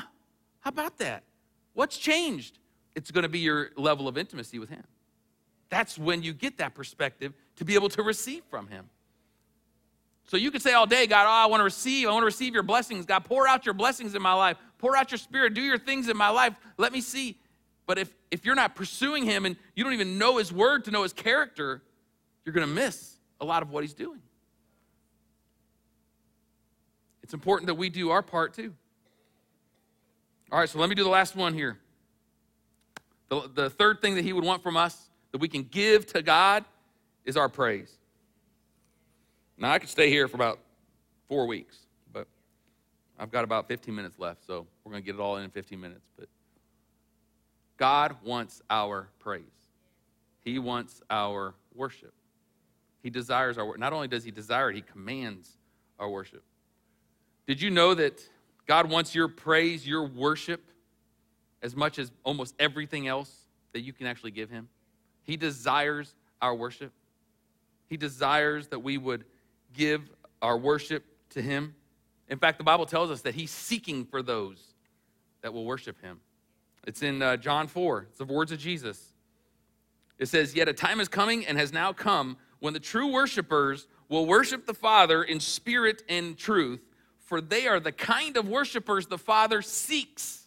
how 0.60 0.68
about 0.68 0.98
that? 0.98 1.22
What's 1.74 1.98
changed? 1.98 2.58
It's 2.96 3.12
going 3.12 3.22
to 3.22 3.28
be 3.28 3.38
your 3.38 3.70
level 3.76 4.08
of 4.08 4.18
intimacy 4.18 4.58
with 4.58 4.70
Him. 4.70 4.82
That's 5.68 5.96
when 5.98 6.22
you 6.22 6.32
get 6.32 6.58
that 6.58 6.74
perspective 6.74 7.32
to 7.56 7.64
be 7.64 7.74
able 7.74 7.90
to 7.90 8.02
receive 8.02 8.42
from 8.50 8.66
Him. 8.66 8.88
So 10.24 10.36
you 10.36 10.50
could 10.50 10.62
say 10.62 10.72
all 10.72 10.86
day, 10.86 11.06
God, 11.06 11.26
oh, 11.26 11.30
I 11.30 11.46
want 11.46 11.60
to 11.60 11.64
receive, 11.64 12.08
I 12.08 12.10
want 12.10 12.22
to 12.22 12.26
receive 12.26 12.52
your 12.52 12.64
blessings. 12.64 13.06
God, 13.06 13.24
pour 13.24 13.46
out 13.46 13.64
your 13.64 13.74
blessings 13.74 14.16
in 14.16 14.22
my 14.22 14.32
life. 14.32 14.56
Pour 14.78 14.96
out 14.96 15.12
your 15.12 15.18
spirit, 15.18 15.54
do 15.54 15.60
your 15.62 15.78
things 15.78 16.08
in 16.08 16.16
my 16.16 16.30
life. 16.30 16.54
Let 16.78 16.92
me 16.92 17.00
see. 17.00 17.38
But 17.86 17.98
if, 17.98 18.12
if 18.32 18.44
you're 18.44 18.56
not 18.56 18.74
pursuing 18.74 19.24
him 19.24 19.46
and 19.46 19.56
you 19.76 19.84
don't 19.84 19.92
even 19.92 20.18
know 20.18 20.38
his 20.38 20.52
word 20.52 20.84
to 20.86 20.90
know 20.90 21.04
his 21.04 21.12
character, 21.12 21.82
you're 22.44 22.52
going 22.52 22.66
to 22.66 22.74
miss 22.74 23.16
a 23.40 23.44
lot 23.44 23.62
of 23.62 23.70
what 23.70 23.84
he's 23.84 23.94
doing. 23.94 24.20
It's 27.22 27.34
important 27.34 27.68
that 27.68 27.74
we 27.74 27.88
do 27.88 28.10
our 28.10 28.22
part 28.22 28.54
too. 28.54 28.74
All 30.50 30.58
right, 30.58 30.68
so 30.68 30.78
let 30.78 30.88
me 30.88 30.94
do 30.94 31.04
the 31.04 31.10
last 31.10 31.36
one 31.36 31.54
here. 31.54 31.78
The, 33.28 33.50
the 33.52 33.70
third 33.70 34.00
thing 34.00 34.14
that 34.16 34.24
he 34.24 34.32
would 34.32 34.44
want 34.44 34.62
from 34.62 34.76
us 34.76 35.10
that 35.32 35.40
we 35.40 35.48
can 35.48 35.64
give 35.64 36.06
to 36.06 36.22
God 36.22 36.64
is 37.24 37.36
our 37.36 37.48
praise. 37.48 37.92
Now, 39.58 39.72
I 39.72 39.78
could 39.78 39.88
stay 39.88 40.10
here 40.10 40.28
for 40.28 40.36
about 40.36 40.58
four 41.28 41.46
weeks, 41.46 41.76
but 42.12 42.26
I've 43.18 43.30
got 43.30 43.44
about 43.44 43.68
15 43.68 43.94
minutes 43.94 44.18
left, 44.18 44.46
so 44.46 44.66
we're 44.84 44.92
going 44.92 45.02
to 45.02 45.06
get 45.06 45.16
it 45.16 45.20
all 45.20 45.36
in 45.36 45.44
in 45.44 45.50
15 45.50 45.80
minutes. 45.80 46.06
But 46.16 46.28
God 47.76 48.16
wants 48.22 48.62
our 48.70 49.08
praise. 49.18 49.42
He 50.44 50.58
wants 50.58 51.02
our 51.10 51.54
worship. 51.74 52.12
He 53.02 53.10
desires 53.10 53.58
our 53.58 53.64
worship. 53.64 53.80
Not 53.80 53.92
only 53.92 54.08
does 54.08 54.24
he 54.24 54.30
desire 54.30 54.70
it, 54.70 54.76
he 54.76 54.82
commands 54.82 55.56
our 55.98 56.08
worship. 56.08 56.42
Did 57.46 57.60
you 57.60 57.70
know 57.70 57.94
that 57.94 58.20
God 58.66 58.90
wants 58.90 59.14
your 59.14 59.28
praise, 59.28 59.86
your 59.86 60.06
worship, 60.06 60.62
as 61.62 61.74
much 61.74 61.98
as 61.98 62.12
almost 62.24 62.54
everything 62.58 63.08
else 63.08 63.34
that 63.72 63.80
you 63.80 63.92
can 63.92 64.06
actually 64.06 64.30
give 64.30 64.50
him? 64.50 64.68
He 65.24 65.36
desires 65.36 66.14
our 66.40 66.54
worship. 66.54 66.92
He 67.88 67.96
desires 67.96 68.68
that 68.68 68.80
we 68.80 68.98
would 68.98 69.24
give 69.74 70.02
our 70.42 70.56
worship 70.56 71.04
to 71.30 71.42
him. 71.42 71.74
In 72.28 72.38
fact, 72.38 72.58
the 72.58 72.64
Bible 72.64 72.86
tells 72.86 73.10
us 73.10 73.22
that 73.22 73.34
he's 73.34 73.50
seeking 73.50 74.04
for 74.04 74.22
those 74.22 74.74
that 75.42 75.52
will 75.52 75.64
worship 75.64 76.00
him. 76.00 76.20
It's 76.86 77.02
in 77.02 77.20
uh, 77.22 77.36
John 77.36 77.66
4. 77.68 78.06
It's 78.08 78.18
the 78.18 78.24
words 78.24 78.52
of 78.52 78.58
Jesus. 78.58 79.12
It 80.18 80.26
says, 80.26 80.54
Yet 80.54 80.68
a 80.68 80.72
time 80.72 81.00
is 81.00 81.08
coming 81.08 81.46
and 81.46 81.58
has 81.58 81.72
now 81.72 81.92
come 81.92 82.36
when 82.60 82.72
the 82.72 82.80
true 82.80 83.12
worshipers 83.12 83.86
will 84.08 84.26
worship 84.26 84.66
the 84.66 84.74
Father 84.74 85.22
in 85.22 85.40
spirit 85.40 86.02
and 86.08 86.38
truth, 86.38 86.80
for 87.18 87.40
they 87.40 87.66
are 87.66 87.80
the 87.80 87.92
kind 87.92 88.36
of 88.36 88.48
worshipers 88.48 89.06
the 89.06 89.18
Father 89.18 89.62
seeks. 89.62 90.45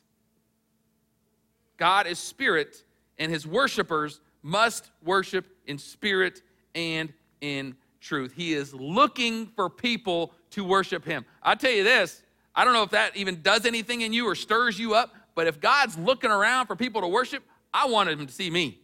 God 1.79 2.05
is 2.05 2.19
spirit, 2.19 2.83
and 3.17 3.31
his 3.31 3.47
worshipers 3.47 4.19
must 4.43 4.91
worship 5.03 5.47
in 5.65 5.77
spirit 5.77 6.41
and 6.75 7.11
in 7.41 7.75
truth. 8.01 8.33
He 8.35 8.53
is 8.53 8.73
looking 8.73 9.47
for 9.55 9.69
people 9.69 10.33
to 10.51 10.63
worship 10.63 11.05
him. 11.05 11.25
I 11.41 11.55
tell 11.55 11.71
you 11.71 11.83
this, 11.83 12.21
I 12.53 12.65
don't 12.65 12.73
know 12.73 12.83
if 12.83 12.91
that 12.91 13.15
even 13.15 13.41
does 13.41 13.65
anything 13.65 14.01
in 14.01 14.13
you 14.13 14.27
or 14.27 14.35
stirs 14.35 14.77
you 14.77 14.93
up, 14.93 15.15
but 15.35 15.47
if 15.47 15.61
God's 15.61 15.97
looking 15.97 16.31
around 16.31 16.67
for 16.67 16.75
people 16.75 17.01
to 17.01 17.07
worship, 17.07 17.43
I 17.73 17.87
want 17.87 18.09
him 18.09 18.27
to 18.27 18.33
see 18.33 18.49
me. 18.49 18.79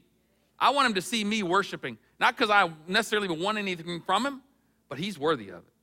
I 0.57 0.69
want 0.69 0.87
him 0.87 0.93
to 0.93 1.01
see 1.01 1.23
me 1.23 1.43
worshiping. 1.43 1.97
Not 2.19 2.37
because 2.37 2.49
I 2.49 2.71
necessarily 2.87 3.27
want 3.27 3.57
anything 3.57 4.01
from 4.05 4.25
him, 4.25 4.41
but 4.87 4.97
he's 4.97 5.19
worthy 5.19 5.49
of 5.49 5.57
it. 5.57 5.73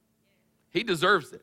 He 0.70 0.83
deserves 0.83 1.33
it. 1.33 1.42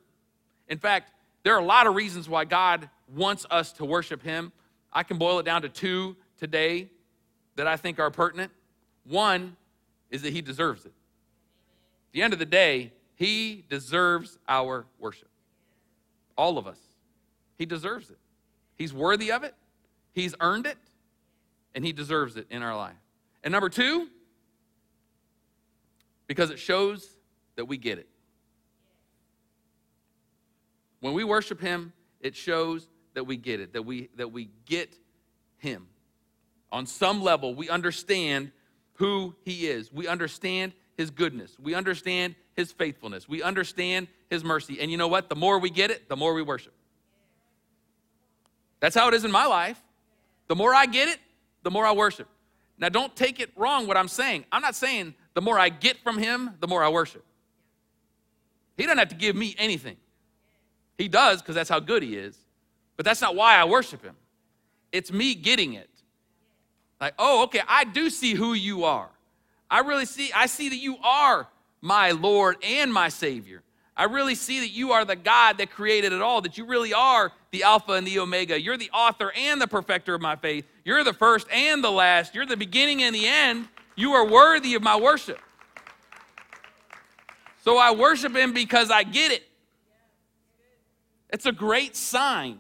In 0.68 0.80
fact, 0.80 1.12
there 1.44 1.54
are 1.56 1.60
a 1.60 1.66
lot 1.66 1.86
of 1.86 1.96
reasons 1.96 2.28
why 2.28 2.46
God 2.46 2.90
wants 3.16 3.46
us 3.52 3.72
to 3.74 3.86
worship 3.86 4.24
him. 4.24 4.52
I 4.92 5.04
can 5.04 5.18
boil 5.18 5.40
it 5.40 5.44
down 5.44 5.62
to 5.62 5.70
two 5.70 6.16
today 6.38 6.90
that 7.56 7.68
I 7.68 7.78
think 7.78 8.00
are 8.00 8.10
pertinent. 8.10 8.52
One 9.04 9.56
is 10.10 10.22
that 10.24 10.34
he 10.34 10.42
deserves 10.42 10.86
it. 10.86 10.94
At 12.10 12.14
the 12.14 12.22
end 12.22 12.34
of 12.34 12.40
the 12.40 12.46
day, 12.46 12.94
he 13.16 13.66
deserves 13.70 14.38
our 14.48 14.86
worship. 14.98 15.30
All 16.38 16.58
of 16.58 16.68
us. 16.68 16.80
He 17.58 17.66
deserves 17.66 18.10
it. 18.10 18.18
He's 18.78 18.94
worthy 18.94 19.32
of 19.32 19.44
it, 19.44 19.54
He's 20.14 20.34
earned 20.40 20.66
it, 20.66 20.78
and 21.76 21.84
He 21.86 21.92
deserves 21.92 22.38
it 22.38 22.48
in 22.50 22.64
our 22.64 22.76
life. 22.76 22.96
And 23.44 23.52
number 23.52 23.70
two, 23.70 24.08
because 26.28 26.50
it 26.50 26.60
shows 26.60 27.16
that 27.58 27.66
we 27.66 27.78
get 27.78 28.00
it. 28.00 28.08
When 31.02 31.14
we 31.14 31.24
worship 31.24 31.60
Him, 31.60 31.92
it 32.22 32.36
shows 32.36 32.88
that 33.20 33.26
we 33.26 33.36
get 33.36 33.60
it, 33.60 33.74
that 33.74 33.82
we, 33.82 34.08
that 34.16 34.32
we 34.32 34.48
get 34.66 34.96
Him. 35.58 35.88
On 36.72 36.86
some 36.86 37.22
level, 37.22 37.54
we 37.54 37.70
understand 37.70 38.54
who 38.94 39.36
He 39.44 39.68
is. 39.68 39.92
We 39.92 40.08
understand 40.08 40.72
His 40.96 41.12
goodness. 41.12 41.58
We 41.60 41.74
understand 41.74 42.36
His 42.56 42.72
faithfulness. 42.72 43.28
We 43.28 43.44
understand 43.44 44.08
His 44.30 44.42
mercy. 44.42 44.80
And 44.80 44.90
you 44.90 44.96
know 44.96 45.10
what? 45.10 45.28
The 45.28 45.36
more 45.36 45.60
we 45.60 45.70
get 45.70 45.92
it, 45.92 46.08
the 46.08 46.16
more 46.16 46.34
we 46.34 46.42
worship. 46.42 46.72
That's 48.80 48.96
how 48.96 49.10
it 49.10 49.14
is 49.14 49.26
in 49.26 49.32
my 49.32 49.48
life. 49.48 49.82
The 50.48 50.56
more 50.56 50.74
I 50.74 50.86
get 50.86 51.10
it, 51.10 51.20
the 51.64 51.72
more 51.72 51.86
I 51.86 51.92
worship. 51.92 52.30
Now, 52.78 52.88
don't 52.88 53.14
take 53.18 53.42
it 53.42 53.52
wrong 53.58 53.86
what 53.86 53.98
I'm 53.98 54.08
saying. 54.08 54.46
I'm 54.50 54.62
not 54.62 54.76
saying 54.76 55.14
the 55.34 55.42
more 55.42 55.60
I 55.60 55.68
get 55.68 55.98
from 55.98 56.18
Him, 56.18 56.52
the 56.62 56.68
more 56.70 56.82
I 56.82 56.88
worship. 56.88 57.26
He 58.78 58.84
doesn't 58.84 58.98
have 58.98 59.10
to 59.10 59.16
give 59.16 59.36
me 59.36 59.56
anything. 59.58 59.98
He 60.98 61.10
does 61.10 61.42
because 61.42 61.56
that's 61.56 61.70
how 61.70 61.82
good 61.82 62.02
He 62.02 62.16
is. 62.16 62.38
But 63.00 63.06
that's 63.06 63.22
not 63.22 63.34
why 63.34 63.56
I 63.56 63.64
worship 63.64 64.04
Him. 64.04 64.18
It's 64.92 65.10
me 65.10 65.34
getting 65.34 65.72
it. 65.72 65.90
Like, 67.00 67.14
oh, 67.18 67.44
okay, 67.44 67.62
I 67.66 67.86
do 67.86 68.10
see 68.10 68.34
who 68.34 68.52
you 68.52 68.84
are. 68.84 69.08
I 69.72 69.80
really 69.80 70.06
see, 70.06 70.34
I 70.36 70.48
see 70.48 70.68
that 70.68 70.76
you 70.76 70.98
are 70.98 71.48
my 71.80 72.12
Lord 72.12 72.58
and 72.62 72.94
my 72.94 73.08
Savior. 73.08 73.64
I 73.96 74.04
really 74.04 74.36
see 74.36 74.60
that 74.60 74.72
you 74.72 74.92
are 74.92 75.06
the 75.06 75.16
God 75.16 75.60
that 75.60 75.72
created 75.72 76.12
it 76.12 76.22
all, 76.22 76.42
that 76.42 76.58
you 76.58 76.66
really 76.66 76.94
are 76.94 77.32
the 77.52 77.64
Alpha 77.64 77.94
and 77.94 78.06
the 78.06 78.20
Omega. 78.20 78.60
You're 78.60 78.76
the 78.76 78.92
author 78.92 79.32
and 79.34 79.62
the 79.62 79.68
perfecter 79.70 80.14
of 80.14 80.20
my 80.20 80.36
faith. 80.36 80.66
You're 80.84 81.06
the 81.06 81.14
first 81.14 81.48
and 81.54 81.82
the 81.82 81.92
last. 81.92 82.36
You're 82.36 82.48
the 82.48 82.58
beginning 82.58 83.02
and 83.04 83.16
the 83.16 83.26
end. 83.26 83.70
You 83.96 84.12
are 84.12 84.28
worthy 84.28 84.76
of 84.76 84.84
my 84.84 85.00
worship. 85.00 85.40
So 87.64 87.78
I 87.78 87.92
worship 87.92 88.36
Him 88.36 88.52
because 88.52 88.92
I 88.92 89.04
get 89.04 89.32
it. 89.32 89.44
It's 91.30 91.46
a 91.46 91.54
great 91.54 91.96
sign 91.96 92.60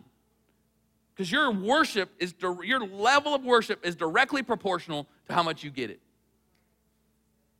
because 1.19 1.33
your 1.33 1.51
worship 1.51 2.09
is 2.17 2.33
your 2.39 2.79
level 2.79 3.35
of 3.35 3.43
worship 3.43 3.85
is 3.85 3.93
directly 3.93 4.41
proportional 4.41 5.05
to 5.27 5.33
how 5.33 5.43
much 5.43 5.65
you 5.65 5.69
get 5.69 5.89
it. 5.89 5.99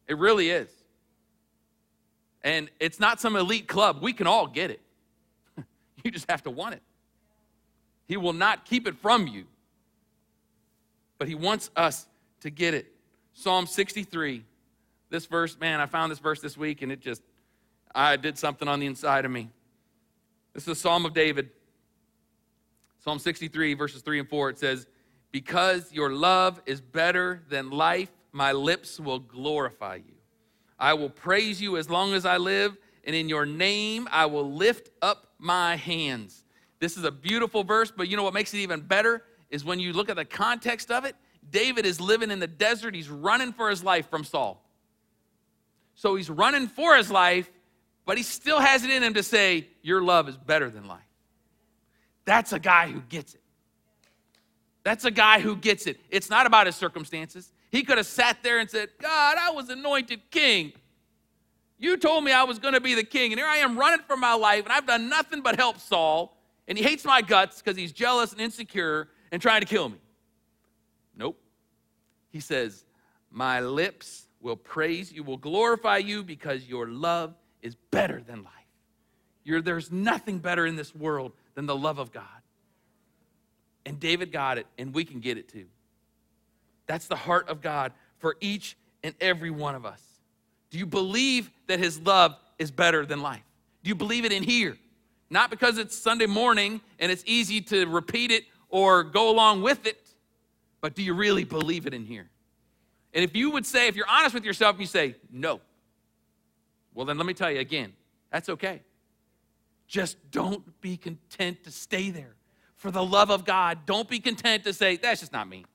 It 0.08 0.18
really 0.18 0.50
is. 0.50 0.70
And 2.42 2.70
it's 2.80 3.02
not 3.02 3.20
some 3.20 3.36
elite 3.36 3.68
club. 3.68 4.02
We 4.02 4.14
can 4.14 4.28
all 4.28 4.48
get 4.48 4.72
it. 4.72 4.80
you 6.06 6.10
just 6.10 6.32
have 6.32 6.42
to 6.44 6.50
want 6.50 6.76
it. 6.76 6.82
He 8.08 8.16
will 8.16 8.32
not 8.32 8.64
keep 8.64 8.88
it 8.88 8.96
from 8.96 9.28
you, 9.28 9.44
but 11.18 11.28
He 11.28 11.36
wants 11.36 11.70
us 11.76 12.08
to 12.40 12.50
get 12.50 12.74
it. 12.74 12.86
Psalm 13.34 13.68
63. 13.68 14.42
This 15.10 15.26
verse, 15.26 15.60
man, 15.60 15.82
I 15.82 15.86
found 15.86 16.14
this 16.14 16.20
verse 16.20 16.40
this 16.40 16.56
week 16.56 16.82
and 16.82 16.94
it 16.94 17.02
just, 17.02 17.22
I 17.94 18.16
did 18.16 18.38
something 18.38 18.70
on 18.70 18.80
the 18.80 18.86
inside 18.86 19.26
of 19.26 19.32
me. 19.32 19.50
This 20.54 20.64
is 20.64 20.70
a 20.70 20.76
Psalm 20.76 21.06
of 21.06 21.14
David. 21.14 21.50
Psalm 23.00 23.18
63, 23.18 23.74
verses 23.74 24.02
3 24.02 24.20
and 24.20 24.30
4, 24.30 24.50
it 24.50 24.60
says, 24.60 24.88
Because 25.32 25.92
your 25.92 26.12
love 26.12 26.62
is 26.66 26.82
better 26.82 27.42
than 27.50 27.70
life, 27.70 28.12
my 28.32 28.52
lips 28.52 29.00
will 29.00 29.20
glorify 29.20 29.96
you. 29.96 30.16
I 30.78 30.94
will 30.94 31.10
praise 31.10 31.62
you 31.62 31.78
as 31.78 31.90
long 31.90 32.14
as 32.14 32.26
I 32.26 32.38
live, 32.38 32.78
and 33.04 33.16
in 33.16 33.30
your 33.30 33.46
name 33.46 34.08
I 34.12 34.26
will 34.26 34.52
lift 34.52 34.90
up 35.02 35.28
my 35.38 35.76
hands. 35.78 36.44
This 36.80 36.98
is 36.98 37.04
a 37.04 37.12
beautiful 37.12 37.64
verse, 37.64 37.92
but 37.92 38.08
you 38.08 38.18
know 38.18 38.24
what 38.24 38.34
makes 38.34 38.54
it 38.54 38.60
even 38.60 38.82
better 38.82 39.24
is 39.50 39.66
when 39.66 39.80
you 39.80 39.94
look 39.94 40.10
at 40.10 40.16
the 40.16 40.26
context 40.26 40.92
of 40.92 41.06
it. 41.06 41.16
David 41.50 41.86
is 41.86 42.00
living 42.00 42.32
in 42.32 42.40
the 42.40 42.48
desert. 42.48 42.94
He's 42.94 43.10
running 43.10 43.54
for 43.54 43.70
his 43.70 43.84
life 43.84 44.10
from 44.10 44.24
Saul. 44.24 44.64
So 45.96 46.16
he's 46.16 46.30
running 46.30 46.68
for 46.68 46.96
his 46.96 47.10
life, 47.10 47.50
but 48.06 48.18
he 48.18 48.24
still 48.24 48.60
has 48.60 48.84
it 48.84 48.92
in 48.92 49.04
him 49.04 49.16
to 49.16 49.24
say, 49.24 49.68
Your 49.82 50.02
love 50.02 50.30
is 50.30 50.38
better 50.38 50.70
than 50.70 50.88
life. 50.88 51.09
That's 52.30 52.54
a 52.54 52.60
guy 52.60 52.92
who 52.92 53.02
gets 53.10 53.34
it. 53.34 53.42
That's 54.84 55.04
a 55.04 55.10
guy 55.10 55.40
who 55.40 55.56
gets 55.56 55.88
it. 55.88 56.00
It's 56.12 56.30
not 56.30 56.46
about 56.46 56.68
his 56.68 56.76
circumstances. 56.76 57.52
He 57.72 57.82
could 57.82 57.98
have 57.98 58.06
sat 58.06 58.44
there 58.44 58.60
and 58.60 58.70
said, 58.70 58.90
God, 59.02 59.38
I 59.40 59.50
was 59.50 59.68
anointed 59.70 60.22
king. 60.30 60.74
You 61.80 61.98
told 61.98 62.24
me 62.24 62.32
I 62.32 62.44
was 62.44 62.60
going 62.60 62.76
to 62.76 62.82
be 62.82 62.94
the 62.94 63.04
king, 63.04 63.32
and 63.32 63.40
here 63.40 63.48
I 63.48 63.58
am 63.58 63.80
running 63.80 64.06
for 64.06 64.16
my 64.16 64.36
life, 64.36 64.66
and 64.66 64.72
I've 64.72 64.86
done 64.86 65.10
nothing 65.10 65.42
but 65.42 65.56
help 65.56 65.80
Saul, 65.80 66.38
and 66.68 66.78
he 66.78 66.84
hates 66.84 67.04
my 67.04 67.24
guts 67.24 67.64
because 67.64 67.76
he's 67.76 67.92
jealous 67.92 68.32
and 68.32 68.40
insecure 68.40 69.08
and 69.32 69.42
trying 69.42 69.62
to 69.62 69.68
kill 69.68 69.90
me. 69.90 69.98
Nope. 71.18 71.42
He 72.30 72.42
says, 72.42 72.86
My 73.32 73.60
lips 73.60 74.28
will 74.40 74.56
praise 74.56 75.12
you, 75.12 75.24
will 75.24 75.38
glorify 75.38 75.98
you 75.98 76.24
because 76.24 76.68
your 76.68 76.90
love 76.90 77.34
is 77.64 77.74
better 77.90 78.22
than 78.22 78.44
life. 78.44 78.54
You're, 79.44 79.64
there's 79.64 79.92
nothing 79.92 80.38
better 80.38 80.68
in 80.68 80.76
this 80.76 80.94
world 80.94 81.32
than 81.60 81.66
the 81.66 81.76
love 81.76 82.00
of 82.00 82.14
God. 82.14 82.24
And 83.86 84.00
David 84.00 84.32
got 84.32 84.58
it, 84.58 84.66
and 84.78 84.94
we 84.94 85.04
can 85.04 85.20
get 85.20 85.38
it 85.38 85.50
too. 85.50 85.66
That's 86.88 87.08
the 87.08 87.18
heart 87.18 87.50
of 87.50 87.62
God 87.62 87.92
for 88.20 88.38
each 88.40 88.78
and 89.04 89.14
every 89.20 89.50
one 89.50 89.76
of 89.76 89.86
us. 89.86 90.02
Do 90.70 90.78
you 90.78 90.86
believe 90.86 91.52
that 91.68 91.78
his 91.78 92.00
love 92.00 92.38
is 92.60 92.72
better 92.72 93.06
than 93.06 93.22
life? 93.22 93.44
Do 93.84 93.90
you 93.90 93.96
believe 93.96 94.24
it 94.24 94.32
in 94.32 94.42
here? 94.42 94.78
Not 95.30 95.50
because 95.50 95.78
it's 95.78 95.98
Sunday 95.98 96.28
morning 96.28 96.80
and 96.98 97.12
it's 97.12 97.24
easy 97.26 97.60
to 97.60 97.86
repeat 97.88 98.32
it 98.32 98.46
or 98.70 99.04
go 99.04 99.30
along 99.30 99.62
with 99.62 99.86
it, 99.86 100.00
but 100.80 100.96
do 100.96 101.04
you 101.04 101.14
really 101.14 101.44
believe 101.44 101.86
it 101.88 101.94
in 101.94 102.06
here? 102.06 102.30
And 103.14 103.22
if 103.22 103.36
you 103.36 103.52
would 103.52 103.66
say, 103.66 103.90
if 103.90 103.98
you're 103.98 104.08
honest 104.08 104.34
with 104.34 104.46
yourself, 104.46 104.76
and 104.76 104.80
you 104.80 104.88
say, 104.88 105.18
no, 105.30 105.60
well, 106.94 107.06
then 107.06 107.18
let 107.18 107.26
me 107.26 107.34
tell 107.34 107.52
you 107.52 107.60
again, 107.60 107.92
that's 108.32 108.48
okay. 108.48 108.80
Just 109.90 110.18
don't 110.30 110.80
be 110.82 110.96
content 110.96 111.64
to 111.64 111.72
stay 111.72 112.12
there. 112.12 112.36
For 112.76 112.92
the 112.92 113.04
love 113.04 113.32
of 113.32 113.44
God, 113.44 113.80
don't 113.88 114.08
be 114.08 114.20
content 114.20 114.64
to 114.64 114.72
say, 114.72 114.96
that's 114.96 115.20
just 115.20 115.34
not 115.34 115.50
me. 115.50 115.66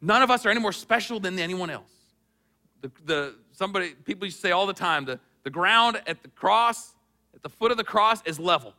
None 0.00 0.22
of 0.22 0.30
us 0.30 0.46
are 0.46 0.50
any 0.50 0.60
more 0.60 0.72
special 0.72 1.18
than 1.18 1.38
anyone 1.38 1.70
else. 1.70 1.90
The, 2.80 2.92
the, 3.04 3.34
somebody, 3.52 3.90
people 3.90 4.30
say 4.30 4.52
all 4.52 4.66
the 4.66 4.72
time, 4.72 5.04
the, 5.04 5.18
the 5.42 5.50
ground 5.50 6.00
at 6.06 6.22
the 6.22 6.28
cross, 6.28 6.94
at 7.34 7.42
the 7.42 7.48
foot 7.48 7.72
of 7.72 7.76
the 7.76 7.84
cross 7.84 8.22
is 8.24 8.38
level. 8.38 8.72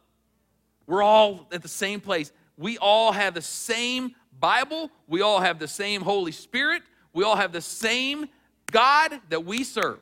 We're 0.88 1.04
all 1.04 1.48
at 1.52 1.62
the 1.62 1.68
same 1.68 2.00
place. 2.00 2.32
We 2.58 2.78
all 2.78 3.12
have 3.12 3.34
the 3.34 3.42
same 3.42 4.16
Bible. 4.40 4.90
We 5.08 5.22
all 5.22 5.42
have 5.42 5.60
the 5.60 5.68
same 5.68 6.02
Holy 6.02 6.32
Spirit. 6.32 6.84
We 7.12 7.26
all 7.26 7.36
have 7.36 7.52
the 7.52 7.62
same 7.62 8.28
God 8.72 9.20
that 9.30 9.44
we 9.44 9.66
serve. 9.66 10.00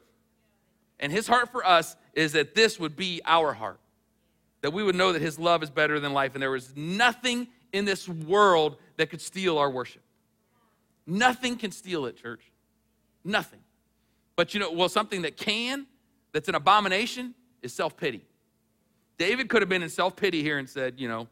And 1.00 1.12
his 1.12 1.28
heart 1.28 1.52
for 1.52 1.66
us 1.66 1.96
is 2.14 2.34
that 2.34 2.56
this 2.56 2.80
would 2.80 2.96
be 2.96 3.22
our 3.26 3.54
heart. 3.54 3.80
That 4.62 4.72
we 4.72 4.84
would 4.84 4.96
know 4.96 5.12
that 5.12 5.22
his 5.22 5.38
love 5.38 5.64
is 5.64 5.70
better 5.70 6.00
than 6.00 6.14
life 6.14 6.34
and 6.36 6.42
there 6.42 6.52
was 6.52 6.76
nothing 6.76 7.48
in 7.72 7.86
this 7.86 8.08
world 8.08 8.78
that 8.98 9.10
could 9.10 9.22
steal 9.22 9.58
our 9.58 9.70
worship. 9.70 10.04
Nothing 11.06 11.58
can 11.58 11.72
steal 11.72 12.06
it, 12.06 12.16
church. 12.18 12.52
Nothing. 13.24 13.60
But 14.36 14.54
you 14.54 14.60
know, 14.60 14.72
well, 14.72 14.90
something 14.90 15.24
that 15.24 15.38
can, 15.38 15.86
that's 16.32 16.48
an 16.48 16.56
abomination, 16.56 17.34
is 17.62 17.74
self 17.74 17.98
pity. 17.98 18.22
David 19.18 19.50
could 19.50 19.62
have 19.62 19.70
been 19.70 19.84
in 19.84 19.90
self 19.90 20.16
pity 20.16 20.42
here 20.42 20.58
and 20.58 20.70
said, 20.70 20.96
you 20.98 21.08
know, 21.08 21.28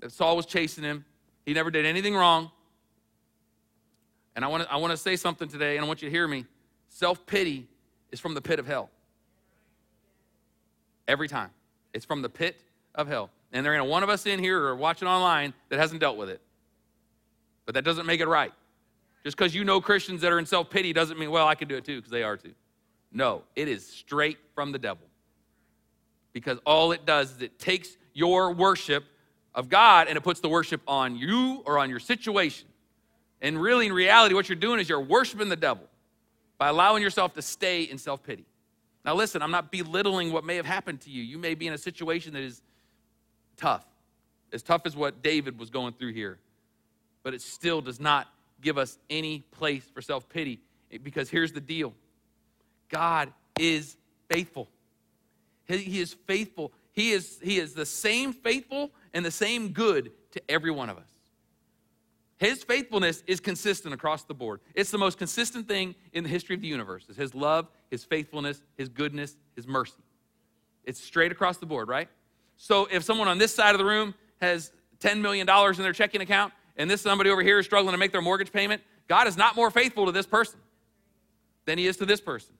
that 0.00 0.12
Saul 0.12 0.36
was 0.36 0.46
chasing 0.46 0.84
him. 0.84 1.04
He 1.46 1.54
never 1.54 1.70
did 1.70 1.86
anything 1.86 2.14
wrong. 2.14 2.50
And 4.34 4.44
I 4.44 4.48
want 4.48 4.64
to 4.64 4.72
I 4.72 4.76
want 4.76 4.92
to 4.92 4.96
say 4.96 5.16
something 5.16 5.48
today, 5.48 5.76
and 5.76 5.84
I 5.84 5.88
want 5.88 6.02
you 6.02 6.08
to 6.08 6.14
hear 6.14 6.26
me. 6.26 6.46
Self 6.88 7.24
pity 7.26 7.68
is 8.10 8.20
from 8.20 8.34
the 8.34 8.40
pit 8.40 8.58
of 8.58 8.66
hell. 8.66 8.90
Every 11.08 11.28
time. 11.28 11.50
It's 11.92 12.04
from 12.04 12.22
the 12.22 12.28
pit 12.28 12.62
of 12.94 13.08
hell. 13.08 13.30
And 13.52 13.66
there 13.66 13.74
ain't 13.74 13.86
one 13.86 14.02
of 14.02 14.08
us 14.08 14.26
in 14.26 14.38
here 14.38 14.62
or 14.62 14.74
watching 14.74 15.08
online 15.08 15.52
that 15.68 15.78
hasn't 15.78 16.00
dealt 16.00 16.16
with 16.16 16.30
it. 16.30 16.40
But 17.66 17.74
that 17.74 17.84
doesn't 17.84 18.06
make 18.06 18.20
it 18.20 18.26
right. 18.26 18.52
Just 19.24 19.36
because 19.36 19.54
you 19.54 19.64
know 19.64 19.80
Christians 19.80 20.20
that 20.22 20.32
are 20.32 20.38
in 20.38 20.46
self 20.46 20.70
pity 20.70 20.92
doesn't 20.92 21.18
mean, 21.18 21.30
well, 21.30 21.46
I 21.46 21.54
can 21.54 21.68
do 21.68 21.76
it 21.76 21.84
too, 21.84 21.96
because 21.96 22.10
they 22.10 22.22
are 22.22 22.36
too. 22.36 22.54
No, 23.12 23.42
it 23.54 23.68
is 23.68 23.86
straight 23.86 24.38
from 24.54 24.72
the 24.72 24.78
devil. 24.78 25.06
Because 26.32 26.58
all 26.64 26.92
it 26.92 27.04
does 27.04 27.32
is 27.32 27.42
it 27.42 27.58
takes 27.58 27.96
your 28.14 28.52
worship 28.52 29.04
of 29.54 29.68
God 29.68 30.08
and 30.08 30.16
it 30.16 30.22
puts 30.22 30.40
the 30.40 30.48
worship 30.48 30.80
on 30.88 31.14
you 31.14 31.62
or 31.66 31.78
on 31.78 31.90
your 31.90 32.00
situation. 32.00 32.68
And 33.42 33.60
really, 33.60 33.86
in 33.86 33.92
reality, 33.92 34.34
what 34.34 34.48
you're 34.48 34.56
doing 34.56 34.80
is 34.80 34.88
you're 34.88 35.00
worshiping 35.00 35.48
the 35.48 35.56
devil 35.56 35.84
by 36.58 36.68
allowing 36.68 37.02
yourself 37.02 37.34
to 37.34 37.42
stay 37.42 37.82
in 37.82 37.98
self 37.98 38.22
pity. 38.22 38.46
Now, 39.04 39.14
listen, 39.14 39.42
I'm 39.42 39.50
not 39.50 39.72
belittling 39.72 40.32
what 40.32 40.44
may 40.44 40.56
have 40.56 40.66
happened 40.66 41.00
to 41.02 41.10
you. 41.10 41.22
You 41.22 41.38
may 41.38 41.54
be 41.54 41.66
in 41.66 41.72
a 41.72 41.78
situation 41.78 42.32
that 42.34 42.42
is 42.42 42.62
tough, 43.56 43.84
as 44.52 44.62
tough 44.62 44.82
as 44.84 44.94
what 44.94 45.22
David 45.22 45.58
was 45.58 45.70
going 45.70 45.94
through 45.94 46.12
here, 46.12 46.38
but 47.22 47.34
it 47.34 47.42
still 47.42 47.80
does 47.80 47.98
not 47.98 48.28
give 48.60 48.78
us 48.78 48.98
any 49.10 49.40
place 49.50 49.84
for 49.92 50.00
self 50.00 50.28
pity 50.28 50.60
because 51.02 51.30
here's 51.30 51.52
the 51.52 51.60
deal 51.60 51.94
God 52.88 53.32
is 53.58 53.96
faithful. 54.30 54.68
He 55.66 56.00
is 56.00 56.14
faithful. 56.26 56.72
He 56.92 57.12
is, 57.12 57.38
he 57.42 57.58
is 57.58 57.74
the 57.74 57.86
same 57.86 58.32
faithful 58.32 58.90
and 59.14 59.24
the 59.24 59.30
same 59.30 59.70
good 59.70 60.12
to 60.32 60.42
every 60.50 60.70
one 60.70 60.90
of 60.90 60.98
us. 60.98 61.08
His 62.36 62.62
faithfulness 62.64 63.22
is 63.26 63.40
consistent 63.40 63.94
across 63.94 64.24
the 64.24 64.34
board. 64.34 64.60
It's 64.74 64.90
the 64.90 64.98
most 64.98 65.16
consistent 65.16 65.68
thing 65.68 65.94
in 66.12 66.24
the 66.24 66.30
history 66.30 66.54
of 66.54 66.60
the 66.60 66.66
universe. 66.66 67.06
Is 67.08 67.16
his 67.16 67.34
love, 67.34 67.68
his 67.92 68.02
faithfulness, 68.04 68.62
his 68.78 68.88
goodness, 68.88 69.36
his 69.54 69.68
mercy. 69.68 70.02
It's 70.84 70.98
straight 70.98 71.30
across 71.30 71.58
the 71.58 71.66
board, 71.66 71.88
right? 71.88 72.08
So 72.56 72.88
if 72.90 73.04
someone 73.04 73.28
on 73.28 73.36
this 73.36 73.54
side 73.54 73.74
of 73.74 73.78
the 73.78 73.84
room 73.84 74.14
has 74.40 74.72
$10 75.00 75.20
million 75.20 75.46
in 75.46 75.82
their 75.82 75.92
checking 75.92 76.22
account 76.22 76.54
and 76.78 76.90
this 76.90 77.02
somebody 77.02 77.28
over 77.28 77.42
here 77.42 77.58
is 77.58 77.66
struggling 77.66 77.92
to 77.92 77.98
make 77.98 78.10
their 78.10 78.22
mortgage 78.22 78.50
payment, 78.50 78.80
God 79.08 79.28
is 79.28 79.36
not 79.36 79.56
more 79.56 79.70
faithful 79.70 80.06
to 80.06 80.12
this 80.12 80.24
person 80.24 80.58
than 81.66 81.76
he 81.76 81.86
is 81.86 81.98
to 81.98 82.06
this 82.06 82.20
person. 82.20 82.54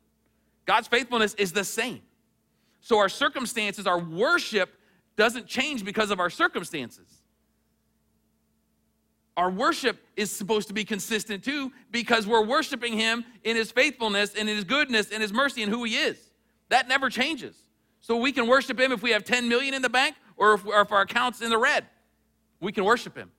God's 0.66 0.86
faithfulness 0.86 1.32
is 1.34 1.52
the 1.52 1.64
same. 1.64 2.02
So 2.82 2.98
our 2.98 3.08
circumstances, 3.08 3.86
our 3.86 3.98
worship 3.98 4.68
doesn't 5.16 5.46
change 5.46 5.82
because 5.82 6.10
of 6.10 6.20
our 6.20 6.28
circumstances. 6.28 7.21
Our 9.36 9.50
worship 9.50 9.98
is 10.16 10.30
supposed 10.30 10.68
to 10.68 10.74
be 10.74 10.84
consistent 10.84 11.42
too 11.42 11.72
because 11.90 12.26
we're 12.26 12.44
worshiping 12.44 12.92
Him 12.92 13.24
in 13.44 13.56
His 13.56 13.72
faithfulness 13.72 14.34
and 14.34 14.48
in 14.48 14.56
His 14.56 14.64
goodness 14.64 15.10
and 15.10 15.22
His 15.22 15.32
mercy 15.32 15.62
and 15.62 15.72
who 15.72 15.84
He 15.84 15.96
is. 15.96 16.18
That 16.68 16.88
never 16.88 17.08
changes. 17.08 17.56
So 18.00 18.16
we 18.16 18.32
can 18.32 18.46
worship 18.46 18.78
Him 18.78 18.92
if 18.92 19.02
we 19.02 19.10
have 19.10 19.24
10 19.24 19.48
million 19.48 19.74
in 19.74 19.80
the 19.80 19.88
bank 19.88 20.16
or 20.36 20.54
if, 20.54 20.66
or 20.66 20.80
if 20.82 20.92
our 20.92 21.02
account's 21.02 21.40
in 21.40 21.50
the 21.50 21.58
red. 21.58 21.86
We 22.60 22.72
can 22.72 22.84
worship 22.84 23.16
Him 23.16 23.30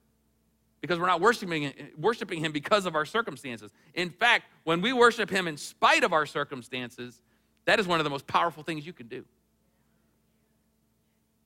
because 0.82 1.00
we're 1.00 1.08
not 1.08 1.22
worshiping, 1.22 1.72
worshiping 1.98 2.44
Him 2.44 2.52
because 2.52 2.86
of 2.86 2.96
our 2.96 3.06
circumstances. 3.06 3.72
In 3.94 4.10
fact, 4.10 4.46
when 4.64 4.82
we 4.82 4.94
worship 4.94 5.30
Him 5.30 5.48
in 5.48 5.58
spite 5.58 6.04
of 6.04 6.12
our 6.12 6.26
circumstances, 6.26 7.22
that 7.66 7.80
is 7.80 7.88
one 7.88 8.00
of 8.00 8.04
the 8.04 8.10
most 8.10 8.26
powerful 8.26 8.64
things 8.64 8.86
you 8.86 8.94
can 8.94 9.08
do. 9.08 9.24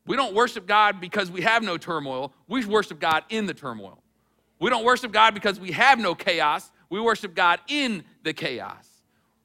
We 0.05 0.15
don't 0.15 0.33
worship 0.33 0.65
God 0.65 1.01
because 1.01 1.29
we 1.29 1.41
have 1.41 1.63
no 1.63 1.77
turmoil. 1.77 2.33
We 2.47 2.65
worship 2.65 2.99
God 2.99 3.25
in 3.29 3.45
the 3.45 3.53
turmoil. 3.53 4.01
We 4.59 4.69
don't 4.69 4.83
worship 4.83 5.11
God 5.11 5.33
because 5.33 5.59
we 5.59 5.71
have 5.71 5.99
no 5.99 6.15
chaos. 6.15 6.71
We 6.89 6.99
worship 6.99 7.35
God 7.35 7.59
in 7.67 8.03
the 8.23 8.33
chaos. 8.33 8.87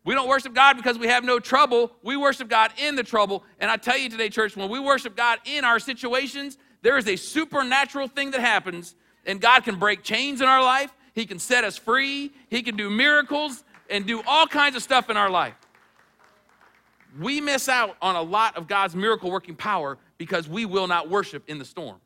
We 0.05 0.15
don't 0.15 0.29
worship 0.29 0.55
God 0.55 0.77
because 0.77 0.99
we 0.99 1.07
have 1.07 1.23
no 1.23 1.39
trouble. 1.39 1.93
We 2.03 2.17
worship 2.17 2.49
God 2.49 2.73
in 2.77 2.97
the 2.97 3.05
trouble. 3.05 3.45
And 3.61 3.71
I 3.71 3.77
tell 3.77 3.97
you 3.97 4.09
today, 4.09 4.29
church, 4.29 4.57
when 4.57 4.69
we 4.69 4.81
worship 4.81 5.17
God 5.17 5.39
in 5.45 5.65
our 5.65 5.79
situations, 5.79 6.59
there 6.83 6.99
is 6.99 7.07
a 7.07 7.17
supernatural 7.17 8.09
thing 8.09 8.33
that 8.33 8.41
happens, 8.41 8.97
and 9.25 9.41
God 9.41 9.63
can 9.63 9.79
break 9.79 10.03
chains 10.03 10.41
in 10.41 10.49
our 10.49 10.63
life. 10.63 10.93
He 11.15 11.27
can 11.27 11.39
set 11.39 11.63
us 11.63 11.77
free. 11.77 12.33
He 12.49 12.63
can 12.63 12.77
do 12.77 12.91
miracles 12.91 13.63
and 13.89 14.07
do 14.07 14.23
all 14.27 14.47
kinds 14.47 14.75
of 14.75 14.83
stuff 14.83 15.09
in 15.11 15.17
our 15.17 15.31
life. 15.31 15.55
We 17.21 17.41
miss 17.41 17.69
out 17.69 17.97
on 18.01 18.17
a 18.17 18.23
lot 18.23 18.57
of 18.57 18.67
God's 18.67 18.97
miracle 18.97 19.31
working 19.31 19.55
power 19.55 19.99
because 20.19 20.49
we 20.49 20.65
will 20.65 20.87
not 20.87 21.11
worship 21.11 21.45
in 21.47 21.59
the 21.59 21.65
storm. 21.65 22.01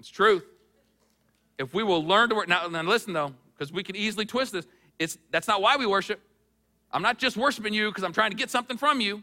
It's 0.00 0.08
truth. 0.08 0.44
If 1.58 1.74
we 1.74 1.82
will 1.82 2.04
learn 2.04 2.30
to 2.30 2.34
work, 2.34 2.48
now, 2.48 2.66
now 2.66 2.82
listen 2.82 3.12
though, 3.12 3.34
because 3.54 3.72
we 3.72 3.82
can 3.82 3.94
easily 3.94 4.24
twist 4.24 4.52
this. 4.52 4.66
It's 4.98 5.18
that's 5.30 5.46
not 5.46 5.62
why 5.62 5.76
we 5.76 5.86
worship. 5.86 6.20
I'm 6.90 7.02
not 7.02 7.18
just 7.18 7.36
worshiping 7.36 7.72
you 7.72 7.88
because 7.90 8.02
I'm 8.02 8.12
trying 8.12 8.30
to 8.30 8.36
get 8.36 8.50
something 8.50 8.76
from 8.76 9.00
you. 9.00 9.22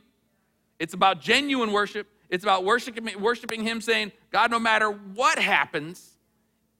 It's 0.80 0.94
about 0.94 1.20
genuine 1.20 1.72
worship. 1.72 2.08
It's 2.30 2.44
about 2.44 2.64
worshiping, 2.64 3.10
worshiping 3.20 3.64
Him, 3.64 3.82
saying, 3.82 4.12
God, 4.32 4.52
no 4.52 4.60
matter 4.60 4.92
what 4.92 5.40
happens, 5.40 6.12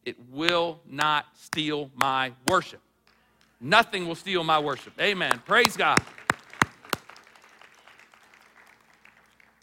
it 0.06 0.16
will 0.30 0.80
not 0.88 1.26
steal 1.34 1.90
my 1.96 2.32
worship. 2.48 2.82
Nothing 3.60 4.08
will 4.08 4.16
steal 4.16 4.44
my 4.44 4.60
worship. 4.60 4.94
Amen. 5.02 5.42
Praise 5.46 5.76
God. 5.76 6.02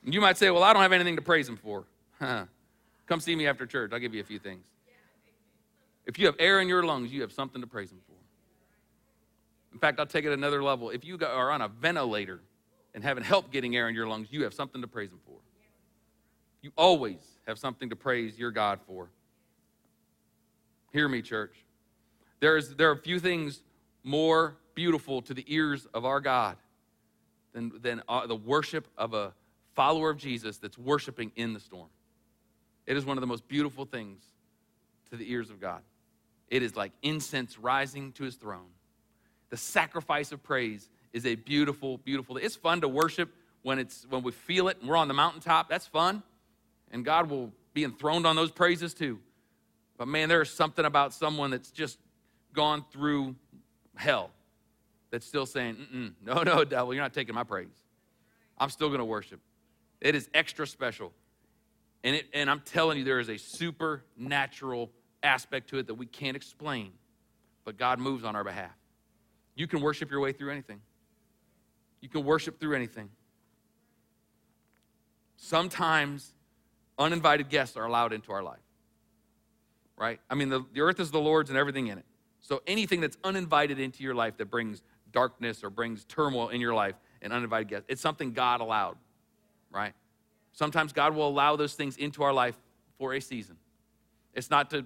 You 0.03 0.21
might 0.21 0.37
say, 0.37 0.51
Well, 0.51 0.63
I 0.63 0.73
don't 0.73 0.83
have 0.83 0.93
anything 0.93 1.17
to 1.17 1.23
praise 1.23 1.49
Him 1.49 1.57
for. 1.57 1.85
Huh. 2.19 2.47
Come 3.07 3.21
see 3.21 3.37
me 3.37 3.47
after 3.47 3.67
church. 3.67 3.91
I'll 3.93 3.99
give 3.99 4.15
you 4.15 4.21
a 4.21 4.25
few 4.25 4.39
things. 4.39 4.65
If 6.07 6.19
you 6.19 6.27
have 6.27 6.37
air 6.39 6.61
in 6.61 6.69
your 6.69 6.85
lungs, 6.85 7.13
you 7.13 7.23
have 7.23 7.33
something 7.33 7.61
to 7.61 7.67
praise 7.67 7.91
Him 7.91 8.01
for. 8.07 8.15
In 9.73 9.79
fact, 9.79 9.99
I'll 9.99 10.07
take 10.07 10.25
it 10.25 10.33
another 10.33 10.63
level. 10.63 10.91
If 10.91 11.05
you 11.05 11.19
are 11.21 11.51
on 11.51 11.63
a 11.63 11.69
ventilator 11.69 12.41
and 12.95 13.03
having 13.03 13.25
help 13.25 13.51
getting 13.51 13.77
air 13.77 13.89
in 13.89 13.95
your 13.95 14.07
lungs, 14.07 14.29
you 14.31 14.45
have 14.45 14.55
something 14.55 14.81
to 14.81 14.87
praise 14.87 15.11
Him 15.11 15.21
for. 15.27 15.37
You 16.63 16.71
always 16.77 17.19
have 17.47 17.59
something 17.59 17.91
to 17.91 17.97
praise 17.97 18.39
your 18.39 18.51
God 18.51 18.81
for. 18.87 19.09
Hear 20.93 21.09
me, 21.09 21.21
church. 21.23 21.55
There's, 22.41 22.75
there 22.75 22.91
are 22.91 22.97
few 22.97 23.19
things 23.19 23.63
more 24.03 24.57
beautiful 24.75 25.23
to 25.23 25.35
the 25.35 25.45
ears 25.49 25.87
of 25.93 26.05
our 26.05 26.21
God 26.21 26.57
than, 27.53 27.73
than 27.83 28.03
uh, 28.09 28.27
the 28.27 28.37
worship 28.37 28.87
of 28.97 29.15
a 29.15 29.33
follower 29.75 30.11
of 30.11 30.19
Jesus 30.19 30.59
that's 30.59 30.79
worshiping 30.79 31.33
in 31.37 31.53
the 31.53 31.61
storm. 31.61 31.89
It 32.87 32.97
is 32.97 33.05
one 33.05 33.17
of 33.17 33.21
the 33.21 33.27
most 33.27 33.49
beautiful 33.49 33.85
things 33.85 34.23
to 35.11 35.17
the 35.17 35.31
ears 35.31 35.51
of 35.51 35.61
God. 35.61 35.83
It 36.49 36.63
is 36.63 36.77
like 36.77 36.93
incense 37.03 37.59
rising 37.59 38.13
to 38.13 38.25
his 38.25 38.37
throne. 38.37 38.69
The 39.51 39.57
sacrifice 39.57 40.33
of 40.33 40.43
praise 40.43 40.89
is 41.13 41.27
a 41.27 41.35
beautiful, 41.35 41.99
beautiful. 41.99 42.37
It's 42.37 42.57
fun 42.57 42.81
to 42.83 42.89
worship 42.89 43.31
when 43.63 43.79
it's 43.79 44.07
when 44.09 44.23
we 44.23 44.33
feel 44.33 44.69
it 44.69 44.79
and 44.81 44.89
we're 44.89 44.97
on 44.97 45.09
the 45.09 45.15
mountaintop. 45.15 45.69
That's 45.69 45.87
fun. 45.87 46.23
And 46.91 47.05
God 47.05 47.31
will 47.31 47.53
be 47.73 47.85
enthroned 47.85 48.27
on 48.27 48.37
those 48.37 48.51
praises 48.51 48.95
too. 48.95 49.19
But 49.97 50.09
man, 50.09 50.29
there 50.29 50.43
is 50.43 50.51
something 50.51 50.85
about 50.85 51.15
someone 51.15 51.51
that's 51.51 51.71
just 51.71 51.99
gone 52.53 52.85
through 52.93 53.37
hell 53.97 54.31
that's 55.11 55.27
still 55.27 55.47
saying, 55.47 56.15
no, 56.25 56.43
no, 56.43 56.65
devil, 56.65 56.93
you're 56.93 57.03
not 57.03 57.15
taking 57.15 57.35
my 57.35 57.45
praise. 57.45 57.69
I'm 58.59 58.71
still 58.71 58.89
going 58.89 58.99
to 58.99 59.05
worship. 59.05 59.41
It 60.01 60.15
is 60.15 60.29
extra 60.35 60.67
special. 60.67 61.13
And, 62.05 62.17
it, 62.17 62.27
and 62.35 62.51
I'm 62.51 62.61
telling 62.61 62.99
you, 62.99 63.05
there 63.05 63.19
is 63.19 63.31
a 63.31 63.39
supernatural 63.39 64.91
aspect 65.23 65.71
to 65.71 65.79
it 65.79 65.87
that 65.87 65.95
we 65.95 66.05
can't 66.05 66.37
explain, 66.37 66.93
but 67.65 67.79
God 67.79 67.99
moves 67.99 68.25
on 68.25 68.37
our 68.37 68.45
behalf. 68.45 68.77
You 69.57 69.67
can 69.67 69.81
worship 69.81 70.11
your 70.11 70.21
way 70.21 70.33
through 70.33 70.51
anything. 70.53 70.81
You 72.03 72.11
can 72.11 72.23
worship 72.23 72.61
through 72.61 72.75
anything. 72.75 73.09
Sometimes 75.37 76.35
uninvited 76.99 77.49
guests 77.49 77.77
are 77.77 77.87
allowed 77.87 78.13
into 78.13 78.33
our 78.33 78.43
life, 78.43 78.61
right? 79.97 80.21
I 80.29 80.35
mean, 80.35 80.51
the, 80.51 80.65
the 80.75 80.83
earth 80.83 81.01
is 81.01 81.11
the 81.11 81.21
Lord's 81.21 81.49
and 81.49 81.59
everything 81.59 81.87
in 81.87 81.97
it. 81.97 82.05
So 82.41 82.63
anything 82.67 83.01
that's 83.01 83.17
uninvited 83.25 83.79
into 83.79 84.03
your 84.03 84.15
life 84.15 84.37
that 84.37 84.51
brings 84.51 84.83
darkness 85.11 85.65
or 85.65 85.71
brings 85.71 86.05
turmoil 86.05 86.51
in 86.51 86.61
your 86.61 86.75
life, 86.75 86.97
an 87.23 87.33
uninvited 87.33 87.69
guest, 87.69 87.85
it's 87.89 88.03
something 88.03 88.33
God 88.33 88.61
allowed, 88.61 88.97
right? 89.71 89.95
Sometimes 90.55 90.93
God 90.93 91.15
will 91.15 91.29
allow 91.29 91.57
those 91.57 91.75
things 91.75 91.97
into 91.97 92.23
our 92.23 92.33
life 92.33 92.57
for 92.97 93.13
a 93.13 93.21
season. 93.21 93.57
It's 94.33 94.51
not 94.51 94.71
to, 94.71 94.85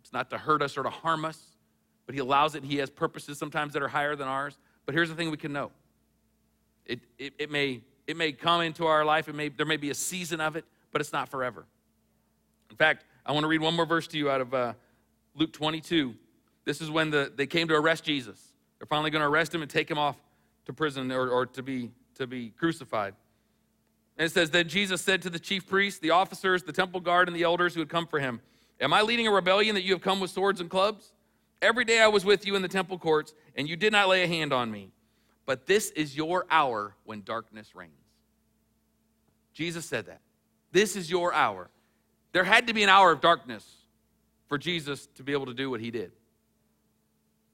it's 0.00 0.12
not 0.12 0.28
to 0.30 0.38
hurt 0.38 0.60
us 0.60 0.76
or 0.76 0.82
to 0.82 0.90
harm 0.90 1.24
us, 1.24 1.40
but 2.04 2.14
He 2.14 2.20
allows 2.20 2.56
it. 2.56 2.64
He 2.64 2.76
has 2.78 2.90
purposes 2.90 3.38
sometimes 3.38 3.72
that 3.72 3.82
are 3.82 3.88
higher 3.88 4.16
than 4.16 4.26
ours. 4.26 4.58
But 4.84 4.94
here's 4.94 5.08
the 5.08 5.14
thing 5.14 5.30
we 5.30 5.36
can 5.36 5.52
know. 5.52 5.70
It, 6.84 7.00
it, 7.18 7.32
it, 7.38 7.50
may, 7.50 7.80
it 8.08 8.16
may 8.16 8.32
come 8.32 8.60
into 8.60 8.86
our 8.86 9.04
life, 9.04 9.28
it 9.28 9.34
may, 9.34 9.48
there 9.48 9.66
may 9.66 9.76
be 9.76 9.90
a 9.90 9.94
season 9.94 10.40
of 10.40 10.56
it, 10.56 10.64
but 10.92 11.00
it's 11.00 11.12
not 11.12 11.28
forever. 11.28 11.64
In 12.70 12.76
fact, 12.76 13.04
I 13.24 13.32
want 13.32 13.44
to 13.44 13.48
read 13.48 13.60
one 13.60 13.74
more 13.74 13.86
verse 13.86 14.08
to 14.08 14.18
you 14.18 14.30
out 14.30 14.40
of 14.40 14.52
uh, 14.52 14.72
Luke 15.36 15.52
22. 15.52 16.14
This 16.64 16.80
is 16.80 16.90
when 16.90 17.10
the, 17.10 17.32
they 17.34 17.46
came 17.46 17.68
to 17.68 17.74
arrest 17.74 18.02
Jesus. 18.02 18.40
They're 18.78 18.86
finally 18.86 19.10
going 19.10 19.22
to 19.22 19.28
arrest 19.28 19.54
him 19.54 19.62
and 19.62 19.70
take 19.70 19.88
him 19.88 19.98
off 19.98 20.16
to 20.66 20.72
prison 20.72 21.10
or, 21.12 21.28
or 21.28 21.46
to, 21.46 21.62
be, 21.62 21.92
to 22.16 22.26
be 22.26 22.50
crucified. 22.50 23.14
And 24.18 24.26
it 24.26 24.32
says, 24.32 24.50
Then 24.50 24.68
Jesus 24.68 25.02
said 25.02 25.22
to 25.22 25.30
the 25.30 25.38
chief 25.38 25.66
priests, 25.66 26.00
the 26.00 26.10
officers, 26.10 26.62
the 26.62 26.72
temple 26.72 27.00
guard, 27.00 27.28
and 27.28 27.36
the 27.36 27.42
elders 27.42 27.74
who 27.74 27.80
had 27.80 27.88
come 27.88 28.06
for 28.06 28.18
him, 28.18 28.40
Am 28.80 28.92
I 28.92 29.02
leading 29.02 29.26
a 29.26 29.30
rebellion 29.30 29.74
that 29.74 29.84
you 29.84 29.92
have 29.92 30.02
come 30.02 30.20
with 30.20 30.30
swords 30.30 30.60
and 30.60 30.68
clubs? 30.68 31.12
Every 31.62 31.84
day 31.84 32.00
I 32.00 32.08
was 32.08 32.24
with 32.24 32.46
you 32.46 32.56
in 32.56 32.62
the 32.62 32.68
temple 32.68 32.98
courts, 32.98 33.32
and 33.56 33.68
you 33.68 33.76
did 33.76 33.92
not 33.92 34.08
lay 34.08 34.22
a 34.22 34.26
hand 34.26 34.52
on 34.52 34.70
me. 34.70 34.90
But 35.46 35.66
this 35.66 35.90
is 35.92 36.16
your 36.16 36.44
hour 36.50 36.94
when 37.04 37.22
darkness 37.22 37.74
reigns. 37.74 37.92
Jesus 39.54 39.86
said 39.86 40.06
that. 40.06 40.20
This 40.72 40.96
is 40.96 41.10
your 41.10 41.32
hour. 41.32 41.70
There 42.32 42.44
had 42.44 42.66
to 42.66 42.74
be 42.74 42.82
an 42.82 42.90
hour 42.90 43.10
of 43.12 43.22
darkness 43.22 43.66
for 44.48 44.58
Jesus 44.58 45.06
to 45.14 45.22
be 45.22 45.32
able 45.32 45.46
to 45.46 45.54
do 45.54 45.70
what 45.70 45.80
he 45.80 45.90
did. 45.90 46.12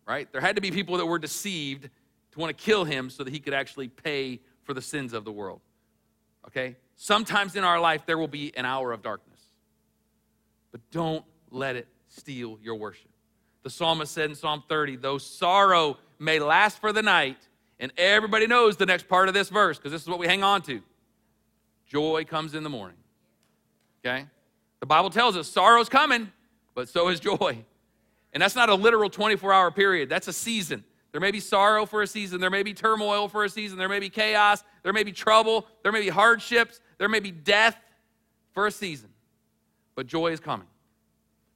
Right? 0.07 0.31
There 0.33 0.41
had 0.41 0.57
to 0.57 0.63
be 0.63 0.73
people 0.73 0.97
that 0.97 1.07
were 1.07 1.21
deceived 1.21 1.89
to 2.33 2.39
want 2.39 2.57
to 2.57 2.65
kill 2.65 2.85
him 2.85 3.09
so 3.09 3.23
that 3.23 3.33
he 3.33 3.39
could 3.39 3.55
actually 3.55 3.87
pay 3.87 4.41
for 4.65 4.75
the 4.75 4.83
sins 4.83 5.13
of 5.13 5.25
the 5.25 5.31
world. 5.31 5.61
Okay? 6.47 6.77
Sometimes 6.97 7.57
in 7.57 7.65
our 7.65 7.81
life, 7.81 8.07
there 8.07 8.19
will 8.19 8.29
be 8.29 8.57
an 8.57 8.65
hour 8.65 8.93
of 8.93 9.03
darkness. 9.03 9.41
But 10.71 10.81
don't 10.91 11.25
let 11.51 11.77
it 11.77 11.89
steal 12.09 12.59
your 12.63 12.77
worship. 12.77 13.11
The 13.63 13.71
psalmist 13.71 14.13
said 14.13 14.31
in 14.31 14.37
Psalm 14.37 14.63
30, 14.69 14.97
though 14.97 15.19
sorrow 15.19 15.99
may 16.19 16.39
last 16.39 16.81
for 16.81 16.93
the 16.93 17.03
night, 17.03 17.39
and 17.79 17.93
everybody 17.97 18.47
knows 18.47 18.77
the 18.77 18.87
next 18.87 19.09
part 19.09 19.29
of 19.29 19.35
this 19.35 19.49
verse 19.49 19.79
because 19.79 19.93
this 19.93 20.03
is 20.03 20.09
what 20.09 20.19
we 20.19 20.27
hang 20.27 20.43
on 20.43 20.63
to. 20.63 20.81
Joy 21.87 22.25
comes 22.25 22.55
in 22.55 22.63
the 22.63 22.71
morning. 22.71 22.97
Okay? 24.05 24.27
The 24.81 24.87
Bible 24.87 25.11
tells 25.11 25.37
us 25.37 25.49
sorrow's 25.49 25.89
coming, 25.89 26.31
but 26.75 26.89
so 26.89 27.09
is 27.09 27.21
joy. 27.21 27.65
And 28.33 28.43
that's 28.43 28.57
not 28.57 28.69
a 28.69 28.75
literal 28.75 29.11
24 29.11 29.53
hour 29.53 29.71
period, 29.71 30.09
that's 30.09 30.29
a 30.29 30.33
season. 30.33 30.85
There 31.13 31.21
may 31.21 31.31
be 31.31 31.41
sorrow 31.41 31.85
for 31.85 32.03
a 32.03 32.07
season. 32.07 32.41
There 32.41 32.51
may 32.51 32.63
be 32.63 32.73
turmoil 32.73 33.29
for 33.29 33.45
a 33.45 33.49
season. 33.49 33.79
There 33.79 33.89
may 33.89 34.01
be 34.01 34.09
chaos. 34.09 34.65
There 34.83 34.95
may 34.95 35.05
be 35.05 35.13
trouble. 35.13 35.67
There 35.83 35.93
may 35.93 36.01
be 36.01 36.09
hardships. 36.09 36.81
There 36.99 37.09
may 37.09 37.21
be 37.21 37.31
death 37.31 37.77
for 38.53 38.67
a 38.67 38.71
season. 38.71 39.11
But 39.95 40.07
joy 40.07 40.33
is 40.33 40.41
coming. 40.41 40.67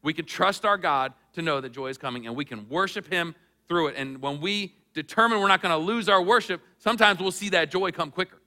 We 0.02 0.12
can 0.12 0.26
trust 0.26 0.64
our 0.64 0.76
God 0.76 1.14
to 1.32 1.42
know 1.42 1.61
that 1.61 1.72
joy 1.72 1.88
is 1.88 1.98
coming 1.98 2.26
and 2.26 2.36
we 2.36 2.44
can 2.44 2.68
worship 2.68 3.11
Him 3.11 3.34
through 3.66 3.88
it. 3.88 3.94
And 3.96 4.20
when 4.20 4.40
we 4.40 4.74
determine 4.94 5.40
we're 5.40 5.48
not 5.48 5.62
going 5.62 5.72
to 5.72 5.84
lose 5.84 6.09
our 6.09 6.22
worship, 6.22 6.61
sometimes 6.78 7.18
we'll 7.18 7.32
see 7.32 7.48
that 7.50 7.70
joy 7.70 7.90
come 7.92 8.11
quicker. 8.11 8.40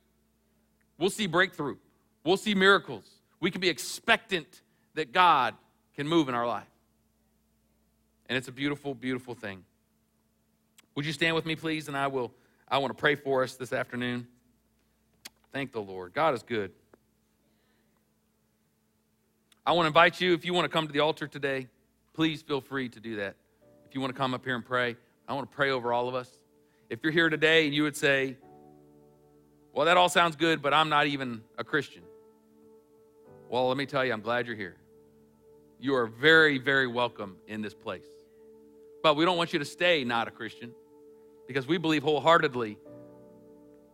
We'll 0.98 1.10
see 1.10 1.28
breakthrough. 1.28 1.78
We'll 2.24 2.38
see 2.38 2.54
miracles. 2.54 3.06
We 3.40 3.52
can 3.52 3.62
be 3.62 3.70
expectant 3.70 4.62
that 4.94 5.12
God 5.12 5.56
can 5.96 6.08
move 6.08 6.30
in 6.30 6.36
our 6.36 6.48
life. 6.48 6.68
And 8.28 8.38
it's 8.38 8.48
a 8.48 8.52
beautiful, 8.52 8.94
beautiful 8.94 9.34
thing. 9.34 9.64
Would 11.00 11.06
you 11.06 11.14
stand 11.14 11.34
with 11.34 11.46
me, 11.46 11.56
please? 11.56 11.88
And 11.88 11.96
I 11.96 12.08
will, 12.08 12.30
I 12.68 12.78
want 12.78 12.92
to 12.92 13.00
pray 13.00 13.16
for 13.16 13.42
us 13.42 13.56
this 13.56 13.72
afternoon. 13.72 14.28
Thank 15.54 15.72
the 15.72 15.80
Lord. 15.80 16.14
God 16.14 16.34
is 16.34 16.44
good. 16.44 16.74
I 19.66 19.72
want 19.72 19.86
to 19.86 19.88
invite 19.88 20.20
you, 20.20 20.34
if 20.34 20.44
you 20.44 20.54
want 20.54 20.66
to 20.66 20.70
come 20.70 20.88
to 20.88 20.92
the 20.92 21.00
altar 21.00 21.26
today, 21.26 21.70
please 22.14 22.42
feel 22.42 22.60
free 22.60 22.90
to 22.90 23.00
do 23.00 23.16
that. 23.16 23.38
If 23.88 23.96
you 23.96 24.02
want 24.02 24.14
to 24.14 24.18
come 24.18 24.34
up 24.34 24.44
here 24.44 24.56
and 24.56 24.66
pray, 24.66 24.98
I 25.26 25.34
want 25.36 25.50
to 25.50 25.56
pray 25.56 25.70
over 25.70 25.94
all 25.94 26.10
of 26.10 26.16
us. 26.16 26.30
If 26.90 27.00
you're 27.02 27.14
here 27.14 27.30
today 27.30 27.66
and 27.66 27.74
you 27.74 27.84
would 27.84 27.96
say, 27.96 28.36
Well, 29.72 29.86
that 29.86 29.96
all 29.96 30.10
sounds 30.10 30.36
good, 30.36 30.62
but 30.62 30.74
I'm 30.74 30.90
not 30.90 31.08
even 31.08 31.44
a 31.58 31.64
Christian. 31.64 32.04
Well, 33.48 33.70
let 33.70 33.78
me 33.78 33.86
tell 33.86 34.04
you, 34.04 34.12
I'm 34.12 34.20
glad 34.20 34.48
you're 34.48 34.58
here. 34.58 34.76
You 35.80 35.96
are 35.96 36.08
very, 36.08 36.58
very 36.58 36.88
welcome 36.88 37.38
in 37.48 37.62
this 37.62 37.74
place. 37.74 38.04
But 39.02 39.16
we 39.16 39.24
don't 39.24 39.38
want 39.38 39.54
you 39.54 39.60
to 39.60 39.66
stay 39.66 40.04
not 40.04 40.28
a 40.28 40.32
Christian 40.32 40.74
because 41.50 41.66
we 41.66 41.80
believe 41.80 42.04
wholeheartedly 42.04 42.78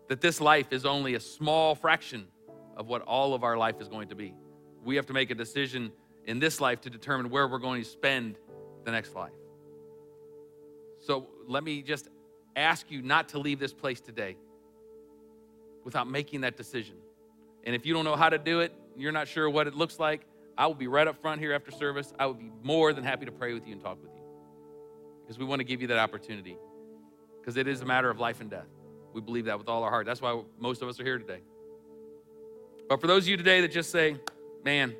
that 0.10 0.20
this 0.20 0.42
life 0.42 0.74
is 0.74 0.86
only 0.86 1.16
a 1.16 1.20
small 1.22 1.74
fraction 1.74 2.28
of 2.76 2.90
what 2.90 3.02
all 3.04 3.34
of 3.34 3.46
our 3.46 3.56
life 3.56 3.80
is 3.80 3.88
going 3.88 4.10
to 4.10 4.16
be. 4.16 4.36
We 4.84 4.98
have 4.98 5.06
to 5.06 5.14
make 5.14 5.32
a 5.32 5.36
decision 5.36 5.94
in 6.26 6.40
this 6.40 6.60
life 6.60 6.82
to 6.82 6.90
determine 6.90 7.30
where 7.30 7.48
we're 7.48 7.60
going 7.60 7.82
to 7.82 7.88
spend 7.88 8.36
the 8.84 8.92
next 8.92 9.16
life. 9.16 9.32
So 11.00 11.28
let 11.48 11.64
me 11.64 11.82
just 11.82 12.10
ask 12.58 12.92
you 12.92 13.02
not 13.02 13.30
to 13.30 13.40
leave 13.40 13.58
this 13.58 13.72
place 13.72 14.02
today 14.02 14.36
without 15.86 16.10
making 16.10 16.42
that 16.42 16.58
decision. 16.58 16.98
And 17.64 17.74
if 17.74 17.86
you 17.86 17.94
don't 17.94 18.04
know 18.04 18.18
how 18.18 18.28
to 18.28 18.38
do 18.38 18.60
it, 18.60 18.74
you're 18.98 19.14
not 19.14 19.30
sure 19.30 19.50
what 19.50 19.66
it 19.66 19.76
looks 19.76 19.98
like, 19.98 20.26
I 20.58 20.68
will 20.68 20.76
be 20.76 20.88
right 20.88 21.08
up 21.08 21.22
front 21.22 21.40
here 21.40 21.54
after 21.54 21.72
service. 21.72 22.14
I 22.20 22.26
would 22.26 22.38
be 22.38 22.52
more 22.64 22.92
than 22.92 23.06
happy 23.06 23.26
to 23.26 23.32
pray 23.32 23.54
with 23.54 23.66
you 23.66 23.72
and 23.72 23.82
talk 23.82 24.02
with 24.04 24.12
you 24.14 24.24
because 25.22 25.40
we 25.40 25.46
want 25.46 25.62
to 25.62 25.64
give 25.64 25.82
you 25.82 25.88
that 25.88 26.00
opportunity 26.00 26.58
because 27.46 27.58
it 27.58 27.68
is 27.68 27.82
a 27.82 27.86
matter 27.86 28.10
of 28.10 28.20
life 28.20 28.42
and 28.42 28.50
death. 28.50 28.66
We 29.14 29.22
believe 29.22 29.46
that 29.46 29.60
with 29.60 29.70
all 29.70 29.84
our 29.84 29.92
heart. 29.92 30.08
That's 30.08 30.20
why 30.20 30.42
most 30.58 30.82
of 30.82 30.90
us 30.90 31.00
are 31.00 31.04
here 31.04 31.20
today. 31.20 31.42
But 32.90 33.00
for 33.00 33.06
those 33.06 33.26
of 33.26 33.28
you 33.28 33.38
today 33.38 33.62
that 33.62 33.72
just 33.72 33.92
say, 33.92 34.16
man, 34.64 34.96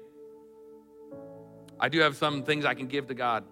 I 1.80 1.90
do 1.90 2.02
have 2.02 2.16
some 2.16 2.44
things 2.44 2.64
I 2.64 2.76
can 2.76 2.86
give 2.86 3.08
to 3.08 3.16
God 3.16 3.46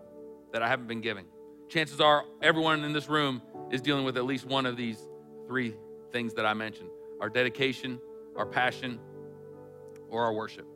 that 0.51 0.61
I 0.61 0.67
haven't 0.67 0.85
been 0.85 1.01
giving. 1.01 1.25
Chances 1.69 1.99
are 1.99 2.23
everyone 2.43 2.83
in 2.83 2.93
this 2.93 3.09
room 3.09 3.41
is 3.71 3.81
dealing 3.81 4.05
with 4.05 4.15
at 4.15 4.25
least 4.25 4.45
one 4.45 4.67
of 4.67 4.77
these 4.77 4.99
three 5.47 5.73
things 6.11 6.35
that 6.35 6.45
I 6.45 6.53
mentioned 6.53 6.89
our 7.19 7.29
dedication, 7.29 7.99
our 8.37 8.45
passion, 8.45 8.99
or 10.09 10.23
our 10.23 10.33
worship. 10.33 10.67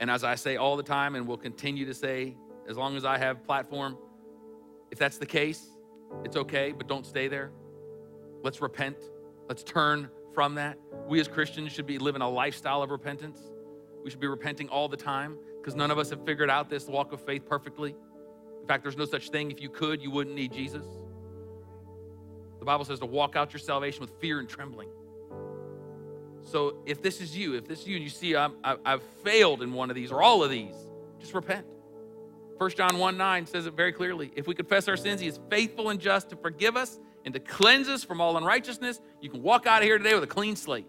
And 0.00 0.10
as 0.10 0.24
I 0.24 0.34
say 0.34 0.56
all 0.56 0.76
the 0.76 0.82
time, 0.82 1.14
and 1.14 1.28
will 1.28 1.36
continue 1.36 1.86
to 1.86 1.94
say 1.94 2.36
as 2.68 2.76
long 2.76 2.96
as 2.96 3.04
I 3.04 3.16
have 3.16 3.44
platform, 3.44 3.96
if 4.90 4.98
that's 4.98 5.18
the 5.18 5.26
case, 5.26 5.68
it's 6.24 6.36
okay, 6.36 6.72
but 6.72 6.88
don't 6.88 7.06
stay 7.06 7.28
there. 7.28 7.50
Let's 8.42 8.60
repent. 8.60 8.96
Let's 9.48 9.62
turn 9.62 10.08
from 10.34 10.54
that. 10.56 10.78
We 11.08 11.20
as 11.20 11.28
Christians 11.28 11.72
should 11.72 11.86
be 11.86 11.98
living 11.98 12.22
a 12.22 12.28
lifestyle 12.28 12.82
of 12.82 12.90
repentance. 12.90 13.38
We 14.04 14.10
should 14.10 14.20
be 14.20 14.26
repenting 14.26 14.68
all 14.68 14.88
the 14.88 14.96
time 14.96 15.38
because 15.60 15.74
none 15.74 15.90
of 15.90 15.98
us 15.98 16.10
have 16.10 16.24
figured 16.24 16.50
out 16.50 16.68
this 16.68 16.86
walk 16.86 17.12
of 17.12 17.20
faith 17.20 17.46
perfectly. 17.46 17.94
In 18.60 18.66
fact, 18.66 18.82
there's 18.82 18.96
no 18.96 19.04
such 19.04 19.30
thing. 19.30 19.50
If 19.50 19.60
you 19.60 19.68
could, 19.68 20.02
you 20.02 20.10
wouldn't 20.10 20.36
need 20.36 20.52
Jesus. 20.52 20.84
The 22.58 22.64
Bible 22.64 22.84
says 22.84 22.98
to 23.00 23.06
walk 23.06 23.36
out 23.36 23.52
your 23.52 23.60
salvation 23.60 24.00
with 24.00 24.10
fear 24.20 24.40
and 24.40 24.48
trembling. 24.48 24.88
So 26.42 26.78
if 26.86 27.02
this 27.02 27.20
is 27.20 27.36
you, 27.36 27.54
if 27.54 27.66
this 27.66 27.80
is 27.80 27.88
you, 27.88 27.96
and 27.96 28.04
you 28.04 28.10
see 28.10 28.36
I'm, 28.36 28.54
I've 28.62 29.02
failed 29.24 29.62
in 29.62 29.72
one 29.72 29.90
of 29.90 29.96
these 29.96 30.12
or 30.12 30.22
all 30.22 30.44
of 30.44 30.50
these, 30.50 30.74
just 31.18 31.34
repent. 31.34 31.66
1 32.58 32.70
John 32.70 32.98
1 32.98 33.16
9 33.16 33.46
says 33.46 33.66
it 33.66 33.74
very 33.74 33.92
clearly. 33.92 34.32
If 34.34 34.46
we 34.46 34.54
confess 34.54 34.88
our 34.88 34.96
sins, 34.96 35.20
he 35.20 35.26
is 35.26 35.38
faithful 35.50 35.90
and 35.90 36.00
just 36.00 36.30
to 36.30 36.36
forgive 36.36 36.76
us 36.76 36.98
and 37.24 37.34
to 37.34 37.40
cleanse 37.40 37.88
us 37.88 38.02
from 38.02 38.20
all 38.20 38.36
unrighteousness. 38.36 39.00
You 39.20 39.28
can 39.28 39.42
walk 39.42 39.66
out 39.66 39.82
of 39.82 39.84
here 39.84 39.98
today 39.98 40.14
with 40.14 40.24
a 40.24 40.28
clean 40.28 40.56
slate. 40.56 40.86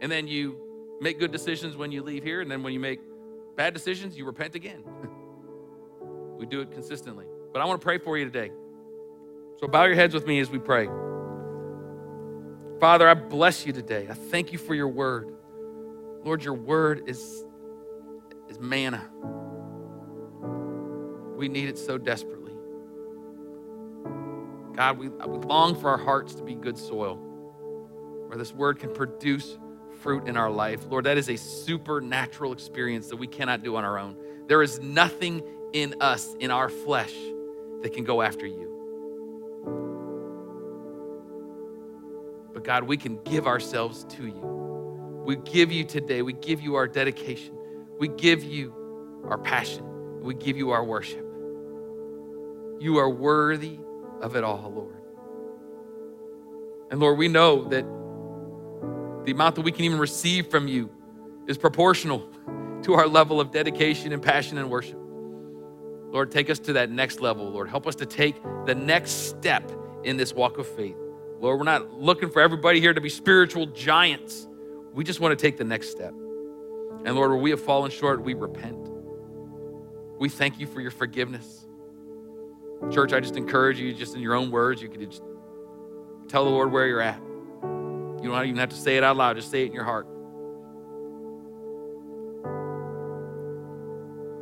And 0.00 0.10
then 0.10 0.26
you 0.26 0.58
make 1.00 1.18
good 1.18 1.30
decisions 1.30 1.76
when 1.76 1.92
you 1.92 2.02
leave 2.02 2.22
here, 2.22 2.40
and 2.40 2.50
then 2.50 2.62
when 2.62 2.72
you 2.72 2.80
make 2.80 3.00
bad 3.56 3.74
decisions, 3.74 4.16
you 4.16 4.24
repent 4.24 4.54
again. 4.54 4.82
we 6.38 6.46
do 6.46 6.60
it 6.60 6.72
consistently. 6.72 7.26
But 7.52 7.60
I 7.60 7.66
want 7.66 7.80
to 7.80 7.84
pray 7.84 7.98
for 7.98 8.16
you 8.16 8.24
today. 8.24 8.50
So 9.58 9.66
bow 9.66 9.84
your 9.84 9.94
heads 9.94 10.14
with 10.14 10.26
me 10.26 10.40
as 10.40 10.50
we 10.50 10.58
pray. 10.58 10.88
Father, 12.80 13.06
I 13.06 13.12
bless 13.12 13.66
you 13.66 13.74
today. 13.74 14.06
I 14.08 14.14
thank 14.14 14.52
you 14.52 14.58
for 14.58 14.74
your 14.74 14.88
word. 14.88 15.34
Lord, 16.24 16.42
your 16.42 16.54
word 16.54 17.02
is, 17.06 17.44
is 18.50 18.58
manna. 18.58 19.08
We 21.36 21.48
need 21.48 21.68
it 21.68 21.78
so 21.78 21.96
desperately. 21.96 22.52
God, 24.76 24.98
we, 24.98 25.08
we 25.08 25.38
long 25.46 25.74
for 25.74 25.88
our 25.88 25.98
hearts 25.98 26.34
to 26.34 26.42
be 26.42 26.54
good 26.54 26.76
soil 26.76 27.16
where 28.26 28.36
this 28.38 28.52
word 28.52 28.78
can 28.78 28.92
produce 28.92 29.58
fruit 30.00 30.28
in 30.28 30.36
our 30.36 30.50
life. 30.50 30.86
Lord, 30.88 31.04
that 31.04 31.18
is 31.18 31.28
a 31.28 31.36
supernatural 31.36 32.52
experience 32.52 33.08
that 33.08 33.16
we 33.16 33.26
cannot 33.26 33.62
do 33.62 33.76
on 33.76 33.84
our 33.84 33.98
own. 33.98 34.16
There 34.46 34.62
is 34.62 34.80
nothing 34.80 35.42
in 35.72 35.94
us, 36.00 36.34
in 36.40 36.50
our 36.50 36.68
flesh, 36.68 37.12
that 37.82 37.92
can 37.92 38.04
go 38.04 38.22
after 38.22 38.46
you. 38.46 38.68
But 42.52 42.64
God, 42.64 42.84
we 42.84 42.96
can 42.96 43.22
give 43.24 43.46
ourselves 43.46 44.04
to 44.10 44.26
you. 44.26 45.22
We 45.24 45.36
give 45.36 45.70
you 45.70 45.84
today, 45.84 46.22
we 46.22 46.32
give 46.32 46.60
you 46.60 46.74
our 46.74 46.88
dedication, 46.88 47.56
we 48.00 48.08
give 48.08 48.42
you 48.42 48.74
our 49.28 49.36
passion, 49.36 50.22
we 50.22 50.32
give 50.34 50.56
you 50.56 50.70
our 50.70 50.82
worship. 50.82 51.24
You 52.80 52.96
are 52.96 53.10
worthy 53.10 53.78
of 54.22 54.36
it 54.36 54.42
all, 54.42 54.72
Lord. 54.74 54.96
And 56.90 56.98
Lord, 56.98 57.18
we 57.18 57.28
know 57.28 57.64
that 57.68 57.84
the 59.26 59.32
amount 59.32 59.56
that 59.56 59.60
we 59.60 59.70
can 59.70 59.84
even 59.84 59.98
receive 59.98 60.46
from 60.46 60.66
you 60.66 60.90
is 61.46 61.58
proportional 61.58 62.26
to 62.82 62.94
our 62.94 63.06
level 63.06 63.38
of 63.38 63.50
dedication 63.50 64.12
and 64.12 64.22
passion 64.22 64.56
and 64.56 64.70
worship. 64.70 64.98
Lord, 66.10 66.32
take 66.32 66.48
us 66.48 66.58
to 66.60 66.72
that 66.72 66.90
next 66.90 67.20
level, 67.20 67.50
Lord. 67.50 67.68
Help 67.68 67.86
us 67.86 67.94
to 67.96 68.06
take 68.06 68.42
the 68.64 68.74
next 68.74 69.28
step 69.28 69.70
in 70.04 70.16
this 70.16 70.32
walk 70.32 70.56
of 70.56 70.66
faith. 70.66 70.96
Lord, 71.38 71.58
we're 71.58 71.64
not 71.64 71.92
looking 71.92 72.30
for 72.30 72.40
everybody 72.40 72.80
here 72.80 72.94
to 72.94 73.00
be 73.00 73.10
spiritual 73.10 73.66
giants. 73.66 74.48
We 74.94 75.04
just 75.04 75.20
want 75.20 75.38
to 75.38 75.40
take 75.40 75.58
the 75.58 75.64
next 75.64 75.90
step. 75.90 76.14
And 77.04 77.14
Lord, 77.14 77.30
where 77.30 77.40
we 77.40 77.50
have 77.50 77.60
fallen 77.60 77.90
short, 77.90 78.22
we 78.22 78.34
repent. 78.34 78.88
We 80.18 80.28
thank 80.28 80.60
you 80.60 80.66
for 80.66 80.80
your 80.80 80.90
forgiveness. 80.90 81.66
Church, 82.90 83.12
I 83.12 83.20
just 83.20 83.36
encourage 83.36 83.78
you, 83.78 83.92
just 83.94 84.14
in 84.14 84.20
your 84.20 84.34
own 84.34 84.50
words, 84.50 84.82
you 84.82 84.88
could 84.88 85.00
just 85.00 85.22
tell 86.28 86.44
the 86.44 86.50
Lord 86.50 86.72
where 86.72 86.86
you're 86.86 87.00
at. 87.00 87.20
You 88.22 88.28
don't 88.30 88.44
even 88.44 88.56
have 88.58 88.68
to 88.68 88.76
say 88.76 88.96
it 88.96 89.04
out 89.04 89.16
loud, 89.16 89.36
just 89.36 89.50
say 89.50 89.62
it 89.62 89.66
in 89.66 89.72
your 89.72 89.84
heart. 89.84 90.06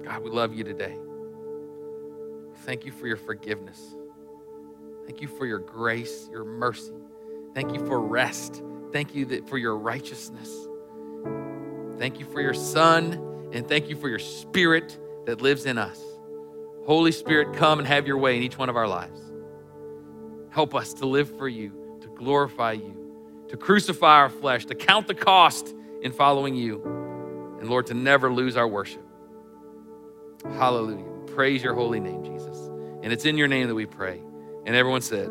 God, 0.04 0.22
we 0.22 0.30
love 0.30 0.52
you 0.52 0.64
today. 0.64 0.96
Thank 2.64 2.84
you 2.84 2.92
for 2.92 3.06
your 3.06 3.16
forgiveness. 3.16 3.80
Thank 5.06 5.22
you 5.22 5.28
for 5.28 5.46
your 5.46 5.60
grace, 5.60 6.28
your 6.30 6.44
mercy. 6.44 6.92
Thank 7.54 7.72
you 7.72 7.86
for 7.86 8.00
rest. 8.00 8.62
Thank 8.92 9.14
you 9.14 9.44
for 9.46 9.58
your 9.58 9.76
righteousness. 9.76 10.67
Thank 11.98 12.20
you 12.20 12.26
for 12.26 12.40
your 12.40 12.54
Son, 12.54 13.50
and 13.52 13.68
thank 13.68 13.88
you 13.88 13.96
for 13.96 14.08
your 14.08 14.18
Spirit 14.18 14.98
that 15.26 15.40
lives 15.42 15.66
in 15.66 15.78
us. 15.78 16.00
Holy 16.86 17.12
Spirit, 17.12 17.56
come 17.56 17.78
and 17.78 17.88
have 17.88 18.06
your 18.06 18.16
way 18.18 18.36
in 18.36 18.42
each 18.42 18.56
one 18.56 18.68
of 18.68 18.76
our 18.76 18.88
lives. 18.88 19.20
Help 20.50 20.74
us 20.74 20.94
to 20.94 21.06
live 21.06 21.36
for 21.36 21.48
you, 21.48 21.98
to 22.00 22.08
glorify 22.08 22.72
you, 22.72 23.44
to 23.48 23.56
crucify 23.56 24.14
our 24.14 24.30
flesh, 24.30 24.64
to 24.66 24.74
count 24.74 25.06
the 25.06 25.14
cost 25.14 25.74
in 26.02 26.12
following 26.12 26.54
you, 26.54 26.82
and 27.60 27.68
Lord, 27.68 27.86
to 27.88 27.94
never 27.94 28.32
lose 28.32 28.56
our 28.56 28.66
worship. 28.66 29.04
Hallelujah. 30.44 31.04
Praise 31.26 31.62
your 31.62 31.74
holy 31.74 32.00
name, 32.00 32.24
Jesus. 32.24 32.56
And 33.02 33.12
it's 33.12 33.24
in 33.24 33.36
your 33.36 33.48
name 33.48 33.68
that 33.68 33.74
we 33.74 33.86
pray. 33.86 34.22
And 34.64 34.74
everyone 34.74 35.02
said, 35.02 35.30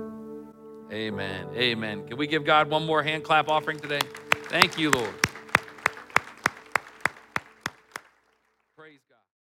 Amen. 0.91 1.47
Amen. 1.55 2.07
Can 2.07 2.17
we 2.17 2.27
give 2.27 2.45
God 2.45 2.69
one 2.69 2.85
more 2.85 3.03
hand 3.03 3.23
clap 3.23 3.49
offering 3.49 3.79
today? 3.79 3.99
Thank 4.49 4.77
you, 4.77 4.91
Lord. 4.91 5.13